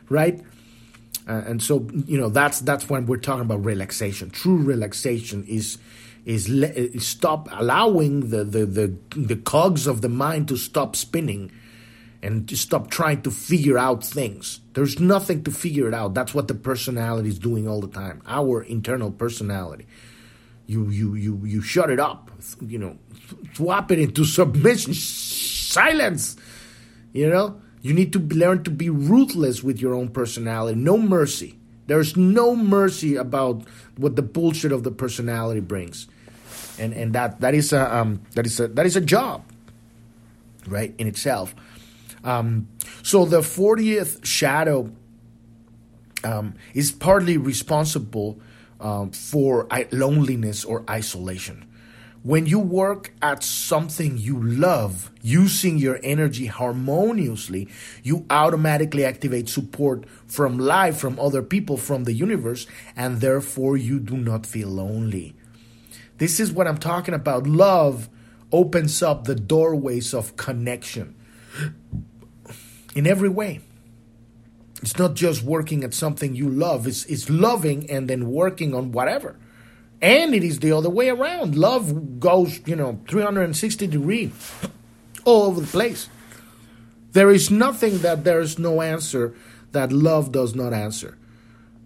right? 0.10 0.42
Uh, 1.28 1.44
and 1.46 1.62
so 1.62 1.88
you 2.06 2.18
know 2.18 2.30
that's 2.30 2.62
that's 2.62 2.90
when 2.90 3.06
we're 3.06 3.18
talking 3.18 3.42
about 3.42 3.64
relaxation. 3.64 4.30
True 4.30 4.58
relaxation 4.58 5.44
is 5.46 5.78
is, 6.26 6.50
le- 6.50 6.68
is 6.68 7.08
stop 7.08 7.48
allowing 7.52 8.30
the, 8.30 8.44
the 8.44 8.66
the 8.66 8.94
the 9.16 9.36
cogs 9.36 9.88
of 9.88 10.02
the 10.02 10.10
mind 10.10 10.48
to 10.50 10.58
stop 10.58 10.96
spinning 10.96 11.52
and 12.24 12.48
to 12.50 12.58
stop 12.58 12.90
trying 12.90 13.22
to 13.22 13.32
figure 13.32 13.78
out 13.78 14.04
things. 14.04 14.60
There's 14.74 15.00
nothing 15.00 15.44
to 15.44 15.52
figure 15.52 15.88
it 15.88 15.94
out. 15.94 16.14
That's 16.14 16.34
what 16.34 16.48
the 16.48 16.56
personality 16.56 17.30
is 17.30 17.40
doing 17.40 17.68
all 17.68 17.82
the 17.82 17.88
time. 17.88 18.22
Our 18.26 18.64
internal 18.64 19.12
personality 19.12 19.86
you 20.68 20.90
you 20.90 21.16
you 21.16 21.42
you 21.44 21.62
shut 21.62 21.90
it 21.90 22.00
up 22.00 22.30
you 22.62 22.78
know 22.78 22.98
swap 23.54 23.92
it 23.92 24.00
into 24.00 24.24
submission 24.24 24.94
silence. 24.94 26.36
You 27.14 27.30
know 27.30 27.62
you 27.82 27.94
need 27.94 28.14
to 28.14 28.20
learn 28.20 28.64
to 28.64 28.72
be 28.72 28.90
ruthless 28.90 29.64
with 29.64 29.80
your 29.80 29.94
own 29.94 30.10
personality. 30.10 30.78
No 30.78 30.98
mercy. 30.98 31.58
There's 31.88 32.18
no 32.18 32.56
mercy 32.56 33.16
about 33.16 33.64
what 33.96 34.16
the 34.16 34.22
bullshit 34.22 34.72
of 34.72 34.84
the 34.84 34.92
personality 34.92 35.62
brings. 35.62 36.08
And 36.78 36.94
and 36.94 37.14
that 37.14 37.40
that 37.42 37.56
is 37.56 37.74
a 37.74 37.96
um, 37.96 38.22
that 38.36 38.46
is 38.46 38.60
a 38.60 38.68
that 38.70 38.86
is 38.86 38.96
a 38.96 39.02
job 39.02 39.44
right 40.68 40.94
in 40.98 41.08
itself. 41.08 41.56
Um, 42.24 42.68
so 43.04 43.24
the 43.24 43.40
40th 43.40 44.26
shadow 44.26 44.92
um, 46.26 46.56
is 46.74 46.92
partly 46.92 47.38
responsible 47.38 48.40
um, 48.80 49.12
for 49.12 49.68
loneliness 49.92 50.66
or 50.66 50.84
isolation. 50.90 51.66
When 52.24 52.46
you 52.46 52.60
work 52.60 53.14
at 53.22 53.44
something 53.44 54.18
you 54.18 54.42
love, 54.42 55.12
using 55.22 55.78
your 55.78 56.00
energy 56.04 56.48
harmoniously, 56.48 57.70
you 58.04 58.26
automatically 58.30 59.06
activate 59.06 59.48
support 59.48 60.06
from 60.26 60.58
life, 60.58 60.98
from 60.98 61.20
other 61.20 61.42
people, 61.42 61.78
from 61.78 62.04
the 62.04 62.14
universe, 62.14 62.68
and 62.96 63.22
therefore 63.22 63.78
you 63.78 64.00
do 64.00 64.18
not 64.18 64.46
feel 64.46 64.68
lonely. 64.68 65.36
This 66.18 66.40
is 66.40 66.52
what 66.52 66.68
I'm 66.68 66.80
talking 66.80 67.14
about. 67.14 67.48
Love 67.48 68.10
opens 68.52 69.02
up 69.02 69.24
the 69.24 69.36
doorways 69.36 70.14
of 70.14 70.36
connection 70.36 71.16
in 72.96 73.08
every 73.08 73.30
way. 73.30 73.62
It's 74.82 74.98
not 74.98 75.16
just 75.16 75.44
working 75.44 75.84
at 75.84 75.94
something 75.94 76.36
you 76.36 76.50
love, 76.50 76.88
it's, 76.88 77.06
it's 77.06 77.30
loving 77.30 77.90
and 77.90 78.10
then 78.10 78.32
working 78.32 78.74
on 78.74 78.92
whatever. 78.92 79.36
And 80.02 80.36
it 80.36 80.44
is 80.44 80.60
the 80.60 80.72
other 80.72 80.90
way 80.90 81.10
around. 81.10 81.56
Love 81.56 82.20
goes, 82.20 82.60
you 82.68 82.76
know, 82.76 83.00
360 83.08 83.88
degree 83.88 84.32
all 85.26 85.44
over 85.44 85.62
the 85.62 85.68
place. 85.68 86.08
There 87.14 87.32
is 87.32 87.50
nothing 87.50 88.00
that 88.00 88.24
there 88.24 88.40
is 88.40 88.60
no 88.60 88.82
answer 88.82 89.34
that 89.72 89.92
love 89.92 90.32
does 90.32 90.54
not 90.54 90.74
answer. 90.74 91.18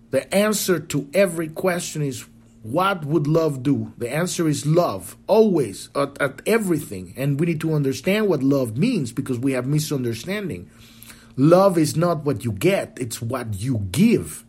The 0.09 0.33
answer 0.35 0.79
to 0.79 1.09
every 1.13 1.47
question 1.47 2.01
is 2.01 2.25
what 2.63 3.05
would 3.05 3.27
love 3.27 3.63
do? 3.63 3.93
The 3.97 4.13
answer 4.13 4.47
is 4.47 4.65
love, 4.65 5.17
always, 5.25 5.89
at, 5.95 6.21
at 6.21 6.41
everything. 6.45 7.13
And 7.17 7.39
we 7.39 7.47
need 7.47 7.61
to 7.61 7.73
understand 7.73 8.27
what 8.27 8.43
love 8.43 8.77
means 8.77 9.11
because 9.11 9.39
we 9.39 9.53
have 9.53 9.65
misunderstanding. 9.65 10.69
Love 11.35 11.77
is 11.77 11.95
not 11.95 12.23
what 12.23 12.43
you 12.43 12.51
get, 12.51 12.97
it's 12.99 13.21
what 13.21 13.55
you 13.55 13.87
give. 13.91 14.45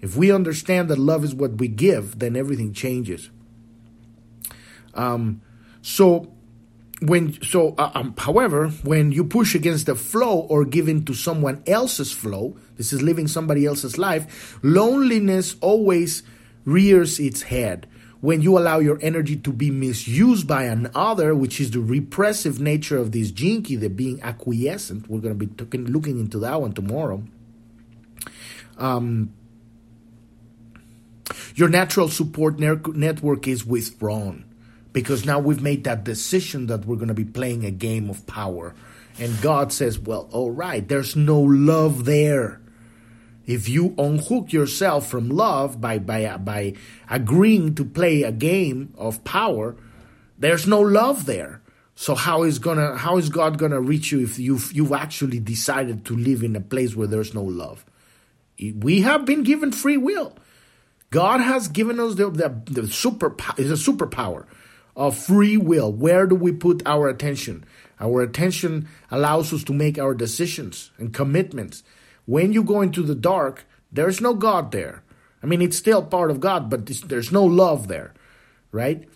If 0.00 0.16
we 0.16 0.30
understand 0.30 0.88
that 0.88 0.98
love 0.98 1.24
is 1.24 1.34
what 1.34 1.52
we 1.58 1.68
give, 1.68 2.18
then 2.18 2.36
everything 2.36 2.72
changes. 2.72 3.30
Um, 4.94 5.42
so 5.82 6.32
when 7.00 7.40
so 7.42 7.74
uh, 7.78 7.92
um, 7.94 8.14
however 8.18 8.68
when 8.82 9.12
you 9.12 9.24
push 9.24 9.54
against 9.54 9.86
the 9.86 9.94
flow 9.94 10.40
or 10.40 10.64
give 10.64 10.88
in 10.88 11.04
to 11.04 11.14
someone 11.14 11.62
else's 11.66 12.12
flow 12.12 12.56
this 12.76 12.92
is 12.92 13.02
living 13.02 13.28
somebody 13.28 13.64
else's 13.64 13.98
life 13.98 14.58
loneliness 14.62 15.54
always 15.60 16.24
rears 16.64 17.20
its 17.20 17.42
head 17.42 17.86
when 18.20 18.42
you 18.42 18.58
allow 18.58 18.78
your 18.78 18.98
energy 19.00 19.36
to 19.36 19.52
be 19.52 19.70
misused 19.70 20.46
by 20.46 20.64
another, 20.64 21.34
which 21.34 21.60
is 21.60 21.70
the 21.70 21.80
repressive 21.80 22.58
nature 22.60 22.98
of 22.98 23.12
this 23.12 23.30
key, 23.30 23.76
the 23.76 23.88
being 23.88 24.20
acquiescent. 24.22 25.08
We're 25.08 25.20
going 25.20 25.38
to 25.38 25.46
be 25.46 25.54
talking, 25.54 25.86
looking 25.86 26.18
into 26.18 26.38
that 26.40 26.60
one 26.60 26.72
tomorrow. 26.72 27.22
Um, 28.76 29.32
your 31.54 31.68
natural 31.68 32.08
support 32.08 32.58
ne- 32.58 32.80
network 32.94 33.46
is 33.46 33.64
withdrawn 33.64 34.44
because 34.92 35.24
now 35.24 35.38
we've 35.38 35.62
made 35.62 35.84
that 35.84 36.04
decision 36.04 36.66
that 36.66 36.86
we're 36.86 36.96
going 36.96 37.08
to 37.08 37.14
be 37.14 37.24
playing 37.24 37.64
a 37.64 37.70
game 37.70 38.10
of 38.10 38.26
power. 38.26 38.74
And 39.20 39.40
God 39.40 39.72
says, 39.72 39.98
well, 39.98 40.28
all 40.32 40.50
right, 40.50 40.86
there's 40.86 41.14
no 41.14 41.40
love 41.40 42.04
there 42.04 42.60
if 43.48 43.66
you 43.66 43.94
unhook 43.96 44.52
yourself 44.52 45.08
from 45.08 45.30
love 45.30 45.80
by 45.80 45.98
by 45.98 46.36
by 46.36 46.74
agreeing 47.08 47.74
to 47.76 47.84
play 47.84 48.22
a 48.22 48.30
game 48.30 48.92
of 48.96 49.24
power, 49.24 49.74
there's 50.38 50.66
no 50.66 50.80
love 50.80 51.24
there. 51.24 51.62
So 51.94 52.14
how 52.14 52.42
is 52.42 52.58
gonna 52.58 52.96
how 52.98 53.16
is 53.16 53.30
God 53.30 53.56
gonna 53.56 53.80
reach 53.80 54.12
you 54.12 54.20
if 54.20 54.38
you've 54.38 54.70
you've 54.72 54.92
actually 54.92 55.40
decided 55.40 56.04
to 56.04 56.14
live 56.14 56.42
in 56.42 56.54
a 56.56 56.60
place 56.60 56.94
where 56.94 57.06
there's 57.06 57.32
no 57.32 57.42
love? 57.42 57.86
We 58.60 59.00
have 59.00 59.24
been 59.24 59.44
given 59.44 59.72
free 59.72 59.96
will. 59.96 60.36
God 61.08 61.40
has 61.40 61.68
given 61.68 61.98
us 61.98 62.16
the 62.16 62.28
the, 62.28 62.50
the 62.70 62.86
super 62.86 63.34
is 63.56 63.70
a 63.70 63.90
superpower 63.90 64.44
of 64.94 65.16
free 65.16 65.56
will. 65.56 65.90
Where 65.90 66.26
do 66.26 66.34
we 66.34 66.52
put 66.52 66.82
our 66.84 67.08
attention? 67.08 67.64
Our 67.98 68.20
attention 68.20 68.88
allows 69.10 69.54
us 69.54 69.64
to 69.64 69.72
make 69.72 69.98
our 69.98 70.12
decisions 70.12 70.90
and 70.98 71.14
commitments 71.14 71.82
when 72.28 72.52
you 72.52 72.62
go 72.62 72.82
into 72.82 73.02
the 73.02 73.14
dark, 73.14 73.64
there's 73.90 74.20
no 74.20 74.34
God 74.34 74.70
there. 74.70 75.02
I 75.42 75.46
mean, 75.46 75.62
it's 75.62 75.78
still 75.78 76.02
part 76.02 76.30
of 76.30 76.40
God, 76.40 76.68
but 76.68 76.84
there's 77.08 77.32
no 77.32 77.42
love 77.42 77.88
there, 77.88 78.12
right? 78.70 79.08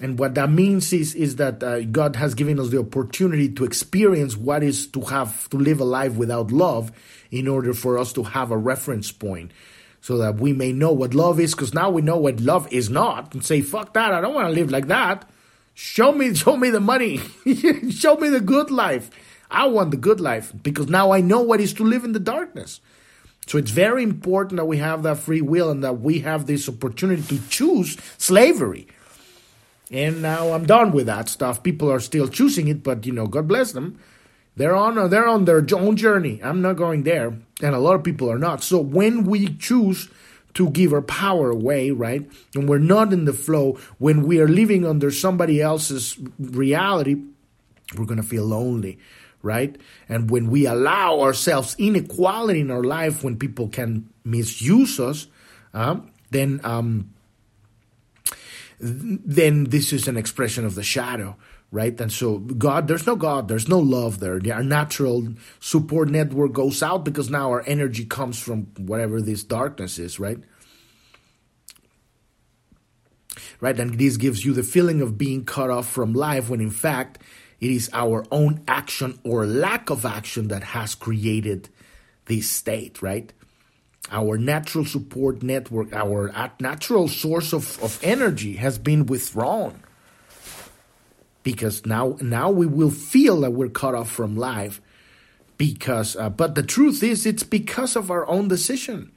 And 0.00 0.18
what 0.18 0.34
that 0.34 0.50
means 0.50 0.92
is 0.92 1.14
is 1.14 1.36
that 1.36 1.62
uh, 1.62 1.82
God 1.82 2.16
has 2.16 2.34
given 2.34 2.58
us 2.58 2.70
the 2.70 2.80
opportunity 2.80 3.48
to 3.50 3.64
experience 3.64 4.36
what 4.36 4.64
is 4.64 4.88
to 4.88 5.02
have 5.02 5.48
to 5.50 5.56
live 5.56 5.78
a 5.78 5.84
life 5.84 6.14
without 6.14 6.50
love, 6.50 6.90
in 7.30 7.46
order 7.46 7.72
for 7.74 7.96
us 7.96 8.12
to 8.14 8.24
have 8.24 8.50
a 8.50 8.58
reference 8.58 9.12
point, 9.12 9.52
so 10.00 10.18
that 10.18 10.40
we 10.40 10.52
may 10.52 10.72
know 10.72 10.90
what 10.90 11.14
love 11.14 11.38
is. 11.38 11.54
Because 11.54 11.72
now 11.72 11.90
we 11.90 12.02
know 12.02 12.16
what 12.16 12.40
love 12.40 12.72
is 12.72 12.90
not, 12.90 13.34
and 13.34 13.44
say, 13.44 13.60
"Fuck 13.60 13.94
that! 13.94 14.12
I 14.12 14.20
don't 14.20 14.34
want 14.34 14.48
to 14.48 14.52
live 14.60 14.70
like 14.70 14.88
that." 14.88 15.30
Show 15.74 16.10
me, 16.10 16.34
show 16.42 16.56
me 16.56 16.70
the 16.70 16.80
money, 16.80 17.18
show 17.90 18.16
me 18.16 18.30
the 18.30 18.40
good 18.40 18.72
life. 18.72 19.10
I 19.50 19.66
want 19.66 19.90
the 19.90 19.96
good 19.96 20.20
life 20.20 20.52
because 20.62 20.88
now 20.88 21.10
I 21.10 21.20
know 21.20 21.40
what 21.40 21.60
is 21.60 21.72
to 21.74 21.84
live 21.84 22.04
in 22.04 22.12
the 22.12 22.20
darkness. 22.20 22.80
So 23.46 23.56
it's 23.56 23.70
very 23.70 24.02
important 24.02 24.58
that 24.58 24.66
we 24.66 24.76
have 24.76 25.02
that 25.04 25.18
free 25.18 25.40
will 25.40 25.70
and 25.70 25.82
that 25.82 26.00
we 26.00 26.20
have 26.20 26.46
this 26.46 26.68
opportunity 26.68 27.22
to 27.22 27.48
choose 27.48 27.96
slavery. 28.18 28.86
And 29.90 30.20
now 30.20 30.52
I'm 30.52 30.66
done 30.66 30.92
with 30.92 31.06
that 31.06 31.30
stuff. 31.30 31.62
People 31.62 31.90
are 31.90 32.00
still 32.00 32.28
choosing 32.28 32.68
it, 32.68 32.82
but 32.82 33.06
you 33.06 33.12
know, 33.12 33.26
God 33.26 33.48
bless 33.48 33.72
them. 33.72 33.98
They're 34.56 34.76
on 34.76 35.08
they're 35.08 35.26
on 35.26 35.46
their 35.46 35.64
own 35.72 35.96
journey. 35.96 36.40
I'm 36.42 36.60
not 36.60 36.76
going 36.76 37.04
there, 37.04 37.28
and 37.62 37.74
a 37.74 37.78
lot 37.78 37.94
of 37.94 38.02
people 38.02 38.30
are 38.30 38.40
not. 38.40 38.62
So 38.62 38.80
when 38.80 39.24
we 39.24 39.54
choose 39.54 40.10
to 40.54 40.68
give 40.70 40.92
our 40.92 41.00
power 41.00 41.50
away, 41.50 41.92
right? 41.92 42.28
And 42.54 42.68
we're 42.68 42.78
not 42.78 43.12
in 43.12 43.24
the 43.24 43.32
flow, 43.32 43.78
when 43.98 44.24
we 44.24 44.40
are 44.40 44.48
living 44.48 44.84
under 44.84 45.12
somebody 45.12 45.62
else's 45.62 46.18
reality, 46.38 47.22
we're 47.96 48.06
going 48.06 48.20
to 48.20 48.26
feel 48.26 48.44
lonely 48.44 48.98
right? 49.42 49.76
And 50.08 50.30
when 50.30 50.50
we 50.50 50.66
allow 50.66 51.20
ourselves 51.20 51.76
inequality 51.78 52.60
in 52.60 52.70
our 52.70 52.84
life, 52.84 53.22
when 53.22 53.36
people 53.36 53.68
can 53.68 54.08
misuse 54.24 54.98
us, 54.98 55.26
uh, 55.74 56.00
then 56.30 56.60
um, 56.64 57.14
then 58.80 59.64
this 59.64 59.92
is 59.92 60.06
an 60.06 60.16
expression 60.16 60.64
of 60.64 60.74
the 60.74 60.82
shadow, 60.82 61.36
right? 61.70 62.00
And 62.00 62.12
so 62.12 62.38
God, 62.38 62.86
there's 62.88 63.06
no 63.06 63.16
God, 63.16 63.48
there's 63.48 63.68
no 63.68 63.78
love 63.78 64.20
there. 64.20 64.40
Our 64.52 64.62
natural 64.62 65.28
support 65.60 66.08
network 66.08 66.52
goes 66.52 66.82
out 66.82 67.04
because 67.04 67.28
now 67.30 67.50
our 67.50 67.62
energy 67.66 68.04
comes 68.04 68.38
from 68.38 68.66
whatever 68.76 69.20
this 69.20 69.42
darkness 69.42 69.98
is, 69.98 70.20
right? 70.20 70.38
Right, 73.60 73.78
and 73.78 73.98
this 73.98 74.16
gives 74.16 74.44
you 74.44 74.52
the 74.52 74.62
feeling 74.62 75.00
of 75.02 75.18
being 75.18 75.44
cut 75.44 75.70
off 75.70 75.88
from 75.88 76.12
life 76.12 76.48
when 76.48 76.60
in 76.60 76.70
fact 76.70 77.18
it 77.60 77.70
is 77.70 77.90
our 77.92 78.24
own 78.30 78.62
action 78.68 79.18
or 79.24 79.46
lack 79.46 79.90
of 79.90 80.06
action 80.06 80.48
that 80.48 80.62
has 80.62 80.94
created 80.94 81.68
this 82.26 82.48
state, 82.48 83.02
right? 83.02 83.32
Our 84.10 84.38
natural 84.38 84.84
support 84.84 85.42
network, 85.42 85.92
our 85.92 86.32
natural 86.60 87.08
source 87.08 87.52
of, 87.52 87.82
of 87.82 87.98
energy 88.02 88.54
has 88.56 88.78
been 88.78 89.06
withdrawn. 89.06 89.82
Because 91.42 91.84
now, 91.84 92.16
now 92.20 92.50
we 92.50 92.66
will 92.66 92.90
feel 92.90 93.40
that 93.40 93.52
we're 93.52 93.68
cut 93.68 93.94
off 93.94 94.10
from 94.10 94.36
life. 94.36 94.80
Because, 95.56 96.14
uh, 96.14 96.30
but 96.30 96.54
the 96.54 96.62
truth 96.62 97.02
is, 97.02 97.26
it's 97.26 97.42
because 97.42 97.96
of 97.96 98.10
our 98.10 98.26
own 98.28 98.48
decision. 98.48 99.10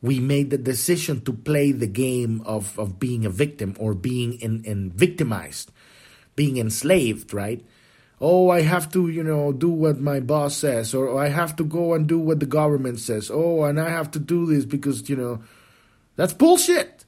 We 0.00 0.18
made 0.18 0.50
the 0.50 0.58
decision 0.58 1.20
to 1.22 1.32
play 1.32 1.72
the 1.72 1.86
game 1.86 2.42
of, 2.46 2.78
of 2.78 2.98
being 2.98 3.26
a 3.26 3.30
victim 3.30 3.76
or 3.78 3.94
being 3.94 4.34
in, 4.34 4.64
in 4.64 4.90
victimized 4.90 5.70
being 6.36 6.56
enslaved, 6.56 7.32
right? 7.32 7.64
Oh, 8.20 8.48
I 8.48 8.62
have 8.62 8.90
to, 8.92 9.08
you 9.08 9.22
know, 9.22 9.52
do 9.52 9.68
what 9.68 10.00
my 10.00 10.20
boss 10.20 10.56
says, 10.56 10.94
or 10.94 11.08
oh, 11.08 11.18
I 11.18 11.28
have 11.28 11.56
to 11.56 11.64
go 11.64 11.94
and 11.94 12.06
do 12.06 12.18
what 12.18 12.40
the 12.40 12.46
government 12.46 13.00
says. 13.00 13.30
Oh, 13.32 13.64
and 13.64 13.80
I 13.80 13.90
have 13.90 14.10
to 14.12 14.18
do 14.18 14.46
this 14.46 14.64
because, 14.64 15.08
you 15.08 15.16
know, 15.16 15.42
that's 16.16 16.32
bullshit. 16.32 17.04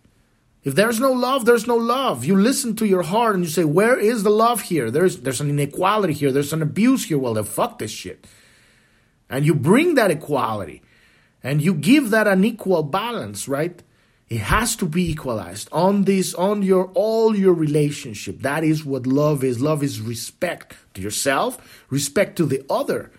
If 0.67 0.75
there's 0.75 0.99
no 0.99 1.13
love, 1.13 1.45
there's 1.45 1.69
no 1.69 1.77
love. 1.77 2.25
You 2.25 2.37
listen 2.37 2.75
to 2.77 2.87
your 2.87 3.05
heart 3.05 3.37
and 3.37 3.45
you 3.45 3.51
say, 3.51 3.63
"Where 3.63 3.97
is 3.97 4.25
the 4.25 4.31
love 4.31 4.63
here? 4.63 4.91
There's 4.91 5.19
there's 5.19 5.41
an 5.41 5.49
inequality 5.49 6.13
here. 6.13 6.33
There's 6.33 6.53
an 6.53 6.61
abuse 6.61 7.05
here." 7.05 7.19
Well, 7.19 7.35
then 7.35 7.45
fuck 7.45 7.79
this 7.79 7.93
shit. 7.93 8.27
And 9.31 9.47
you 9.47 9.55
bring 9.55 9.95
that 9.95 10.11
equality, 10.11 10.83
and 11.41 11.63
you 11.63 11.73
give 11.73 12.11
that 12.11 12.27
an 12.27 12.45
equal 12.45 12.83
balance, 12.83 13.47
right? 13.47 13.81
It 14.29 14.41
has 14.41 14.75
to 14.77 14.87
be 14.87 15.09
equalized 15.11 15.69
on 15.71 16.03
this, 16.03 16.35
on 16.35 16.63
your 16.63 16.91
all 16.95 17.37
your 17.37 17.55
relationship. 17.55 18.41
That 18.41 18.65
is 18.65 18.85
what 18.85 19.07
love 19.07 19.45
is. 19.45 19.61
Love 19.61 19.85
is 19.85 20.01
respect 20.01 20.77
to 20.95 21.01
yourself, 21.01 21.85
respect 21.91 22.37
to 22.37 22.47
the 22.47 22.65
other. 22.69 23.13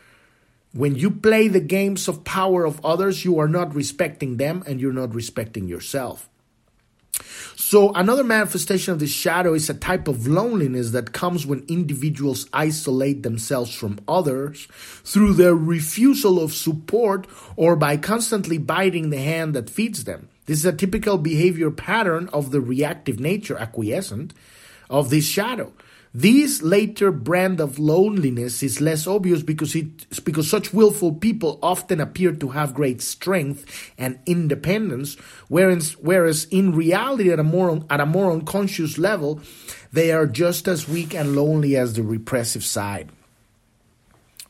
When 0.74 0.96
you 0.96 1.10
play 1.10 1.48
the 1.48 1.62
games 1.62 2.10
of 2.10 2.26
power 2.26 2.66
of 2.66 2.86
others, 2.86 3.24
you 3.24 3.40
are 3.40 3.48
not 3.48 3.74
respecting 3.74 4.36
them 4.36 4.64
and 4.68 4.82
you're 4.82 4.92
not 4.92 5.16
respecting 5.16 5.70
yourself. 5.70 6.30
So, 7.56 7.92
another 7.94 8.24
manifestation 8.24 8.94
of 8.94 9.00
this 9.00 9.12
shadow 9.12 9.54
is 9.54 9.70
a 9.70 9.74
type 9.74 10.08
of 10.08 10.28
loneliness 10.28 10.92
that 10.92 11.14
comes 11.14 11.46
when 11.46 11.66
individuals 11.68 12.48
isolate 12.54 13.24
themselves 13.24 13.74
from 13.74 14.00
others 14.08 14.68
through 15.04 15.34
their 15.34 15.56
refusal 15.56 16.40
of 16.40 16.54
support 16.54 17.28
or 17.56 17.76
by 17.76 17.98
constantly 17.98 18.58
biting 18.58 19.10
the 19.10 19.18
hand 19.18 19.56
that 19.56 19.70
feeds 19.70 20.04
them. 20.04 20.30
This 20.48 20.60
is 20.60 20.66
a 20.66 20.74
typical 20.74 21.18
behavior 21.18 21.70
pattern 21.70 22.30
of 22.34 22.52
the 22.52 22.62
reactive 22.62 23.20
nature, 23.20 23.58
acquiescent, 23.58 24.34
of 24.90 25.10
this 25.10 25.26
shadow. 25.26 25.74
This 26.14 26.64
later 26.64 27.12
brand 27.12 27.60
of 27.60 27.78
loneliness 27.78 28.64
is 28.64 28.82
less 28.82 29.06
obvious 29.06 29.44
because 29.44 29.76
because 30.24 30.50
such 30.50 30.74
willful 30.74 31.14
people 31.14 31.60
often 31.62 32.00
appear 32.00 32.32
to 32.32 32.50
have 32.50 32.74
great 32.74 33.02
strength 33.02 33.92
and 33.98 34.18
independence, 34.26 35.16
whereas 35.50 35.98
whereas 36.00 36.46
in 36.46 36.74
reality 36.74 37.32
at 37.32 37.40
a 37.40 37.44
more 37.44 37.86
at 37.90 38.00
a 38.00 38.06
more 38.06 38.32
unconscious 38.32 38.98
level, 38.98 39.42
they 39.92 40.12
are 40.12 40.26
just 40.26 40.68
as 40.68 40.88
weak 40.88 41.14
and 41.14 41.36
lonely 41.36 41.76
as 41.76 41.94
the 41.94 42.04
repressive 42.04 42.64
side. 42.64 43.12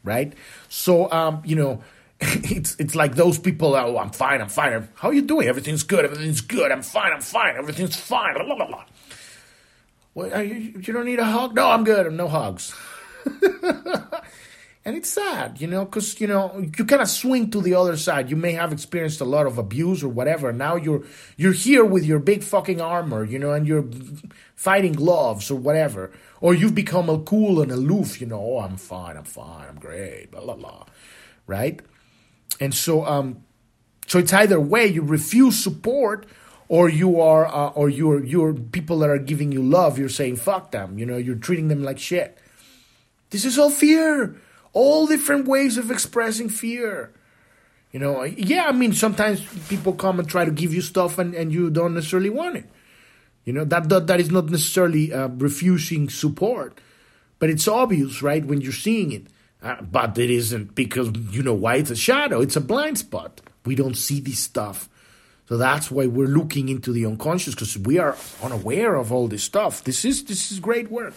Right? 0.04 0.34
So 0.70 1.12
um, 1.12 1.41
you 1.43 1.56
know, 1.56 1.82
it's 2.22 2.76
it's 2.80 2.95
like 2.95 3.15
those 3.15 3.38
people. 3.38 3.76
Oh, 3.76 3.97
I'm 3.97 4.09
fine. 4.09 4.41
I'm 4.41 4.49
fine. 4.49 4.88
How 4.95 5.09
are 5.09 5.13
you 5.13 5.22
doing? 5.22 5.47
Everything's 5.47 5.84
good. 5.84 6.05
Everything's 6.05 6.41
good. 6.41 6.72
I'm 6.72 6.82
fine. 6.82 7.11
I'm 7.13 7.22
fine. 7.22 7.55
Everything's 7.55 7.95
fine. 7.95 8.34
Blah, 8.34 8.55
blah, 8.55 8.84
blah. 10.15 10.39
You, 10.39 10.82
you 10.82 10.93
don't 10.93 11.05
need 11.05 11.20
a 11.20 11.26
hug? 11.26 11.53
No, 11.53 11.70
I'm 11.70 11.84
good. 11.84 12.11
No 12.11 12.28
hugs. 12.28 12.74
and 14.84 14.95
it's 14.97 15.09
sad, 15.09 15.61
you 15.61 15.68
know, 15.68 15.86
because 15.86 16.20
you 16.20 16.26
know 16.26 16.57
you 16.57 16.86
kind 16.86 17.03
of 17.03 17.07
swing 17.07 17.51
to 17.51 17.61
the 17.61 17.76
other 17.76 17.95
side. 17.97 18.32
You 18.32 18.36
may 18.36 18.53
have 18.53 18.74
experienced 18.74 19.22
a 19.22 19.26
lot 19.26 19.45
of 19.45 19.59
abuse 19.59 20.03
or 20.03 20.09
whatever. 20.09 20.51
Now 20.51 20.76
you're 20.76 21.03
you're 21.36 21.53
here 21.53 21.86
with 21.86 22.03
your 22.03 22.18
big 22.18 22.41
fucking 22.41 22.82
armor, 22.82 23.26
you 23.26 23.38
know, 23.38 23.51
and 23.51 23.68
you're 23.68 23.86
fighting 24.55 24.93
gloves 24.93 25.51
or 25.51 25.55
whatever, 25.55 26.11
or 26.41 26.55
you've 26.55 26.74
become 26.74 27.09
a 27.09 27.20
cool 27.20 27.61
and 27.61 27.72
aloof, 27.72 28.20
you 28.20 28.26
know. 28.26 28.41
Oh, 28.41 28.59
I'm 28.61 28.78
fine. 28.78 29.18
I'm 29.18 29.24
fine. 29.24 29.68
I'm 29.70 29.78
great. 29.80 30.32
Blah 30.32 30.45
blah 30.45 30.55
blah 30.55 30.86
right? 31.47 31.82
And 32.60 32.74
so, 32.74 33.05
um, 33.05 33.43
so 34.08 34.20
it's 34.20 34.34
either 34.34 34.60
way 34.60 34.88
you 34.88 35.01
refuse 35.01 35.62
support, 35.62 36.26
or 36.70 36.89
you 36.89 37.22
are, 37.22 37.45
uh, 37.47 37.70
or 37.70 37.89
you're 37.89 38.24
you're 38.24 38.53
people 38.53 38.99
that 38.99 39.10
are 39.10 39.18
giving 39.18 39.51
you 39.51 39.64
love. 39.64 39.97
You're 39.97 40.10
saying 40.10 40.38
fuck 40.38 40.72
them. 40.72 40.99
You 40.99 41.05
know, 41.05 41.18
you're 41.18 41.36
treating 41.36 41.70
them 41.70 41.84
like 41.84 41.99
shit. 41.99 42.38
This 43.30 43.45
is 43.45 43.58
all 43.58 43.70
fear. 43.70 44.36
All 44.74 45.08
different 45.08 45.47
ways 45.47 45.78
of 45.78 45.89
expressing 45.89 46.49
fear. 46.49 47.12
You 47.91 47.99
know, 47.99 48.24
yeah, 48.24 48.66
I 48.68 48.74
mean, 48.74 48.93
sometimes 48.93 49.41
people 49.70 49.93
come 49.93 50.20
and 50.20 50.28
try 50.28 50.45
to 50.45 50.51
give 50.51 50.74
you 50.74 50.82
stuff 50.82 51.18
and, 51.18 51.34
and 51.34 51.51
you 51.51 51.70
don't 51.70 51.93
necessarily 51.93 52.30
want 52.30 52.58
it. 52.58 52.70
You 53.45 53.53
know, 53.53 53.64
that, 53.64 53.88
that, 53.89 54.08
that 54.08 54.20
is 54.20 54.30
not 54.30 54.49
necessarily 54.49 55.14
uh, 55.14 55.30
refusing 55.30 56.10
support, 56.10 56.80
but 57.39 57.49
it's 57.49 57.68
obvious, 57.68 58.22
right, 58.22 58.45
when 58.45 58.60
you're 58.60 58.74
seeing 58.74 59.14
it. 59.14 59.28
Uh, 59.62 59.82
but 59.82 60.18
it 60.18 60.30
isn't 60.30 60.76
because, 60.76 61.12
you 61.32 61.41
know 61.41 61.53
why? 61.53 61.76
It's 61.76 61.89
a 61.89 61.95
shadow, 61.95 62.41
it's 62.41 62.55
a 62.55 62.62
blind 62.62 62.97
spot. 62.99 63.41
We 63.66 63.76
don't 63.76 63.97
see 63.97 64.20
this 64.20 64.39
stuff. 64.39 64.88
So 65.47 65.58
that's 65.58 65.89
why 65.89 66.08
we're 66.08 66.28
looking 66.28 66.70
into 66.70 66.91
the 66.91 67.05
unconscious 67.05 67.55
because 67.55 67.78
we 67.78 67.99
are 67.99 68.18
unaware 68.43 68.95
of 68.95 69.12
all 69.12 69.28
this 69.28 69.43
stuff. 69.43 69.84
This 69.84 70.03
is 70.03 70.26
this 70.26 70.51
is 70.51 70.60
great 70.60 70.91
work. 70.91 71.14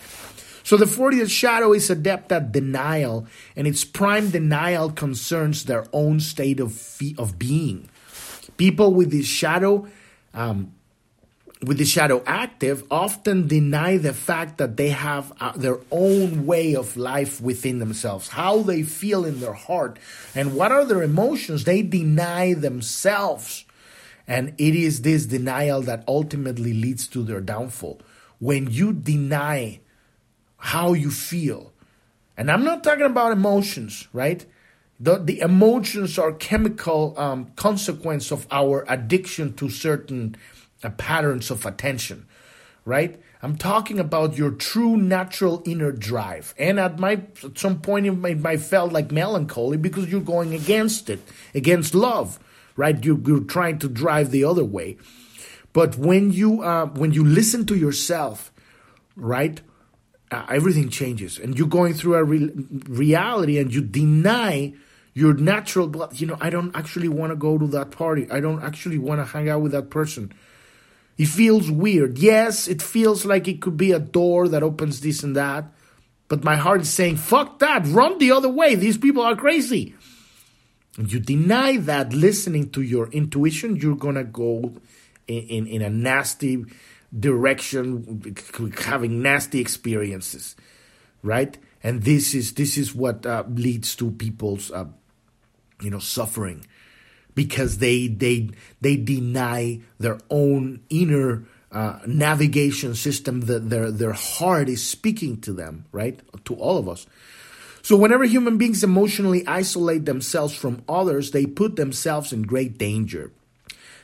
So 0.63 0.77
the 0.77 0.85
40th 0.85 1.31
shadow 1.31 1.73
is 1.73 1.91
adept 1.91 2.31
at 2.31 2.53
denial, 2.53 3.27
and 3.57 3.67
its 3.67 3.85
prime 3.85 4.31
denial 4.31 4.91
concerns 4.93 5.65
their 5.65 5.87
own 5.93 6.21
state 6.21 6.61
of 6.61 7.01
of 7.19 7.39
being. 7.39 7.89
People 8.57 8.95
with 8.95 9.11
this 9.11 9.27
shadow, 9.27 9.89
um, 10.33 10.75
with 11.63 11.79
the 11.79 11.85
shadow 11.85 12.23
active, 12.27 12.85
often 12.91 13.47
deny 13.47 13.99
the 13.99 14.15
fact 14.15 14.59
that 14.59 14.77
they 14.77 14.89
have 14.89 15.33
uh, 15.41 15.53
their 15.53 15.79
own 15.91 16.47
way 16.47 16.75
of 16.75 16.97
life 16.97 17.41
within 17.41 17.79
themselves, 17.79 18.29
how 18.29 18.63
they 18.63 18.83
feel 18.83 19.25
in 19.25 19.41
their 19.41 19.53
heart, 19.53 19.99
and 20.35 20.55
what 20.55 20.73
are 20.73 20.85
their 20.85 21.03
emotions. 21.03 21.65
They 21.65 21.83
deny 21.83 22.55
themselves. 22.55 23.65
And 24.27 24.55
it 24.59 24.75
is 24.75 25.03
this 25.03 25.27
denial 25.27 25.83
that 25.83 26.05
ultimately 26.07 26.73
leads 26.73 27.07
to 27.09 27.23
their 27.23 27.41
downfall. 27.41 28.01
When 28.39 28.71
you 28.71 28.93
deny 28.93 29.81
how 30.61 30.93
you 30.93 31.11
feel. 31.11 31.73
And 32.37 32.51
I'm 32.51 32.65
not 32.65 32.85
talking 32.85 33.07
about 33.07 33.33
emotions, 33.33 34.09
right? 34.13 34.45
The, 34.99 35.17
the 35.19 35.41
emotions 35.41 36.19
are 36.19 36.33
chemical 36.33 37.15
um, 37.19 37.53
consequence 37.57 38.31
of 38.31 38.47
our 38.51 38.85
addiction 38.89 39.55
to 39.55 39.71
certain 39.71 40.37
patterns 40.89 41.51
of 41.51 41.67
attention, 41.67 42.27
right? 42.87 43.21
I'm 43.43 43.57
talking 43.59 43.99
about 43.99 44.39
your 44.39 44.53
true 44.53 44.97
natural 44.97 45.63
inner 45.67 45.93
drive. 45.93 46.55
And 46.57 46.81
at 46.81 46.99
my 46.99 47.21
at 47.45 47.59
some 47.59 47.83
point 47.83 48.07
it 48.07 48.13
might, 48.13 48.61
felt 48.61 48.93
like 48.93 49.13
melancholy 49.13 49.77
because 49.77 50.11
you're 50.11 50.23
going 50.23 50.55
against 50.55 51.11
it, 51.11 51.21
against 51.55 51.95
love, 51.95 52.39
right? 52.77 53.05
You're, 53.05 53.19
you're 53.19 53.45
trying 53.45 53.79
to 53.81 53.89
drive 53.89 54.31
the 54.31 54.45
other 54.45 54.65
way. 54.65 54.97
But 55.75 55.97
when 55.99 56.33
you 56.33 56.63
uh, 56.63 56.87
when 56.87 57.13
you 57.13 57.25
listen 57.25 57.67
to 57.67 57.77
yourself, 57.77 58.53
right? 59.17 59.61
uh, 60.31 60.47
everything 60.49 60.89
changes 60.89 61.39
and 61.39 61.59
you're 61.59 61.69
going 61.69 61.95
through 61.95 62.15
a 62.15 62.25
re- 62.25 62.53
reality 62.89 63.59
and 63.59 63.75
you 63.75 63.81
deny 63.81 64.73
your 65.13 65.35
natural 65.35 66.09
you 66.13 66.27
know 66.27 66.37
i 66.41 66.49
don't 66.49 66.75
actually 66.77 67.09
want 67.09 67.33
to 67.33 67.37
go 67.37 67.59
to 67.59 67.67
that 67.67 67.91
party 67.91 68.31
i 68.31 68.39
don't 68.39 68.63
actually 68.63 68.99
want 68.99 69.21
to 69.21 69.25
hang 69.25 69.49
out 69.49 69.61
with 69.61 69.73
that 69.73 69.91
person 69.91 70.33
it 71.21 71.29
feels 71.29 71.71
weird. 71.71 72.19
Yes 72.19 72.67
it 72.67 72.81
feels 72.81 73.25
like 73.25 73.47
it 73.47 73.61
could 73.61 73.77
be 73.77 73.93
a 73.93 73.99
door 73.99 74.49
that 74.49 74.63
opens 74.63 75.01
this 75.01 75.23
and 75.23 75.37
that 75.37 75.65
but 76.29 76.45
my 76.45 76.57
heart 76.57 76.81
is 76.81 76.91
saying 76.91 77.17
fuck 77.17 77.59
that. 77.59 77.87
Run 77.87 78.19
the 78.19 78.33
other 78.33 78.49
way. 78.49 78.75
These 78.75 78.99
people 78.99 79.23
are 79.23 79.37
crazy. 79.37 79.95
And 80.97 81.13
you 81.13 81.21
deny 81.21 81.77
that 81.77 82.13
listening 82.13 82.71
to 82.71 82.83
your 82.83 83.09
intuition 83.11 83.77
you're 83.77 83.97
gonna 83.97 84.25
go 84.25 84.75
in, 85.29 85.43
in, 85.57 85.67
in 85.67 85.83
a 85.83 85.91
nasty 85.91 86.65
direction, 87.19 88.23
having 88.79 89.21
nasty 89.21 89.61
experiences, 89.61 90.57
right? 91.23 91.59
And 91.83 92.03
this 92.03 92.35
is 92.35 92.55
this 92.55 92.79
is 92.79 92.95
what 92.95 93.27
uh, 93.27 93.45
leads 93.49 93.97
to 93.97 94.11
people's 94.11 94.71
uh, 94.71 94.87
you 95.81 95.91
know 95.91 95.99
suffering 95.99 96.67
because 97.35 97.79
they 97.79 98.07
they 98.07 98.51
they 98.81 98.97
deny 98.97 99.81
their 99.99 100.19
own 100.31 100.81
inner 100.91 101.45
uh, 101.73 101.99
navigation 102.07 102.95
system 102.95 103.43
that 103.43 103.71
their 103.71 103.91
their 103.91 104.13
heart 104.13 104.69
is 104.69 104.87
speaking 104.87 105.41
to 105.43 105.53
them, 105.53 105.85
right? 105.93 106.21
To 106.47 106.55
all 106.55 106.79
of 106.79 106.89
us. 106.89 107.07
So 107.83 107.97
whenever 107.97 108.25
human 108.25 108.59
beings 108.59 108.85
emotionally 108.85 109.47
isolate 109.47 110.05
themselves 110.05 110.55
from 110.55 110.83
others, 110.89 111.31
they 111.31 111.47
put 111.47 111.77
themselves 111.77 112.33
in 112.33 112.43
great 112.43 112.77
danger 112.77 113.33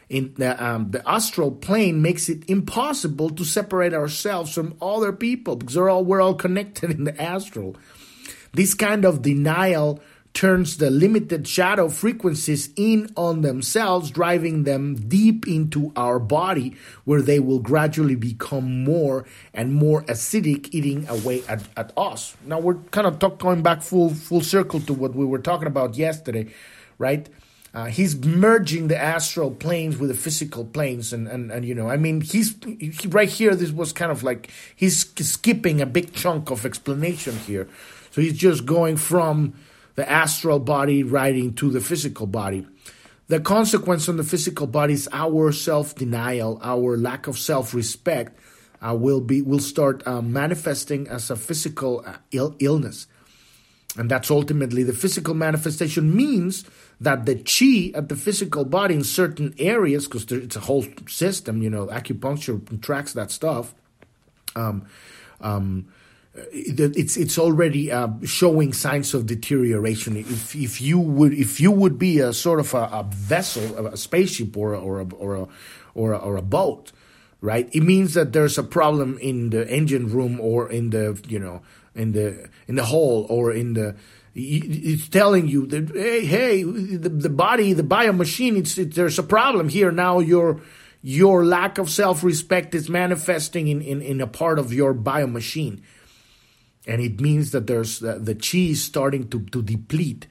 in 0.09 0.35
the, 0.37 0.65
um, 0.65 0.91
the 0.91 1.09
astral 1.09 1.51
plane 1.51 2.01
makes 2.01 2.29
it 2.29 2.49
impossible 2.49 3.31
to 3.31 3.45
separate 3.45 3.93
ourselves 3.93 4.55
from 4.55 4.77
other 4.81 5.13
people 5.13 5.57
because 5.57 5.77
we're 5.77 5.91
all, 5.91 6.05
we're 6.05 6.21
all 6.21 6.35
connected 6.35 6.91
in 6.97 7.05
the 7.05 7.21
astral. 7.21 7.77
This 8.53 8.75
kind 8.75 9.05
of 9.05 9.23
denial 9.23 10.01
turns 10.37 10.77
the 10.77 10.91
limited 10.91 11.49
shadow 11.49 11.89
frequencies 11.89 12.69
in 12.77 13.11
on 13.17 13.41
themselves, 13.41 14.11
driving 14.11 14.65
them 14.65 14.95
deep 14.95 15.49
into 15.49 15.91
our 15.97 16.19
body, 16.19 16.77
where 17.05 17.23
they 17.23 17.41
will 17.41 17.59
gradually 17.59 18.15
become 18.15 18.85
more 18.85 19.25
and 19.55 19.73
more 19.73 20.03
acidic, 20.03 20.69
eating 20.73 21.09
away 21.09 21.43
at, 21.49 21.63
at 21.79 21.91
us. 21.97 22.37
Now 22.45 22.61
we're 22.61 22.75
kind 22.91 23.07
of 23.07 23.19
talk, 23.19 23.39
going 23.39 23.63
back 23.63 23.81
full 23.81 24.11
full 24.11 24.43
circle 24.43 24.81
to 24.81 24.93
what 24.93 25.15
we 25.15 25.25
were 25.25 25.39
talking 25.39 25.69
about 25.69 25.97
yesterday, 25.97 26.53
right? 26.99 27.27
Uh, 27.73 27.87
he's 27.87 28.15
merging 28.17 28.89
the 28.89 28.97
astral 28.97 29.51
planes 29.51 29.97
with 29.97 30.11
the 30.11 30.17
physical 30.17 30.67
planes, 30.67 31.15
and, 31.15 31.29
and, 31.29 31.51
and 31.51 31.65
you 31.65 31.75
know, 31.75 31.89
I 31.89 31.97
mean, 31.97 32.21
he's 32.21 32.55
he, 32.63 32.93
right 33.09 33.29
here. 33.29 33.55
This 33.57 33.71
was 33.71 33.95
kind 33.95 34.13
of 34.13 34.23
like 34.23 34.51
he's 34.75 35.11
skipping 35.19 35.81
a 35.81 35.87
big 35.87 36.13
chunk 36.13 36.51
of 36.51 36.67
explanation 36.67 37.37
here, 37.39 37.69
so 38.11 38.21
he's 38.21 38.37
just 38.37 38.67
going 38.67 38.99
from 38.99 39.55
the 39.97 40.09
astral 40.09 40.61
body 40.61 41.03
right 41.03 41.57
to 41.57 41.71
the 41.71 41.81
physical 41.81 42.27
body. 42.27 42.67
The 43.29 43.41
consequence 43.41 44.09
on 44.09 44.19
the 44.19 44.25
physical 44.25 44.69
body 44.69 44.95
is 44.95 45.09
our 45.13 45.51
self 45.51 45.97
denial, 45.97 46.61
our 46.63 46.97
lack 46.97 47.27
of 47.27 47.39
self 47.39 47.75
respect. 47.75 48.39
Uh, 48.81 48.95
will 48.95 49.23
be 49.23 49.41
will 49.41 49.59
start 49.59 50.07
uh, 50.07 50.21
manifesting 50.21 51.09
as 51.09 51.31
a 51.31 51.35
physical 51.35 52.05
uh, 52.07 52.17
Ill- 52.31 52.55
illness, 52.61 53.07
and 53.97 54.11
that's 54.11 54.31
ultimately 54.31 54.83
the 54.83 54.93
physical 54.93 55.33
manifestation 55.33 56.15
means 56.15 56.65
that 57.01 57.25
the 57.25 57.37
chi 57.37 57.97
at 57.99 58.11
the 58.11 58.17
physical 58.17 58.67
body 58.67 58.95
in 58.95 59.03
certain 59.03 59.55
areas, 59.59 60.07
because 60.07 60.31
it's 60.31 60.57
a 60.57 60.61
whole 60.61 60.85
system, 61.09 61.63
you 61.63 61.71
know, 61.71 61.87
acupuncture 61.87 62.81
tracks 62.83 63.15
that 63.15 63.31
stuff. 63.31 63.75
Um, 64.55 64.87
um, 65.41 65.89
it's 66.53 67.17
it's 67.17 67.39
already 67.39 67.91
uh, 67.91 68.09
showing 68.25 68.73
signs 68.73 69.15
of 69.15 69.27
deterioration. 69.27 70.17
If 70.17 70.55
if 70.55 70.81
you 70.81 70.99
would 70.99 71.33
if 71.33 71.61
you 71.61 71.71
would 71.71 71.99
be 71.99 72.21
a 72.21 72.33
sort 72.33 72.61
of 72.61 72.75
a, 72.75 72.85
a 72.93 73.07
vessel, 73.11 73.87
a 73.87 73.97
spaceship, 73.97 74.57
or 74.57 74.75
a, 74.75 74.81
or 74.81 75.01
a, 75.01 75.05
or 75.15 75.35
a, 75.35 75.49
or 75.95 76.13
a, 76.13 76.19
or 76.19 76.37
a 76.37 76.43
boat, 76.43 76.93
right? 77.41 77.69
It 77.73 77.83
means 77.83 78.15
that 78.15 78.33
there's 78.33 78.59
a 78.59 78.63
problem 78.63 79.19
in 79.19 79.51
the 79.51 79.69
engine 79.69 80.11
room 80.11 80.41
or 80.41 80.71
in 80.71 80.91
the 80.91 81.21
you 81.27 81.39
know 81.39 81.63
in 81.95 82.13
the 82.13 82.49
in 82.67 82.75
the 82.75 82.85
hull 82.85 83.27
or 83.29 83.53
in 83.53 83.75
the 83.75 83.97
it's 84.39 85.09
telling 85.09 85.49
you 85.49 85.67
that 85.69 85.91
hey, 85.95 86.27
hey, 86.27 86.63
the, 86.63 87.09
the 87.09 87.31
body, 87.31 87.73
the 87.73 87.83
bio 87.83 88.13
machine, 88.13 88.57
it's, 88.57 88.77
it, 88.77 88.95
there's 88.95 89.19
a 89.19 89.23
problem 89.23 89.71
here. 89.71 89.91
Now 89.91 90.19
your 90.19 90.61
your 91.03 91.45
lack 91.45 91.79
of 91.79 91.89
self 91.89 92.23
respect 92.23 92.75
is 92.75 92.91
manifesting 92.91 93.69
in, 93.69 93.81
in, 93.81 94.03
in 94.03 94.21
a 94.21 94.27
part 94.27 94.59
of 94.59 94.73
your 94.73 94.93
bio 94.93 95.27
machine, 95.27 95.83
and 96.87 97.01
it 97.03 97.21
means 97.21 97.51
that 97.51 97.67
there's 97.67 98.03
uh, 98.03 98.19
the 98.21 98.35
chi 98.35 98.71
is 98.71 98.83
starting 98.83 99.29
to, 99.29 99.41
to 99.41 99.63
deplete. 99.63 100.27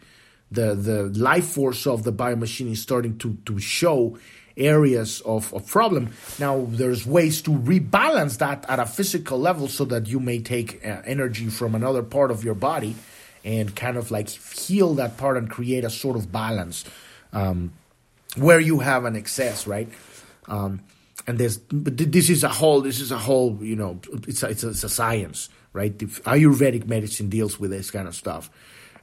The 0.51 0.75
the 0.75 1.03
life 1.19 1.47
force 1.47 1.85
of 1.87 2.03
the 2.03 2.11
bio 2.11 2.35
machine 2.35 2.71
is 2.71 2.81
starting 2.81 3.17
to 3.19 3.37
to 3.45 3.59
show 3.59 4.17
areas 4.57 5.21
of, 5.21 5.53
of 5.53 5.67
problem. 5.67 6.13
Now, 6.39 6.65
there's 6.69 7.05
ways 7.05 7.41
to 7.41 7.51
rebalance 7.51 8.37
that 8.37 8.65
at 8.69 8.79
a 8.79 8.85
physical 8.85 9.37
level 9.37 9.67
so 9.67 9.85
that 9.85 10.07
you 10.07 10.19
may 10.19 10.39
take 10.39 10.85
uh, 10.85 11.01
energy 11.05 11.47
from 11.49 11.75
another 11.75 12.03
part 12.03 12.31
of 12.31 12.43
your 12.45 12.55
body 12.55 12.95
and 13.43 13.75
kind 13.75 13.97
of 13.97 14.11
like 14.11 14.29
heal 14.29 14.93
that 14.95 15.17
part 15.17 15.37
and 15.37 15.49
create 15.49 15.83
a 15.83 15.89
sort 15.89 16.15
of 16.15 16.31
balance 16.31 16.85
um, 17.33 17.73
where 18.37 18.59
you 18.59 18.79
have 18.79 19.05
an 19.05 19.15
excess, 19.15 19.67
right? 19.67 19.89
Um, 20.47 20.81
and 21.27 21.37
there's 21.37 21.57
but 21.57 21.97
this 21.97 22.29
is 22.29 22.43
a 22.43 22.49
whole 22.49 22.81
this 22.81 22.99
is 22.99 23.11
a 23.11 23.17
whole 23.17 23.57
you 23.61 23.75
know 23.75 23.99
it's 24.27 24.43
a, 24.43 24.49
it's 24.49 24.63
a, 24.63 24.69
it's 24.69 24.83
a 24.83 24.89
science, 24.89 25.49
right? 25.75 26.01
If 26.01 26.23
Ayurvedic 26.23 26.87
medicine 26.87 27.29
deals 27.29 27.59
with 27.59 27.71
this 27.71 27.91
kind 27.91 28.07
of 28.07 28.15
stuff. 28.15 28.49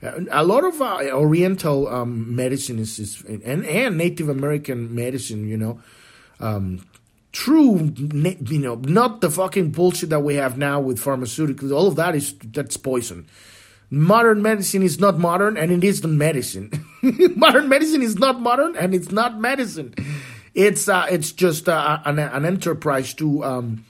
Uh, 0.02 0.20
a 0.30 0.42
lot 0.42 0.64
of 0.64 0.80
uh, 0.82 1.10
Oriental 1.12 1.86
um, 1.86 2.34
medicine 2.34 2.80
is, 2.80 2.98
is, 2.98 3.22
and 3.22 3.64
and 3.64 3.96
Native 3.96 4.28
American 4.28 4.92
medicine, 4.92 5.46
you 5.48 5.56
know, 5.56 5.80
um, 6.40 6.84
true, 7.30 7.92
you 7.96 8.58
know, 8.58 8.74
not 8.74 9.20
the 9.20 9.30
fucking 9.30 9.70
bullshit 9.70 10.10
that 10.10 10.20
we 10.20 10.34
have 10.34 10.58
now 10.58 10.80
with 10.80 10.98
pharmaceuticals. 10.98 11.70
All 11.70 11.86
of 11.86 11.94
that 11.96 12.16
is 12.16 12.34
that's 12.42 12.76
poison 12.76 13.28
Modern 13.94 14.40
medicine 14.40 14.82
is 14.82 14.98
not 14.98 15.18
modern 15.18 15.58
and 15.58 15.70
it 15.70 15.84
isn't 15.84 16.16
medicine. 16.16 16.70
modern 17.36 17.68
medicine 17.68 18.00
is 18.00 18.16
not 18.18 18.40
modern 18.40 18.74
and 18.74 18.94
it's 18.94 19.12
not 19.12 19.38
medicine. 19.38 19.94
It's 20.54 20.88
uh, 20.88 21.08
it's 21.10 21.30
just 21.30 21.68
uh, 21.68 21.98
an, 22.06 22.18
an 22.18 22.46
enterprise 22.46 23.12
to 23.14 23.44
um, 23.44 23.84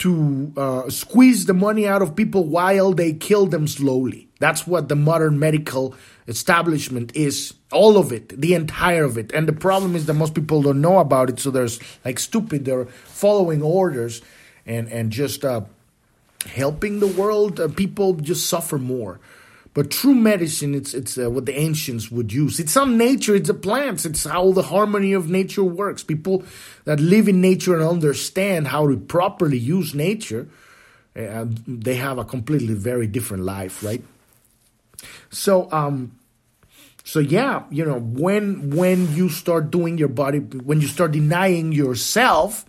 to 0.00 0.52
uh, 0.56 0.90
squeeze 0.90 1.46
the 1.46 1.54
money 1.54 1.86
out 1.86 2.02
of 2.02 2.16
people 2.16 2.44
while 2.44 2.92
they 2.92 3.12
kill 3.12 3.46
them 3.46 3.66
slowly. 3.66 4.28
That's 4.38 4.66
what 4.66 4.88
the 4.88 4.96
modern 4.96 5.38
medical 5.38 5.94
establishment 6.26 7.14
is. 7.14 7.54
All 7.70 7.98
of 7.98 8.10
it, 8.10 8.40
the 8.40 8.54
entire 8.54 9.04
of 9.04 9.18
it. 9.18 9.30
And 9.32 9.46
the 9.46 9.52
problem 9.52 9.94
is 9.94 10.06
that 10.06 10.14
most 10.14 10.34
people 10.34 10.62
don't 10.62 10.80
know 10.80 10.98
about 10.98 11.28
it, 11.28 11.38
so 11.38 11.50
there's 11.50 11.78
like 12.04 12.18
stupid. 12.18 12.64
They're 12.64 12.86
following 12.86 13.62
orders 13.62 14.22
and 14.66 14.88
and 14.88 15.12
just 15.12 15.44
uh, 15.44 15.62
helping 16.46 17.00
the 17.00 17.06
world. 17.06 17.60
Uh, 17.60 17.68
people 17.68 18.14
just 18.14 18.48
suffer 18.48 18.78
more. 18.78 19.20
But 19.72 19.90
true 19.90 20.14
medicine, 20.16 20.74
it's 20.74 20.94
it's 20.94 21.16
uh, 21.16 21.30
what 21.30 21.46
the 21.46 21.56
ancients 21.56 22.10
would 22.10 22.32
use. 22.32 22.58
It's 22.58 22.76
on 22.76 22.98
nature. 22.98 23.36
It's 23.36 23.46
the 23.46 23.54
plants. 23.54 24.04
It's 24.04 24.24
how 24.24 24.50
the 24.50 24.62
harmony 24.62 25.12
of 25.12 25.30
nature 25.30 25.62
works. 25.62 26.02
People 26.02 26.42
that 26.84 26.98
live 26.98 27.28
in 27.28 27.40
nature 27.40 27.74
and 27.74 27.88
understand 27.88 28.68
how 28.68 28.88
to 28.88 28.96
properly 28.96 29.58
use 29.58 29.94
nature, 29.94 30.48
uh, 31.14 31.46
they 31.68 31.94
have 31.94 32.18
a 32.18 32.24
completely 32.24 32.74
very 32.74 33.06
different 33.06 33.44
life, 33.44 33.84
right? 33.84 34.02
So, 35.30 35.70
um, 35.70 36.18
so 37.04 37.20
yeah, 37.20 37.62
you 37.70 37.84
know, 37.84 38.00
when 38.00 38.70
when 38.70 39.14
you 39.14 39.28
start 39.28 39.70
doing 39.70 39.98
your 39.98 40.08
body, 40.08 40.38
when 40.38 40.80
you 40.80 40.88
start 40.88 41.12
denying 41.12 41.70
yourself, 41.70 42.64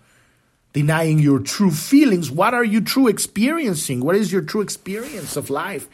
denying 0.74 1.18
your 1.18 1.40
true 1.40 1.72
feelings, 1.72 2.30
what 2.30 2.54
are 2.54 2.64
you 2.64 2.80
true 2.80 3.08
experiencing? 3.08 4.02
What 4.02 4.16
is 4.16 4.32
your 4.32 4.44
true 4.44 4.62
experience 4.62 5.36
of 5.36 5.50
life? 5.50 5.90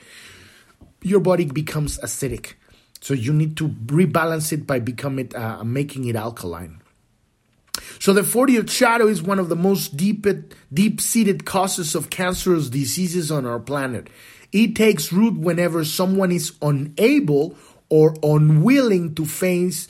Your 1.07 1.19
body 1.19 1.45
becomes 1.45 1.97
acidic. 1.99 2.53
So 3.01 3.13
you 3.13 3.33
need 3.33 3.57
to 3.57 3.69
rebalance 3.69 4.51
it 4.51 4.67
by 4.67 4.79
becoming 4.79 5.35
uh, 5.35 5.63
making 5.63 6.05
it 6.05 6.15
alkaline. 6.15 6.81
So 7.99 8.13
the 8.13 8.21
40th 8.21 8.69
shadow 8.69 9.07
is 9.07 9.21
one 9.21 9.39
of 9.39 9.49
the 9.49 9.55
most 9.55 9.97
deep 9.97 10.25
deep-seated 10.73 11.45
causes 11.45 11.95
of 11.95 12.09
cancerous 12.09 12.69
diseases 12.69 13.31
on 13.31 13.45
our 13.45 13.59
planet. 13.59 14.09
It 14.51 14.75
takes 14.75 15.13
root 15.13 15.37
whenever 15.37 15.83
someone 15.85 16.31
is 16.31 16.53
unable 16.61 17.55
or 17.89 18.15
unwilling 18.23 19.15
to 19.15 19.25
face 19.25 19.87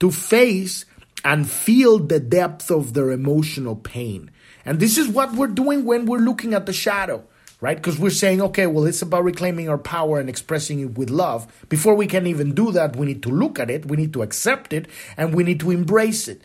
to 0.00 0.10
face 0.10 0.84
and 1.24 1.48
feel 1.48 1.98
the 1.98 2.20
depth 2.20 2.70
of 2.70 2.94
their 2.94 3.10
emotional 3.10 3.76
pain. 3.76 4.30
And 4.64 4.80
this 4.80 4.98
is 4.98 5.08
what 5.08 5.32
we're 5.34 5.46
doing 5.48 5.84
when 5.84 6.06
we're 6.06 6.18
looking 6.18 6.54
at 6.54 6.66
the 6.66 6.72
shadow 6.72 7.24
right? 7.60 7.76
Because 7.76 7.98
we're 7.98 8.10
saying, 8.10 8.40
okay, 8.40 8.66
well, 8.66 8.86
it's 8.86 9.02
about 9.02 9.24
reclaiming 9.24 9.68
our 9.68 9.78
power 9.78 10.18
and 10.18 10.28
expressing 10.28 10.80
it 10.80 10.98
with 10.98 11.10
love. 11.10 11.66
Before 11.68 11.94
we 11.94 12.06
can 12.06 12.26
even 12.26 12.54
do 12.54 12.72
that, 12.72 12.96
we 12.96 13.06
need 13.06 13.22
to 13.24 13.28
look 13.28 13.58
at 13.58 13.70
it, 13.70 13.86
we 13.86 13.96
need 13.96 14.12
to 14.14 14.22
accept 14.22 14.72
it, 14.72 14.88
and 15.16 15.34
we 15.34 15.44
need 15.44 15.60
to 15.60 15.70
embrace 15.70 16.28
it. 16.28 16.42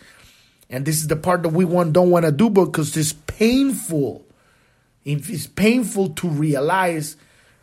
And 0.70 0.86
this 0.86 0.98
is 0.98 1.08
the 1.08 1.16
part 1.16 1.44
that 1.44 1.50
we 1.50 1.64
want, 1.64 1.94
don't 1.94 2.10
want 2.10 2.26
to 2.26 2.32
do 2.32 2.50
because 2.50 2.98
it's 2.98 3.14
painful. 3.14 4.26
It's 5.04 5.48
painful 5.48 6.10
to 6.10 6.28
realize 6.28 7.16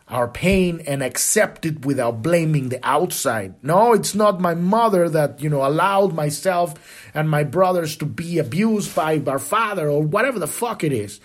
our 0.07 0.27
pain 0.27 0.81
and 0.85 1.01
accept 1.01 1.65
it 1.65 1.85
without 1.85 2.21
blaming 2.21 2.69
the 2.69 2.79
outside. 2.83 3.55
No, 3.63 3.93
it's 3.93 4.15
not 4.15 4.39
my 4.39 4.53
mother 4.53 5.09
that, 5.09 5.41
you 5.41 5.49
know, 5.49 5.65
allowed 5.65 6.13
myself 6.13 6.75
and 7.13 7.29
my 7.29 7.43
brothers 7.43 7.97
to 7.97 8.05
be 8.05 8.37
abused 8.37 8.95
by 8.95 9.21
our 9.25 9.39
father 9.39 9.89
or 9.89 10.01
whatever 10.01 10.39
the 10.39 10.47
fuck 10.47 10.83
it 10.83 10.93
is. 10.93 11.19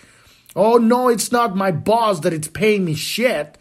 Oh 0.59 0.75
no, 0.75 1.07
it's 1.07 1.31
not 1.31 1.55
my 1.55 1.71
boss 1.71 2.19
that 2.19 2.33
it's 2.33 2.49
paying 2.49 2.83
me 2.83 2.93
shit. 2.93 3.57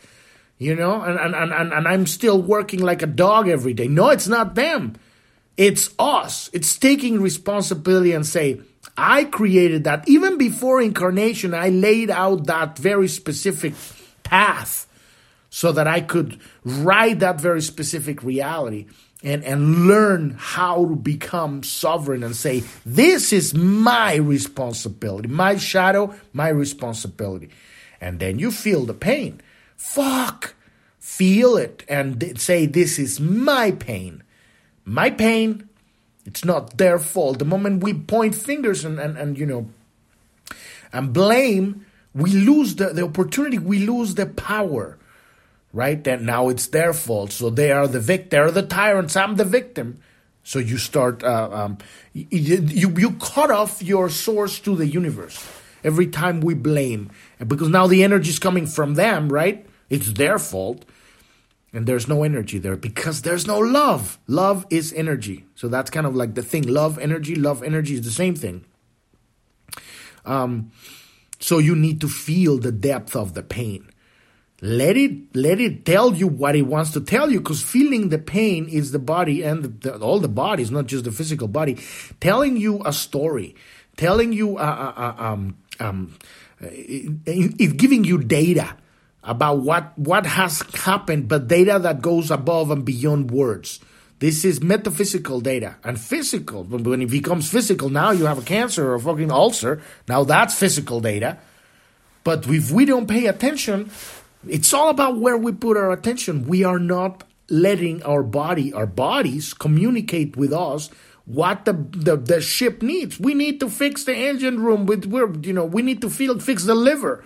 You 0.59 0.75
know, 0.75 1.01
and, 1.01 1.17
and, 1.17 1.53
and, 1.53 1.73
and 1.73 1.87
I'm 1.87 2.05
still 2.07 2.43
working 2.43 2.81
like 2.81 3.03
a 3.03 3.07
dog 3.07 3.47
every 3.47 3.73
day. 3.73 3.87
No, 3.87 4.09
it's 4.09 4.27
not 4.27 4.57
them. 4.57 4.97
It's 5.57 5.95
us. 6.01 6.51
It's 6.53 6.77
taking 6.77 7.23
responsibility 7.23 8.13
and 8.13 8.27
say, 8.27 8.61
I 8.97 9.23
created 9.23 9.85
that. 9.85 10.09
Even 10.09 10.39
before 10.39 10.83
incarnation, 10.83 11.55
I 11.55 11.69
laid 11.69 12.11
out 12.11 12.47
that 12.47 12.77
very 12.77 13.07
specific 13.07 13.75
path 14.25 14.89
so 15.51 15.71
that 15.71 15.87
I 15.87 16.01
could 16.01 16.41
ride 16.65 17.21
that 17.21 17.41
very 17.41 17.63
specific 17.63 18.25
reality 18.25 18.87
and, 19.23 19.45
and 19.45 19.87
learn 19.87 20.37
how 20.39 20.87
to 20.87 20.97
become 20.97 21.63
sovereign 21.63 22.23
and 22.23 22.37
say, 22.37 22.63
This 22.87 23.33
is 23.33 23.55
my 23.55 24.15
responsibility, 24.15 25.29
my 25.29 25.57
shadow, 25.57 26.15
my 26.33 26.49
responsibility. 26.49 27.51
And 28.01 28.21
then 28.21 28.39
you 28.39 28.51
feel 28.51 28.85
the 28.85 28.95
pain. 28.95 29.41
Fuck. 29.77 30.55
Feel 31.01 31.57
it 31.57 31.85
and 31.89 32.39
say, 32.41 32.67
This 32.67 32.99
is 32.99 33.19
my 33.19 33.73
pain. 33.73 34.23
My 34.85 35.11
pain. 35.11 35.69
It's 36.25 36.45
not 36.45 36.77
their 36.77 36.99
fault. 36.99 37.39
The 37.39 37.45
moment 37.45 37.83
we 37.83 37.95
point 37.95 38.35
fingers 38.35 38.85
and, 38.85 38.99
and, 38.99 39.17
and 39.17 39.39
you 39.39 39.47
know, 39.47 39.71
and 40.93 41.13
blame, 41.13 41.87
we 42.15 42.33
lose 42.33 42.75
the, 42.75 42.89
the 42.93 43.05
opportunity, 43.05 43.59
we 43.59 43.79
lose 43.87 44.15
the 44.15 44.27
power 44.27 44.98
right? 45.79 46.03
That 46.03 46.21
now 46.21 46.49
it's 46.49 46.67
their 46.67 46.93
fault. 46.93 47.31
So 47.31 47.51
they 47.51 47.71
are 47.71 47.87
the 47.87 48.01
victim, 48.01 48.29
they're 48.31 48.51
the 48.51 48.67
tyrants, 48.67 49.15
I'm 49.15 49.37
the 49.37 49.45
victim. 49.45 50.01
So 50.43 50.59
you 50.59 50.77
start, 50.77 51.23
uh, 51.23 51.51
um, 51.53 51.79
you, 52.13 52.57
you, 52.67 52.91
you 52.97 53.13
cut 53.13 53.53
off 53.53 53.81
your 53.81 54.09
source 54.09 54.59
to 54.61 54.75
the 54.75 54.89
universe 54.89 55.39
every 55.85 56.09
time 56.09 56.41
we 56.41 56.55
blame. 56.55 57.13
Because 57.47 57.69
now 57.69 57.87
the 57.87 58.03
energy 58.03 58.31
is 58.31 58.41
coming 58.41 58.67
from 58.67 58.95
them, 58.95 59.29
right? 59.29 59.65
It's 59.89 60.15
their 60.15 60.41
fault. 60.41 60.85
And 61.73 61.87
there's 61.87 62.09
no 62.09 62.25
energy 62.25 62.59
there 62.59 62.77
because 62.77 63.23
there's 63.23 63.47
no 63.47 63.61
love. 63.61 64.19
Love 64.27 64.67
is 64.71 64.93
energy. 64.95 65.45
So 65.55 65.69
that's 65.69 65.91
kind 65.91 66.07
of 66.07 66.17
like 66.17 66.35
the 66.35 66.43
thing. 66.43 66.67
Love, 66.67 66.99
energy, 66.99 67.37
love, 67.37 67.63
energy 67.63 67.95
is 67.95 68.03
the 68.03 68.11
same 68.11 68.35
thing. 68.35 68.65
Um, 70.25 70.73
so 71.39 71.59
you 71.59 71.77
need 71.77 72.01
to 72.01 72.09
feel 72.09 72.59
the 72.59 72.73
depth 72.73 73.15
of 73.15 73.35
the 73.35 73.45
pain 73.45 73.88
let 74.61 74.97
it 74.97 75.37
let 75.37 75.61
it 75.61 75.85
tell 75.85 76.15
you 76.15 76.27
what 76.27 76.57
it 76.57 76.63
wants 76.63 76.91
to 76.93 77.01
tell 77.01 77.31
you 77.31 77.39
because 77.39 77.63
feeling 77.63 78.09
the 78.09 78.19
pain 78.19 78.69
is 78.69 78.91
the 78.91 78.99
body 78.99 79.43
and 79.43 79.63
the, 79.63 79.69
the, 79.69 79.99
all 79.99 80.19
the 80.19 80.29
bodies 80.29 80.71
not 80.71 80.87
just 80.87 81.05
the 81.05 81.13
physical 81.13 81.47
body. 81.47 81.79
Telling 82.21 82.57
you 82.57 82.83
a 82.85 82.93
story 82.93 83.55
telling 83.99 84.33
you 84.33 84.57
uh, 84.57 84.63
uh, 84.63 85.01
uh 85.01 85.23
um, 85.23 85.57
um, 85.81 86.15
it, 86.61 87.77
giving 87.77 88.05
you 88.05 88.17
data 88.17 88.75
about 89.23 89.59
what 89.59 89.99
what 89.99 90.25
has 90.25 90.63
happened 90.75 91.29
but 91.29 91.49
data 91.49 91.79
that 91.79 92.01
goes 92.01 92.31
above 92.31 92.71
and 92.71 92.87
beyond 92.87 93.31
words. 93.31 93.81
This 94.21 94.45
is 94.45 94.63
metaphysical 94.63 95.41
data 95.41 95.77
and 95.85 96.01
physical 96.01 96.65
when 96.65 97.03
it 97.03 97.11
becomes 97.11 97.51
physical 97.51 97.91
now 97.91 98.13
you 98.13 98.25
have 98.25 98.39
a 98.39 98.43
cancer 98.43 98.91
or 98.91 98.95
a 98.95 99.01
fucking 99.01 99.31
ulcer 99.31 99.83
now 100.09 100.25
that's 100.25 100.55
physical 100.55 101.01
data. 101.01 101.39
But 102.25 102.47
if 102.49 102.71
we 102.71 102.85
don't 102.85 103.07
pay 103.07 103.27
attention 103.27 103.91
it's 104.47 104.73
all 104.73 104.91
about 104.91 105.19
where 105.19 105.37
we 105.37 105.53
put 105.53 105.77
our 105.77 105.93
attention. 105.93 106.47
We 106.47 106.65
are 106.65 106.79
not 106.79 107.25
letting 107.51 108.03
our 108.03 108.23
body, 108.23 108.73
our 108.73 108.87
bodies, 108.87 109.55
communicate 109.55 110.37
with 110.37 110.53
us 110.53 110.91
what 111.25 111.65
the, 111.65 111.73
the, 111.73 112.17
the 112.17 112.41
ship 112.41 112.83
needs. 112.83 113.19
We 113.21 113.35
need 113.35 113.61
to 113.61 113.69
fix 113.69 114.05
the 114.05 114.15
engine 114.15 114.61
room. 114.61 114.87
With 114.87 115.07
we're 115.07 115.33
you 115.41 115.53
know 115.53 115.65
we 115.65 115.83
need 115.83 116.01
to 116.03 116.11
feel 116.11 116.39
fix 116.39 116.65
the 116.65 116.75
liver. 116.75 117.25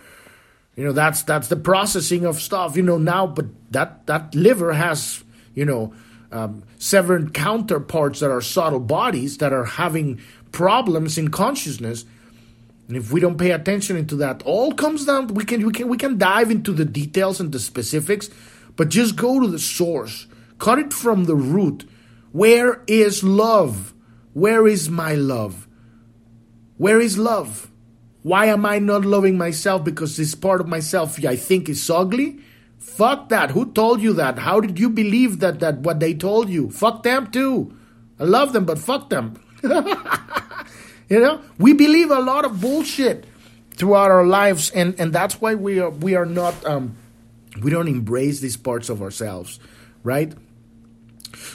You 0.76 0.84
know 0.84 0.92
that's 0.92 1.22
that's 1.22 1.48
the 1.48 1.56
processing 1.56 2.24
of 2.24 2.40
stuff. 2.40 2.76
You 2.76 2.82
know 2.82 2.98
now, 2.98 3.26
but 3.26 3.46
that 3.70 4.06
that 4.06 4.34
liver 4.34 4.72
has 4.72 5.22
you 5.54 5.64
know 5.64 5.94
um, 6.32 6.64
counterparts 7.32 8.20
that 8.20 8.30
are 8.30 8.40
subtle 8.40 8.80
bodies 8.80 9.38
that 9.38 9.52
are 9.52 9.64
having 9.64 10.20
problems 10.50 11.18
in 11.18 11.28
consciousness 11.28 12.04
and 12.88 12.96
if 12.96 13.12
we 13.12 13.20
don't 13.20 13.38
pay 13.38 13.52
attention 13.52 13.96
into 13.96 14.16
that, 14.16 14.42
all 14.44 14.72
comes 14.72 15.06
down. 15.06 15.28
We 15.28 15.44
can 15.44 15.64
we 15.64 15.72
can 15.72 15.88
we 15.88 15.96
can 15.96 16.18
dive 16.18 16.50
into 16.50 16.72
the 16.72 16.84
details 16.84 17.40
and 17.40 17.52
the 17.52 17.60
specifics, 17.60 18.28
but 18.76 18.88
just 18.88 19.16
go 19.16 19.40
to 19.40 19.46
the 19.46 19.58
source. 19.58 20.26
Cut 20.58 20.78
it 20.78 20.92
from 20.92 21.24
the 21.24 21.36
root. 21.36 21.88
Where 22.32 22.82
is 22.86 23.24
love? 23.24 23.94
Where 24.32 24.66
is 24.66 24.88
my 24.88 25.14
love? 25.14 25.68
Where 26.76 27.00
is 27.00 27.18
love? 27.18 27.70
Why 28.22 28.46
am 28.46 28.64
I 28.64 28.78
not 28.78 29.04
loving 29.04 29.36
myself? 29.36 29.84
Because 29.84 30.16
this 30.16 30.34
part 30.34 30.60
of 30.60 30.68
myself 30.68 31.24
I 31.24 31.36
think 31.36 31.68
is 31.68 31.90
ugly? 31.90 32.40
Fuck 32.78 33.28
that. 33.28 33.52
Who 33.52 33.72
told 33.72 34.00
you 34.00 34.12
that? 34.14 34.38
How 34.38 34.60
did 34.60 34.78
you 34.78 34.90
believe 34.90 35.38
that 35.40 35.60
that 35.60 35.78
what 35.78 36.00
they 36.00 36.14
told 36.14 36.48
you? 36.48 36.70
Fuck 36.70 37.02
them 37.04 37.30
too. 37.30 37.76
I 38.18 38.24
love 38.24 38.52
them, 38.52 38.64
but 38.64 38.78
fuck 38.78 39.08
them. 39.10 39.34
You 41.12 41.20
know, 41.20 41.42
we 41.58 41.74
believe 41.74 42.10
a 42.10 42.20
lot 42.20 42.46
of 42.46 42.58
bullshit 42.58 43.26
throughout 43.74 44.10
our 44.10 44.24
lives, 44.24 44.70
and 44.70 44.98
and 44.98 45.12
that's 45.12 45.42
why 45.42 45.54
we 45.54 45.78
are 45.78 45.90
we 45.90 46.14
are 46.14 46.24
not 46.24 46.64
um, 46.64 46.96
we 47.62 47.70
don't 47.70 47.86
embrace 47.86 48.40
these 48.40 48.56
parts 48.56 48.88
of 48.88 49.02
ourselves, 49.02 49.60
right? 50.02 50.32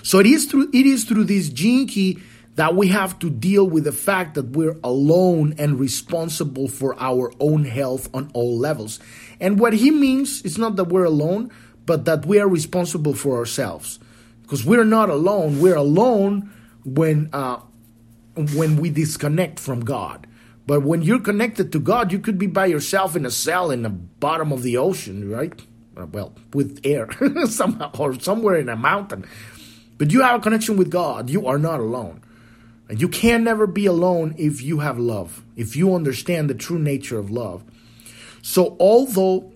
So 0.04 0.20
it 0.20 0.28
is 0.28 0.46
through 0.46 0.70
it 0.76 0.86
is 0.86 1.06
through 1.06 1.24
this 1.24 1.50
key 1.50 2.20
that 2.54 2.76
we 2.76 2.90
have 2.90 3.18
to 3.18 3.32
deal 3.32 3.68
with 3.68 3.86
the 3.86 3.92
fact 3.92 4.36
that 4.36 4.50
we're 4.50 4.78
alone 4.84 5.56
and 5.58 5.80
responsible 5.80 6.68
for 6.68 6.96
our 7.00 7.34
own 7.40 7.66
health 7.66 8.14
on 8.14 8.30
all 8.36 8.60
levels. 8.60 9.00
And 9.40 9.60
what 9.60 9.74
he 9.74 9.90
means 9.90 10.44
is 10.44 10.60
not 10.60 10.76
that 10.76 10.90
we're 10.90 11.06
alone, 11.06 11.50
but 11.88 12.06
that 12.06 12.28
we 12.28 12.40
are 12.40 12.48
responsible 12.48 13.16
for 13.16 13.38
ourselves 13.38 13.98
because 14.44 14.64
we're 14.64 14.86
not 14.86 15.10
alone. 15.10 15.60
We're 15.60 15.78
alone 15.78 16.54
when 16.86 17.32
uh, 17.34 17.62
when 18.38 18.78
we 18.78 18.90
disconnect 18.90 19.60
from 19.60 19.82
God. 19.82 20.28
But 20.66 20.84
when 20.84 21.02
you're 21.02 21.22
connected 21.22 21.72
to 21.72 21.80
God, 21.80 22.12
you 22.12 22.20
could 22.20 22.38
be 22.38 22.48
by 22.48 22.66
yourself 22.66 23.16
in 23.16 23.26
a 23.26 23.32
cell 23.32 23.72
in 23.72 23.84
the 23.84 23.90
bottom 23.90 24.52
of 24.52 24.64
the 24.64 24.78
ocean, 24.78 25.30
right? 25.30 25.60
Uh, 25.96 26.06
well, 26.08 26.34
with 26.54 26.80
air 26.84 27.10
somehow 27.48 27.92
or 27.98 28.20
somewhere 28.20 28.58
in 28.58 28.70
a 28.70 28.76
mountain. 28.76 29.26
But 29.98 30.12
you 30.12 30.22
have 30.22 30.40
a 30.40 30.44
connection 30.44 30.78
with 30.78 30.92
God. 30.92 31.30
You 31.30 31.48
are 31.48 31.58
not 31.58 31.80
alone. 31.80 32.22
And 32.90 33.02
you 33.02 33.10
can 33.10 33.44
never 33.44 33.66
be 33.66 33.86
alone 33.86 34.36
if 34.38 34.62
you 34.62 34.80
have 34.80 35.00
love, 35.00 35.44
if 35.56 35.76
you 35.76 35.96
understand 35.96 36.50
the 36.50 36.54
true 36.54 36.80
nature 36.80 37.18
of 37.18 37.32
love. 37.32 37.64
So, 38.42 38.78
although 38.80 39.52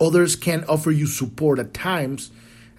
others 0.00 0.34
can 0.34 0.64
offer 0.64 0.90
you 0.90 1.06
support 1.06 1.58
at 1.58 1.74
times, 1.74 2.30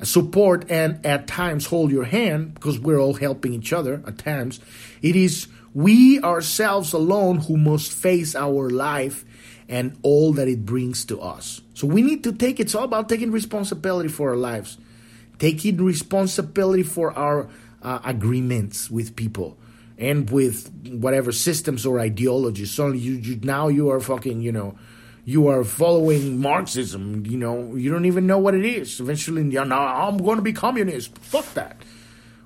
support 0.03 0.69
and 0.69 1.05
at 1.05 1.27
times 1.27 1.65
hold 1.65 1.91
your 1.91 2.05
hand, 2.05 2.53
because 2.53 2.79
we're 2.79 2.99
all 2.99 3.13
helping 3.13 3.53
each 3.53 3.73
other 3.73 4.03
at 4.05 4.17
times, 4.17 4.59
it 5.01 5.15
is 5.15 5.47
we 5.73 6.19
ourselves 6.21 6.93
alone 6.93 7.37
who 7.37 7.57
must 7.57 7.93
face 7.93 8.35
our 8.35 8.69
life 8.69 9.23
and 9.69 9.97
all 10.01 10.33
that 10.33 10.47
it 10.47 10.65
brings 10.65 11.05
to 11.05 11.21
us. 11.21 11.61
So 11.73 11.87
we 11.87 12.01
need 12.01 12.23
to 12.25 12.33
take 12.33 12.59
it's 12.59 12.75
all 12.75 12.83
about 12.83 13.07
taking 13.07 13.31
responsibility 13.31 14.09
for 14.09 14.31
our 14.31 14.35
lives, 14.35 14.77
taking 15.39 15.77
responsibility 15.77 16.83
for 16.83 17.17
our 17.17 17.49
uh, 17.81 17.99
agreements 18.03 18.91
with 18.91 19.15
people 19.15 19.57
and 19.97 20.29
with 20.29 20.69
whatever 20.87 21.31
systems 21.31 21.85
or 21.85 21.99
ideologies. 21.99 22.71
So 22.71 22.91
you, 22.91 23.13
you 23.13 23.39
now 23.43 23.69
you 23.69 23.89
are 23.91 23.99
fucking 24.01 24.41
you 24.41 24.51
know 24.51 24.77
you 25.25 25.47
are 25.47 25.63
following 25.63 26.39
Marxism. 26.39 27.25
You 27.25 27.37
know 27.37 27.75
you 27.75 27.91
don't 27.91 28.05
even 28.05 28.27
know 28.27 28.37
what 28.37 28.55
it 28.55 28.65
is. 28.65 28.99
Eventually, 28.99 29.43
you 29.43 29.65
know, 29.65 29.77
I'm 29.77 30.17
going 30.17 30.37
to 30.37 30.41
be 30.41 30.53
communist. 30.53 31.17
Fuck 31.19 31.53
that. 31.53 31.81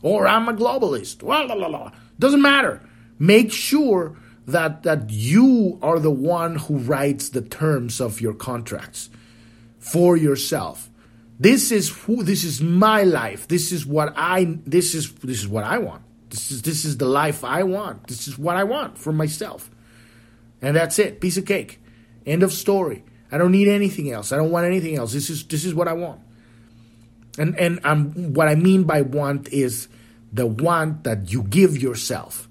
Or 0.02 0.28
I'm 0.28 0.48
a 0.48 0.54
globalist. 0.54 1.24
Well, 1.24 1.48
la, 1.48 1.56
la, 1.56 1.68
la. 1.68 1.92
Doesn't 2.20 2.42
matter. 2.42 2.82
Make 3.18 3.52
sure 3.52 4.18
that 4.48 4.84
that 4.84 5.10
you 5.10 5.80
are 5.82 6.00
the 6.00 6.12
one 6.12 6.56
who 6.56 6.78
writes 6.78 7.30
the 7.30 7.42
terms 7.42 8.00
of 8.00 8.22
your 8.22 8.34
contracts 8.34 9.10
for 9.80 10.18
yourself. 10.18 10.90
This 11.40 11.72
is 11.72 11.90
who 11.90 12.24
this 12.24 12.44
is 12.44 12.62
my 12.62 13.04
life. 13.04 13.48
This 13.48 13.72
is 13.72 13.86
what 13.86 14.14
I 14.16 14.58
this 14.66 14.94
is 14.94 15.12
this 15.14 15.40
is 15.40 15.48
what 15.48 15.64
I 15.64 15.80
want. 15.80 16.04
This 16.30 16.52
is 16.52 16.62
this 16.62 16.86
is 16.86 16.98
the 16.98 17.06
life 17.06 17.44
I 17.44 17.64
want. 17.64 18.08
This 18.08 18.28
is 18.28 18.38
what 18.38 18.56
I 18.56 18.64
want 18.64 18.98
for 18.98 19.12
myself. 19.12 19.70
And 20.62 20.76
that's 20.76 21.00
it. 21.00 21.22
Piece 21.22 21.38
of 21.38 21.46
cake. 21.46 21.80
End 22.26 22.44
of 22.44 22.52
story. 22.52 23.04
I 23.32 23.38
don't 23.38 23.52
need 23.52 23.68
anything 23.68 24.12
else. 24.12 24.32
I 24.32 24.38
don't 24.38 24.52
want 24.52 24.66
anything 24.66 24.96
else. 24.96 25.14
This 25.14 25.30
is 25.30 25.46
this 25.46 25.66
is 25.66 25.74
what 25.74 25.88
I 25.88 25.94
want. 25.94 26.22
And 27.38 27.58
and 27.60 27.80
um, 27.84 28.34
what 28.34 28.48
I 28.48 28.56
mean 28.56 28.84
by 28.84 29.02
want 29.02 29.50
is 29.50 29.88
the 30.32 30.46
want 30.46 31.04
that 31.04 31.32
you 31.32 31.44
give 31.44 31.78
yourself 31.78 32.48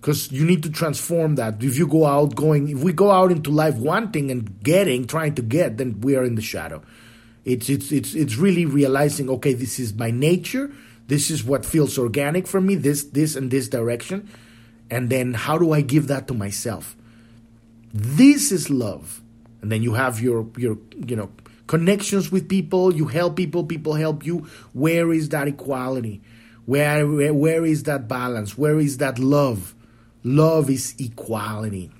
because 0.00 0.32
you 0.32 0.44
need 0.44 0.64
to 0.64 0.70
transform 0.70 1.36
that. 1.36 1.62
If 1.62 1.78
you 1.78 1.86
go 1.86 2.06
out 2.06 2.34
going, 2.34 2.68
if 2.68 2.82
we 2.82 2.92
go 2.92 3.10
out 3.10 3.30
into 3.30 3.50
life 3.50 3.76
wanting 3.76 4.32
and 4.32 4.60
getting, 4.62 5.06
trying 5.06 5.36
to 5.36 5.42
get, 5.42 5.78
then 5.78 6.00
we 6.00 6.16
are 6.16 6.24
in 6.24 6.34
the 6.34 6.42
shadow. 6.42 6.82
It's 7.44 7.68
it's 7.68 7.92
it's 7.92 8.14
it's 8.14 8.36
really 8.36 8.66
realizing, 8.66 9.28
okay, 9.30 9.54
this 9.54 9.78
is 9.78 9.94
my 9.94 10.10
nature. 10.10 10.72
This 11.06 11.30
is 11.30 11.44
what 11.44 11.64
feels 11.64 11.98
organic 11.98 12.46
for 12.46 12.60
me. 12.60 12.74
This 12.74 13.04
this 13.04 13.36
and 13.36 13.50
this 13.50 13.68
direction, 13.68 14.28
and 14.90 15.10
then 15.10 15.34
how 15.34 15.58
do 15.58 15.72
I 15.72 15.80
give 15.80 16.08
that 16.08 16.28
to 16.28 16.34
myself? 16.34 16.96
This 17.92 18.52
is 18.52 18.70
love, 18.70 19.20
and 19.60 19.70
then 19.70 19.82
you 19.82 19.94
have 19.94 20.20
your 20.20 20.48
your 20.56 20.78
you 20.96 21.16
know 21.16 21.30
connections 21.66 22.32
with 22.32 22.48
people. 22.48 22.94
You 22.94 23.06
help 23.06 23.36
people. 23.36 23.64
People 23.64 23.94
help 23.94 24.24
you. 24.24 24.46
Where 24.72 25.12
is 25.12 25.28
that 25.30 25.46
equality? 25.46 26.22
Where 26.64 27.06
where, 27.06 27.34
where 27.34 27.66
is 27.66 27.82
that 27.84 28.08
balance? 28.08 28.56
Where 28.56 28.78
is 28.78 28.98
that 28.98 29.18
love? 29.18 29.74
Love 30.24 30.70
is 30.70 30.94
equality. 30.98 31.90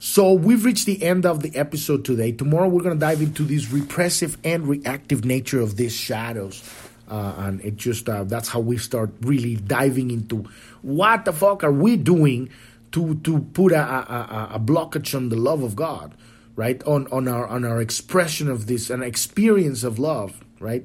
So 0.00 0.32
we've 0.32 0.64
reached 0.64 0.86
the 0.86 1.02
end 1.02 1.26
of 1.26 1.42
the 1.42 1.54
episode 1.56 2.04
today. 2.04 2.32
Tomorrow 2.32 2.68
we're 2.68 2.82
going 2.82 2.94
to 2.94 3.00
dive 3.00 3.20
into 3.20 3.42
this 3.44 3.70
repressive 3.70 4.38
and 4.44 4.68
reactive 4.68 5.24
nature 5.24 5.60
of 5.60 5.76
these 5.76 5.94
shadows. 5.94 6.62
Uh, 7.08 7.34
and 7.38 7.60
it 7.62 7.76
just 7.76 8.08
uh, 8.08 8.24
that's 8.24 8.48
how 8.48 8.60
we 8.60 8.76
start 8.76 9.10
really 9.22 9.56
diving 9.56 10.10
into 10.10 10.44
what 10.82 11.24
the 11.24 11.32
fuck 11.32 11.64
are 11.64 11.72
we 11.72 11.96
doing 11.96 12.50
to 12.92 13.16
to 13.16 13.40
put 13.40 13.72
a, 13.72 13.80
a, 13.80 14.50
a 14.54 14.60
blockage 14.60 15.14
on 15.14 15.28
the 15.28 15.36
love 15.36 15.62
of 15.62 15.76
God, 15.76 16.14
right? 16.56 16.82
On 16.84 17.06
on 17.08 17.28
our 17.28 17.46
on 17.46 17.64
our 17.64 17.80
expression 17.80 18.48
of 18.48 18.66
this, 18.66 18.90
an 18.90 19.02
experience 19.02 19.84
of 19.84 19.98
love, 19.98 20.44
right? 20.60 20.84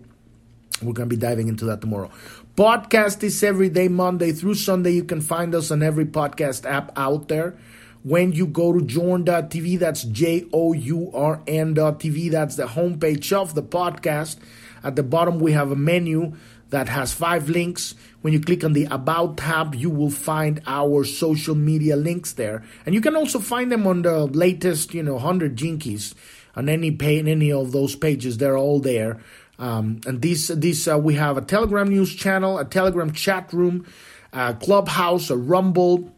We're 0.81 0.93
gonna 0.93 1.07
be 1.07 1.15
diving 1.15 1.47
into 1.47 1.65
that 1.65 1.81
tomorrow. 1.81 2.11
Podcast 2.55 3.23
is 3.23 3.41
every 3.43 3.69
day, 3.69 3.87
Monday 3.87 4.31
through 4.31 4.55
Sunday. 4.55 4.91
You 4.91 5.03
can 5.03 5.21
find 5.21 5.55
us 5.55 5.71
on 5.71 5.81
every 5.81 6.05
podcast 6.05 6.69
app 6.69 6.91
out 6.95 7.27
there. 7.27 7.55
When 8.03 8.33
you 8.33 8.47
go 8.47 8.73
to 8.73 8.81
journ.tv, 8.85 9.79
that's 9.79 10.03
J 10.03 10.45
O 10.51 10.73
U 10.73 11.09
R 11.13 11.41
N.tv, 11.47 12.31
that's 12.31 12.57
the 12.57 12.65
homepage 12.65 13.31
of 13.31 13.55
the 13.55 13.63
podcast. 13.63 14.37
At 14.83 14.97
the 14.97 15.03
bottom, 15.03 15.39
we 15.39 15.53
have 15.53 15.71
a 15.71 15.75
menu 15.77 16.33
that 16.69 16.89
has 16.89 17.13
five 17.13 17.49
links. 17.49 17.95
When 18.23 18.31
you 18.31 18.39
click 18.39 18.63
on 18.63 18.71
the 18.71 18.85
About 18.85 19.35
tab, 19.35 19.75
you 19.75 19.89
will 19.89 20.09
find 20.09 20.61
our 20.65 21.03
social 21.03 21.55
media 21.55 21.97
links 21.97 22.31
there. 22.31 22.63
And 22.85 22.95
you 22.95 23.01
can 23.01 23.17
also 23.17 23.37
find 23.37 23.69
them 23.69 23.85
on 23.85 24.03
the 24.03 24.27
latest, 24.27 24.93
you 24.93 25.03
know, 25.03 25.15
100 25.15 25.57
Gene 25.57 25.77
Keys 25.77 26.15
on 26.55 26.69
any 26.69 26.89
page, 26.91 27.27
any 27.27 27.51
of 27.51 27.73
those 27.73 27.97
pages. 27.97 28.37
They're 28.37 28.57
all 28.57 28.79
there. 28.79 29.19
Um, 29.59 29.99
and 30.07 30.21
these, 30.21 30.47
these 30.47 30.87
uh, 30.87 30.97
we 30.97 31.15
have 31.15 31.37
a 31.37 31.41
Telegram 31.41 31.89
news 31.89 32.15
channel, 32.15 32.59
a 32.59 32.63
Telegram 32.63 33.11
chat 33.11 33.51
room, 33.51 33.85
a 34.31 34.53
Clubhouse, 34.53 35.29
a 35.29 35.35
Rumble, 35.35 36.09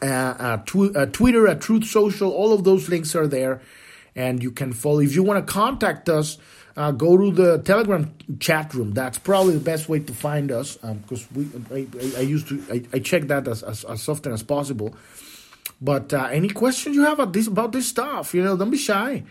a 0.00 0.62
tw- 0.66 0.94
a 0.94 1.08
Twitter, 1.08 1.46
a 1.46 1.56
Truth 1.56 1.86
Social. 1.86 2.30
All 2.30 2.52
of 2.52 2.62
those 2.62 2.88
links 2.88 3.16
are 3.16 3.26
there, 3.26 3.60
and 4.14 4.40
you 4.40 4.52
can 4.52 4.72
follow. 4.72 5.00
If 5.00 5.16
you 5.16 5.24
want 5.24 5.44
to 5.44 5.52
contact 5.52 6.08
us, 6.08 6.38
uh, 6.78 6.92
go 6.92 7.16
to 7.16 7.30
the 7.30 7.58
Telegram 7.58 8.14
chat 8.40 8.72
room. 8.72 8.92
That's 8.92 9.18
probably 9.18 9.54
the 9.54 9.60
best 9.72 9.88
way 9.88 10.00
to 10.00 10.14
find 10.14 10.50
us 10.50 10.76
because 10.76 11.26
um, 11.36 11.66
we 11.70 11.86
I, 11.86 12.18
I, 12.18 12.20
used 12.20 12.48
to 12.48 12.62
I, 12.70 12.96
I 12.96 12.98
check 13.00 13.24
that 13.28 13.48
as, 13.48 13.62
as, 13.62 13.84
as 13.84 14.08
often 14.08 14.32
as 14.32 14.42
possible. 14.42 14.96
But 15.80 16.14
uh, 16.14 16.28
any 16.32 16.48
questions 16.48 16.96
you 16.96 17.02
have 17.02 17.18
about 17.20 17.32
this 17.32 17.46
about 17.46 17.72
this 17.72 17.86
stuff, 17.86 18.34
you 18.34 18.42
know, 18.42 18.56
don't 18.56 18.70
be 18.70 18.78
shy 18.78 19.24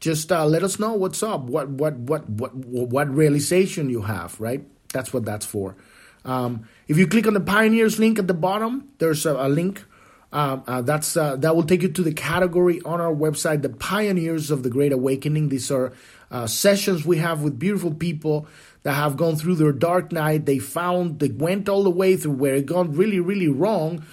just 0.00 0.32
uh, 0.32 0.46
let 0.46 0.64
us 0.64 0.78
know 0.78 0.94
what's 0.94 1.22
up, 1.22 1.42
what 1.42 1.68
what 1.68 1.94
what 1.96 2.28
what 2.28 2.54
what 2.54 3.14
realization 3.14 3.90
you 3.90 4.02
have, 4.02 4.40
right? 4.40 4.66
That's 4.92 5.12
what 5.12 5.24
that's 5.24 5.46
for. 5.46 5.76
Um, 6.24 6.66
if 6.88 6.98
you 6.98 7.06
click 7.06 7.26
on 7.26 7.34
the 7.34 7.40
pioneers 7.40 7.98
link 7.98 8.18
at 8.18 8.26
the 8.26 8.34
bottom, 8.34 8.88
there's 8.98 9.24
a, 9.26 9.34
a 9.34 9.48
link. 9.48 9.84
Uh, 10.32 10.60
uh, 10.66 10.80
that's 10.80 11.16
uh, 11.16 11.36
that 11.36 11.54
will 11.54 11.64
take 11.64 11.82
you 11.82 11.88
to 11.88 12.02
the 12.02 12.14
category 12.14 12.80
on 12.82 13.00
our 13.00 13.12
website, 13.12 13.62
the 13.62 13.68
pioneers 13.68 14.50
of 14.50 14.62
the 14.62 14.70
Great 14.70 14.92
Awakening. 14.92 15.50
These 15.50 15.70
are 15.70 15.92
uh, 16.30 16.46
sessions 16.46 17.04
we 17.04 17.18
have 17.18 17.42
with 17.42 17.58
beautiful 17.58 17.92
people 17.92 18.46
that 18.82 18.92
have 18.92 19.16
gone 19.16 19.36
through 19.36 19.56
their 19.56 19.72
dark 19.72 20.12
night. 20.12 20.46
They 20.46 20.58
found 20.58 21.18
they 21.18 21.28
went 21.28 21.68
all 21.68 21.82
the 21.82 21.90
way 21.90 22.16
through 22.16 22.32
where 22.32 22.54
it 22.54 22.66
gone 22.66 22.92
really 22.92 23.20
really 23.20 23.48
wrong, 23.48 24.04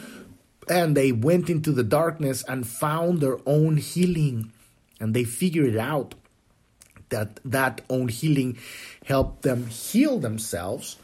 and 0.70 0.95
they 0.95 1.11
went 1.11 1.49
into 1.49 1.72
the 1.72 1.84
darkness 1.84 2.43
and 2.47 2.68
found 2.68 3.22
their 3.22 3.38
own 3.45 3.78
healing 3.78 4.51
and 4.99 5.13
they 5.13 5.24
figured 5.24 5.78
out 5.78 6.15
that 7.09 7.39
that 7.45 7.82
own 7.89 8.07
healing 8.09 8.57
helped 9.05 9.43
them 9.43 9.68
heal 9.68 10.20
themselves 10.20 10.97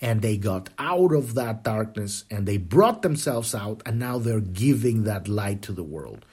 and 0.00 0.22
they 0.22 0.36
got 0.36 0.70
out 0.78 1.12
of 1.12 1.34
that 1.34 1.64
darkness 1.64 2.24
and 2.30 2.46
they 2.46 2.56
brought 2.56 3.02
themselves 3.02 3.54
out 3.54 3.82
and 3.84 3.98
now 3.98 4.18
they're 4.18 4.40
giving 4.40 5.04
that 5.04 5.26
light 5.26 5.62
to 5.62 5.72
the 5.72 5.82
world 5.82 6.24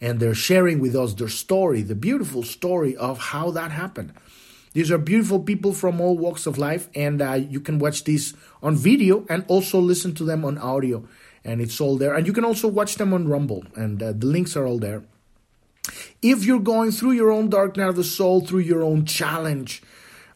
and 0.00 0.18
they're 0.18 0.34
sharing 0.34 0.80
with 0.80 0.96
us 0.96 1.14
their 1.14 1.28
story 1.28 1.82
the 1.82 1.94
beautiful 1.94 2.42
story 2.42 2.96
of 2.96 3.18
how 3.18 3.50
that 3.50 3.70
happened. 3.70 4.12
These 4.72 4.90
are 4.90 4.98
beautiful 4.98 5.40
people 5.40 5.72
from 5.72 6.00
all 6.00 6.16
walks 6.16 6.46
of 6.46 6.56
life 6.56 6.88
and 6.94 7.20
uh, 7.20 7.32
you 7.32 7.60
can 7.60 7.78
watch 7.78 8.04
these 8.04 8.34
on 8.62 8.76
video 8.76 9.26
and 9.28 9.44
also 9.48 9.80
listen 9.80 10.14
to 10.14 10.24
them 10.24 10.44
on 10.44 10.58
audio 10.58 11.04
and 11.44 11.60
it's 11.60 11.80
all 11.80 11.96
there. 11.96 12.14
And 12.14 12.26
you 12.26 12.32
can 12.32 12.44
also 12.44 12.68
watch 12.68 12.94
them 12.96 13.12
on 13.12 13.28
rumble 13.28 13.64
and 13.74 14.02
uh, 14.02 14.12
the 14.12 14.26
links 14.26 14.56
are 14.56 14.66
all 14.66 14.78
there. 14.78 15.02
If 16.22 16.44
you're 16.44 16.60
going 16.60 16.92
through 16.92 17.12
your 17.12 17.32
own 17.32 17.48
dark 17.48 17.76
night 17.76 17.88
of 17.88 17.96
the 17.96 18.04
soul, 18.04 18.42
through 18.42 18.60
your 18.60 18.84
own 18.84 19.06
challenge 19.06 19.82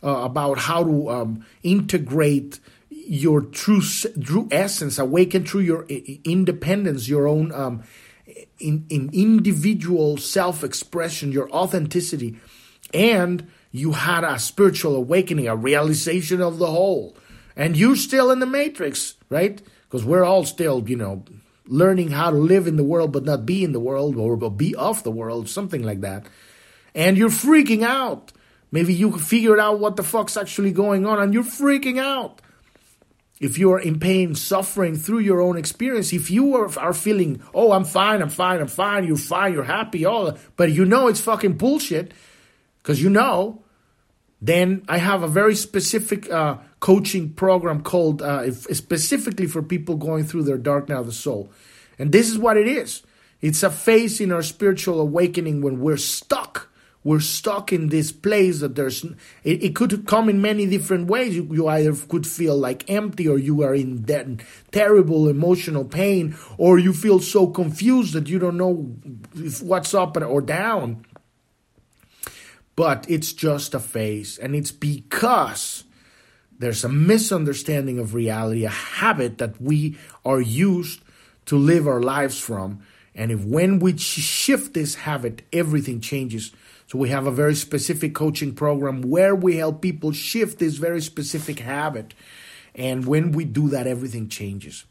uh, 0.03 0.09
about 0.09 0.59
how 0.59 0.83
to 0.83 1.11
um, 1.11 1.47
integrate 1.63 2.59
your 2.91 3.43
true 3.43 3.83
true 3.83 4.49
essence, 4.51 4.99
awaken 4.99 5.45
through 5.45 5.61
your 5.61 5.85
independence, 5.85 7.09
your 7.09 7.29
own 7.29 7.53
um, 7.53 7.83
in, 8.59 8.87
in 8.89 9.11
individual 9.13 10.17
self 10.17 10.65
expression, 10.65 11.33
your 11.33 11.51
authenticity, 11.51 12.39
and 12.93 13.49
you 13.73 13.93
had 13.93 14.25
a 14.25 14.39
spiritual 14.39 14.95
awakening, 14.97 15.49
a 15.49 15.57
realization 15.57 16.41
of 16.41 16.59
the 16.59 16.67
whole, 16.67 17.17
and 17.57 17.77
you're 17.77 17.97
still 17.97 18.31
in 18.31 18.39
the 18.41 18.47
matrix, 18.47 19.15
right? 19.31 19.61
Because 19.85 20.05
we're 20.05 20.25
all 20.25 20.45
still, 20.45 20.89
you 20.89 20.97
know, 20.97 21.25
learning 21.67 22.11
how 22.11 22.31
to 22.31 22.37
live 22.37 22.67
in 22.67 22.77
the 22.77 22.85
world 22.85 23.13
but 23.13 23.25
not 23.25 23.47
be 23.47 23.65
in 23.65 23.73
the 23.73 23.81
world 23.81 24.17
or 24.17 24.37
be 24.51 24.75
of 24.75 25.03
the 25.03 25.11
world, 25.11 25.49
something 25.49 25.83
like 25.83 26.01
that. 26.03 26.27
and 26.95 27.17
you're 27.19 27.31
freaking 27.31 27.83
out. 27.83 28.33
Maybe 28.71 28.95
you 28.95 29.17
figured 29.19 29.59
out 29.61 29.79
what 29.81 29.97
the 29.97 30.03
fuck's 30.03 30.37
actually 30.37 30.73
going 30.73 31.07
on 31.07 31.21
and 31.21 31.35
you're 31.35 31.45
freaking 31.45 31.99
out. 32.01 32.41
If 33.45 33.59
you 33.59 33.73
are 33.73 33.79
in 33.79 34.01
pain, 34.01 34.35
suffering 34.35 34.97
through 34.97 35.19
your 35.19 35.43
own 35.43 35.59
experience, 35.59 36.13
if 36.15 36.31
you 36.31 36.57
are, 36.57 36.79
are 36.79 36.95
feeling, 36.95 37.43
oh, 37.53 37.73
I'm 37.73 37.85
fine, 37.85 38.23
I'm 38.23 38.31
fine, 38.31 38.61
I'm 38.61 38.69
fine, 38.69 39.05
you're 39.05 39.19
fine, 39.19 39.53
you're 39.53 39.65
happy, 39.65 40.07
all, 40.07 40.39
but 40.57 40.73
you 40.73 40.87
know 40.87 41.09
it's 41.09 41.21
fucking 41.21 41.59
bullshit, 41.59 42.15
because 42.83 43.03
you 43.03 43.11
know, 43.11 43.63
then 44.41 44.83
I 44.89 44.97
have 44.97 45.23
a 45.23 45.29
very 45.29 45.55
specific 45.55 46.31
uh, 46.31 46.57
coaching 46.81 47.35
program 47.35 47.83
called 47.83 48.23
uh, 48.23 48.51
specifically 48.53 49.47
for 49.47 49.63
people 49.63 49.97
going 49.97 50.25
through 50.25 50.45
their 50.45 50.59
dark 50.59 50.89
night 50.89 51.01
of 51.01 51.07
the 51.07 51.13
soul. 51.13 51.51
And 51.99 52.13
this 52.13 52.31
is 52.31 52.39
what 52.39 52.57
it 52.57 52.67
is 52.67 53.03
it's 53.41 53.63
a 53.63 53.71
phase 53.71 54.23
in 54.23 54.33
our 54.33 54.43
spiritual 54.43 55.01
awakening 55.01 55.61
when 55.61 55.81
we're 55.81 55.99
stuck. 55.99 56.71
We're 57.05 57.21
stuck 57.21 57.71
in 57.71 57.91
this 57.91 58.11
place 58.11 58.61
that 58.61 58.77
there's, 58.77 59.05
it, 59.45 59.63
it 59.63 59.75
could 59.75 60.07
come 60.07 60.31
in 60.31 60.41
many 60.41 60.65
different 60.65 61.07
ways. 61.07 61.37
You, 61.37 61.47
you, 61.53 61.69
either 61.69 61.95
could 61.95 62.27
feel 62.27 62.57
like 62.57 62.89
empty 62.89 63.29
or 63.29 63.39
you 63.39 63.63
are 63.63 63.75
in 63.75 64.05
that 64.05 64.27
terrible 64.73 65.29
emotional 65.29 65.85
pain 65.85 66.35
or 66.57 66.79
you 66.79 66.95
feel 66.95 67.21
so 67.21 67.47
confused 67.47 68.15
that 68.15 68.29
you 68.29 68.39
don't 68.39 68.57
know 68.57 68.97
if 69.35 69.63
what's 69.63 69.93
up 69.93 70.17
or 70.17 70.41
down. 70.41 71.05
But 72.75 73.05
it's 73.09 73.35
just 73.35 73.75
a 73.75 73.81
phase 73.81 74.39
and 74.39 74.57
it's 74.57 74.73
because 74.73 75.85
there's 76.59 76.85
a 76.85 76.89
misunderstanding 76.89 77.99
of 77.99 78.15
reality, 78.15 78.65
a 78.65 78.71
habit 78.71 79.39
that 79.39 79.61
we 79.61 79.99
are 80.25 80.41
used 80.41 81.03
to 81.47 81.57
live 81.59 81.87
our 81.87 82.01
lives 82.01 82.39
from. 82.39 82.81
And 83.15 83.31
if 83.31 83.45
when 83.45 83.79
we 83.79 83.97
shift 83.97 84.75
this 84.75 84.95
habit, 84.97 85.43
everything 85.53 86.01
changes. 86.01 86.53
So 86.95 86.99
we 86.99 87.09
have 87.09 87.27
a 87.27 87.33
very 87.33 87.57
specific 87.57 88.15
coaching 88.15 88.55
program 88.55 89.03
where 89.03 89.35
we 89.35 89.57
help 89.57 89.83
people 89.83 90.13
shift 90.13 90.61
this 90.61 90.77
very 90.77 91.01
specific 91.01 91.59
habit. 91.59 92.15
And 92.73 93.05
when 93.05 93.33
we 93.33 93.45
do 93.45 93.71
that, 93.71 93.89
everything 93.89 94.29
changes. 94.29 94.85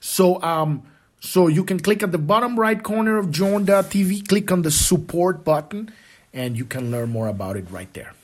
So, 0.00 0.42
um, 0.42 0.84
so 1.20 1.48
you 1.48 1.64
can 1.64 1.80
click 1.80 2.02
at 2.02 2.12
the 2.12 2.18
bottom 2.18 2.58
right 2.58 2.82
corner 2.82 3.18
of 3.18 3.30
journ.tv, 3.30 4.26
click 4.26 4.50
on 4.50 4.62
the 4.62 4.70
support 4.70 5.44
button, 5.44 5.92
and 6.32 6.56
you 6.56 6.64
can 6.64 6.90
learn 6.90 7.10
more 7.10 7.28
about 7.28 7.58
it 7.58 7.70
right 7.70 7.92
there. 7.92 8.14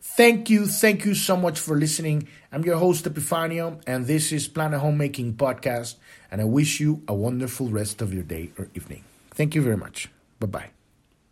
Thank 0.00 0.50
you. 0.50 0.68
Thank 0.68 1.04
you 1.04 1.16
so 1.16 1.36
much 1.36 1.58
for 1.58 1.76
listening. 1.76 2.28
I'm 2.52 2.64
your 2.64 2.76
host, 2.76 3.04
Epifanio, 3.04 3.82
and 3.84 4.06
this 4.06 4.30
is 4.30 4.46
Planet 4.46 4.78
Homemaking 4.78 5.34
Podcast. 5.34 5.96
And 6.30 6.40
I 6.40 6.44
wish 6.44 6.78
you 6.78 7.02
a 7.08 7.14
wonderful 7.14 7.66
rest 7.66 8.00
of 8.00 8.14
your 8.14 8.22
day 8.22 8.52
or 8.56 8.68
evening. 8.76 9.02
Thank 9.32 9.56
you 9.56 9.62
very 9.62 9.76
much. 9.76 10.08
Bye 10.38 10.46
bye. 10.46 10.70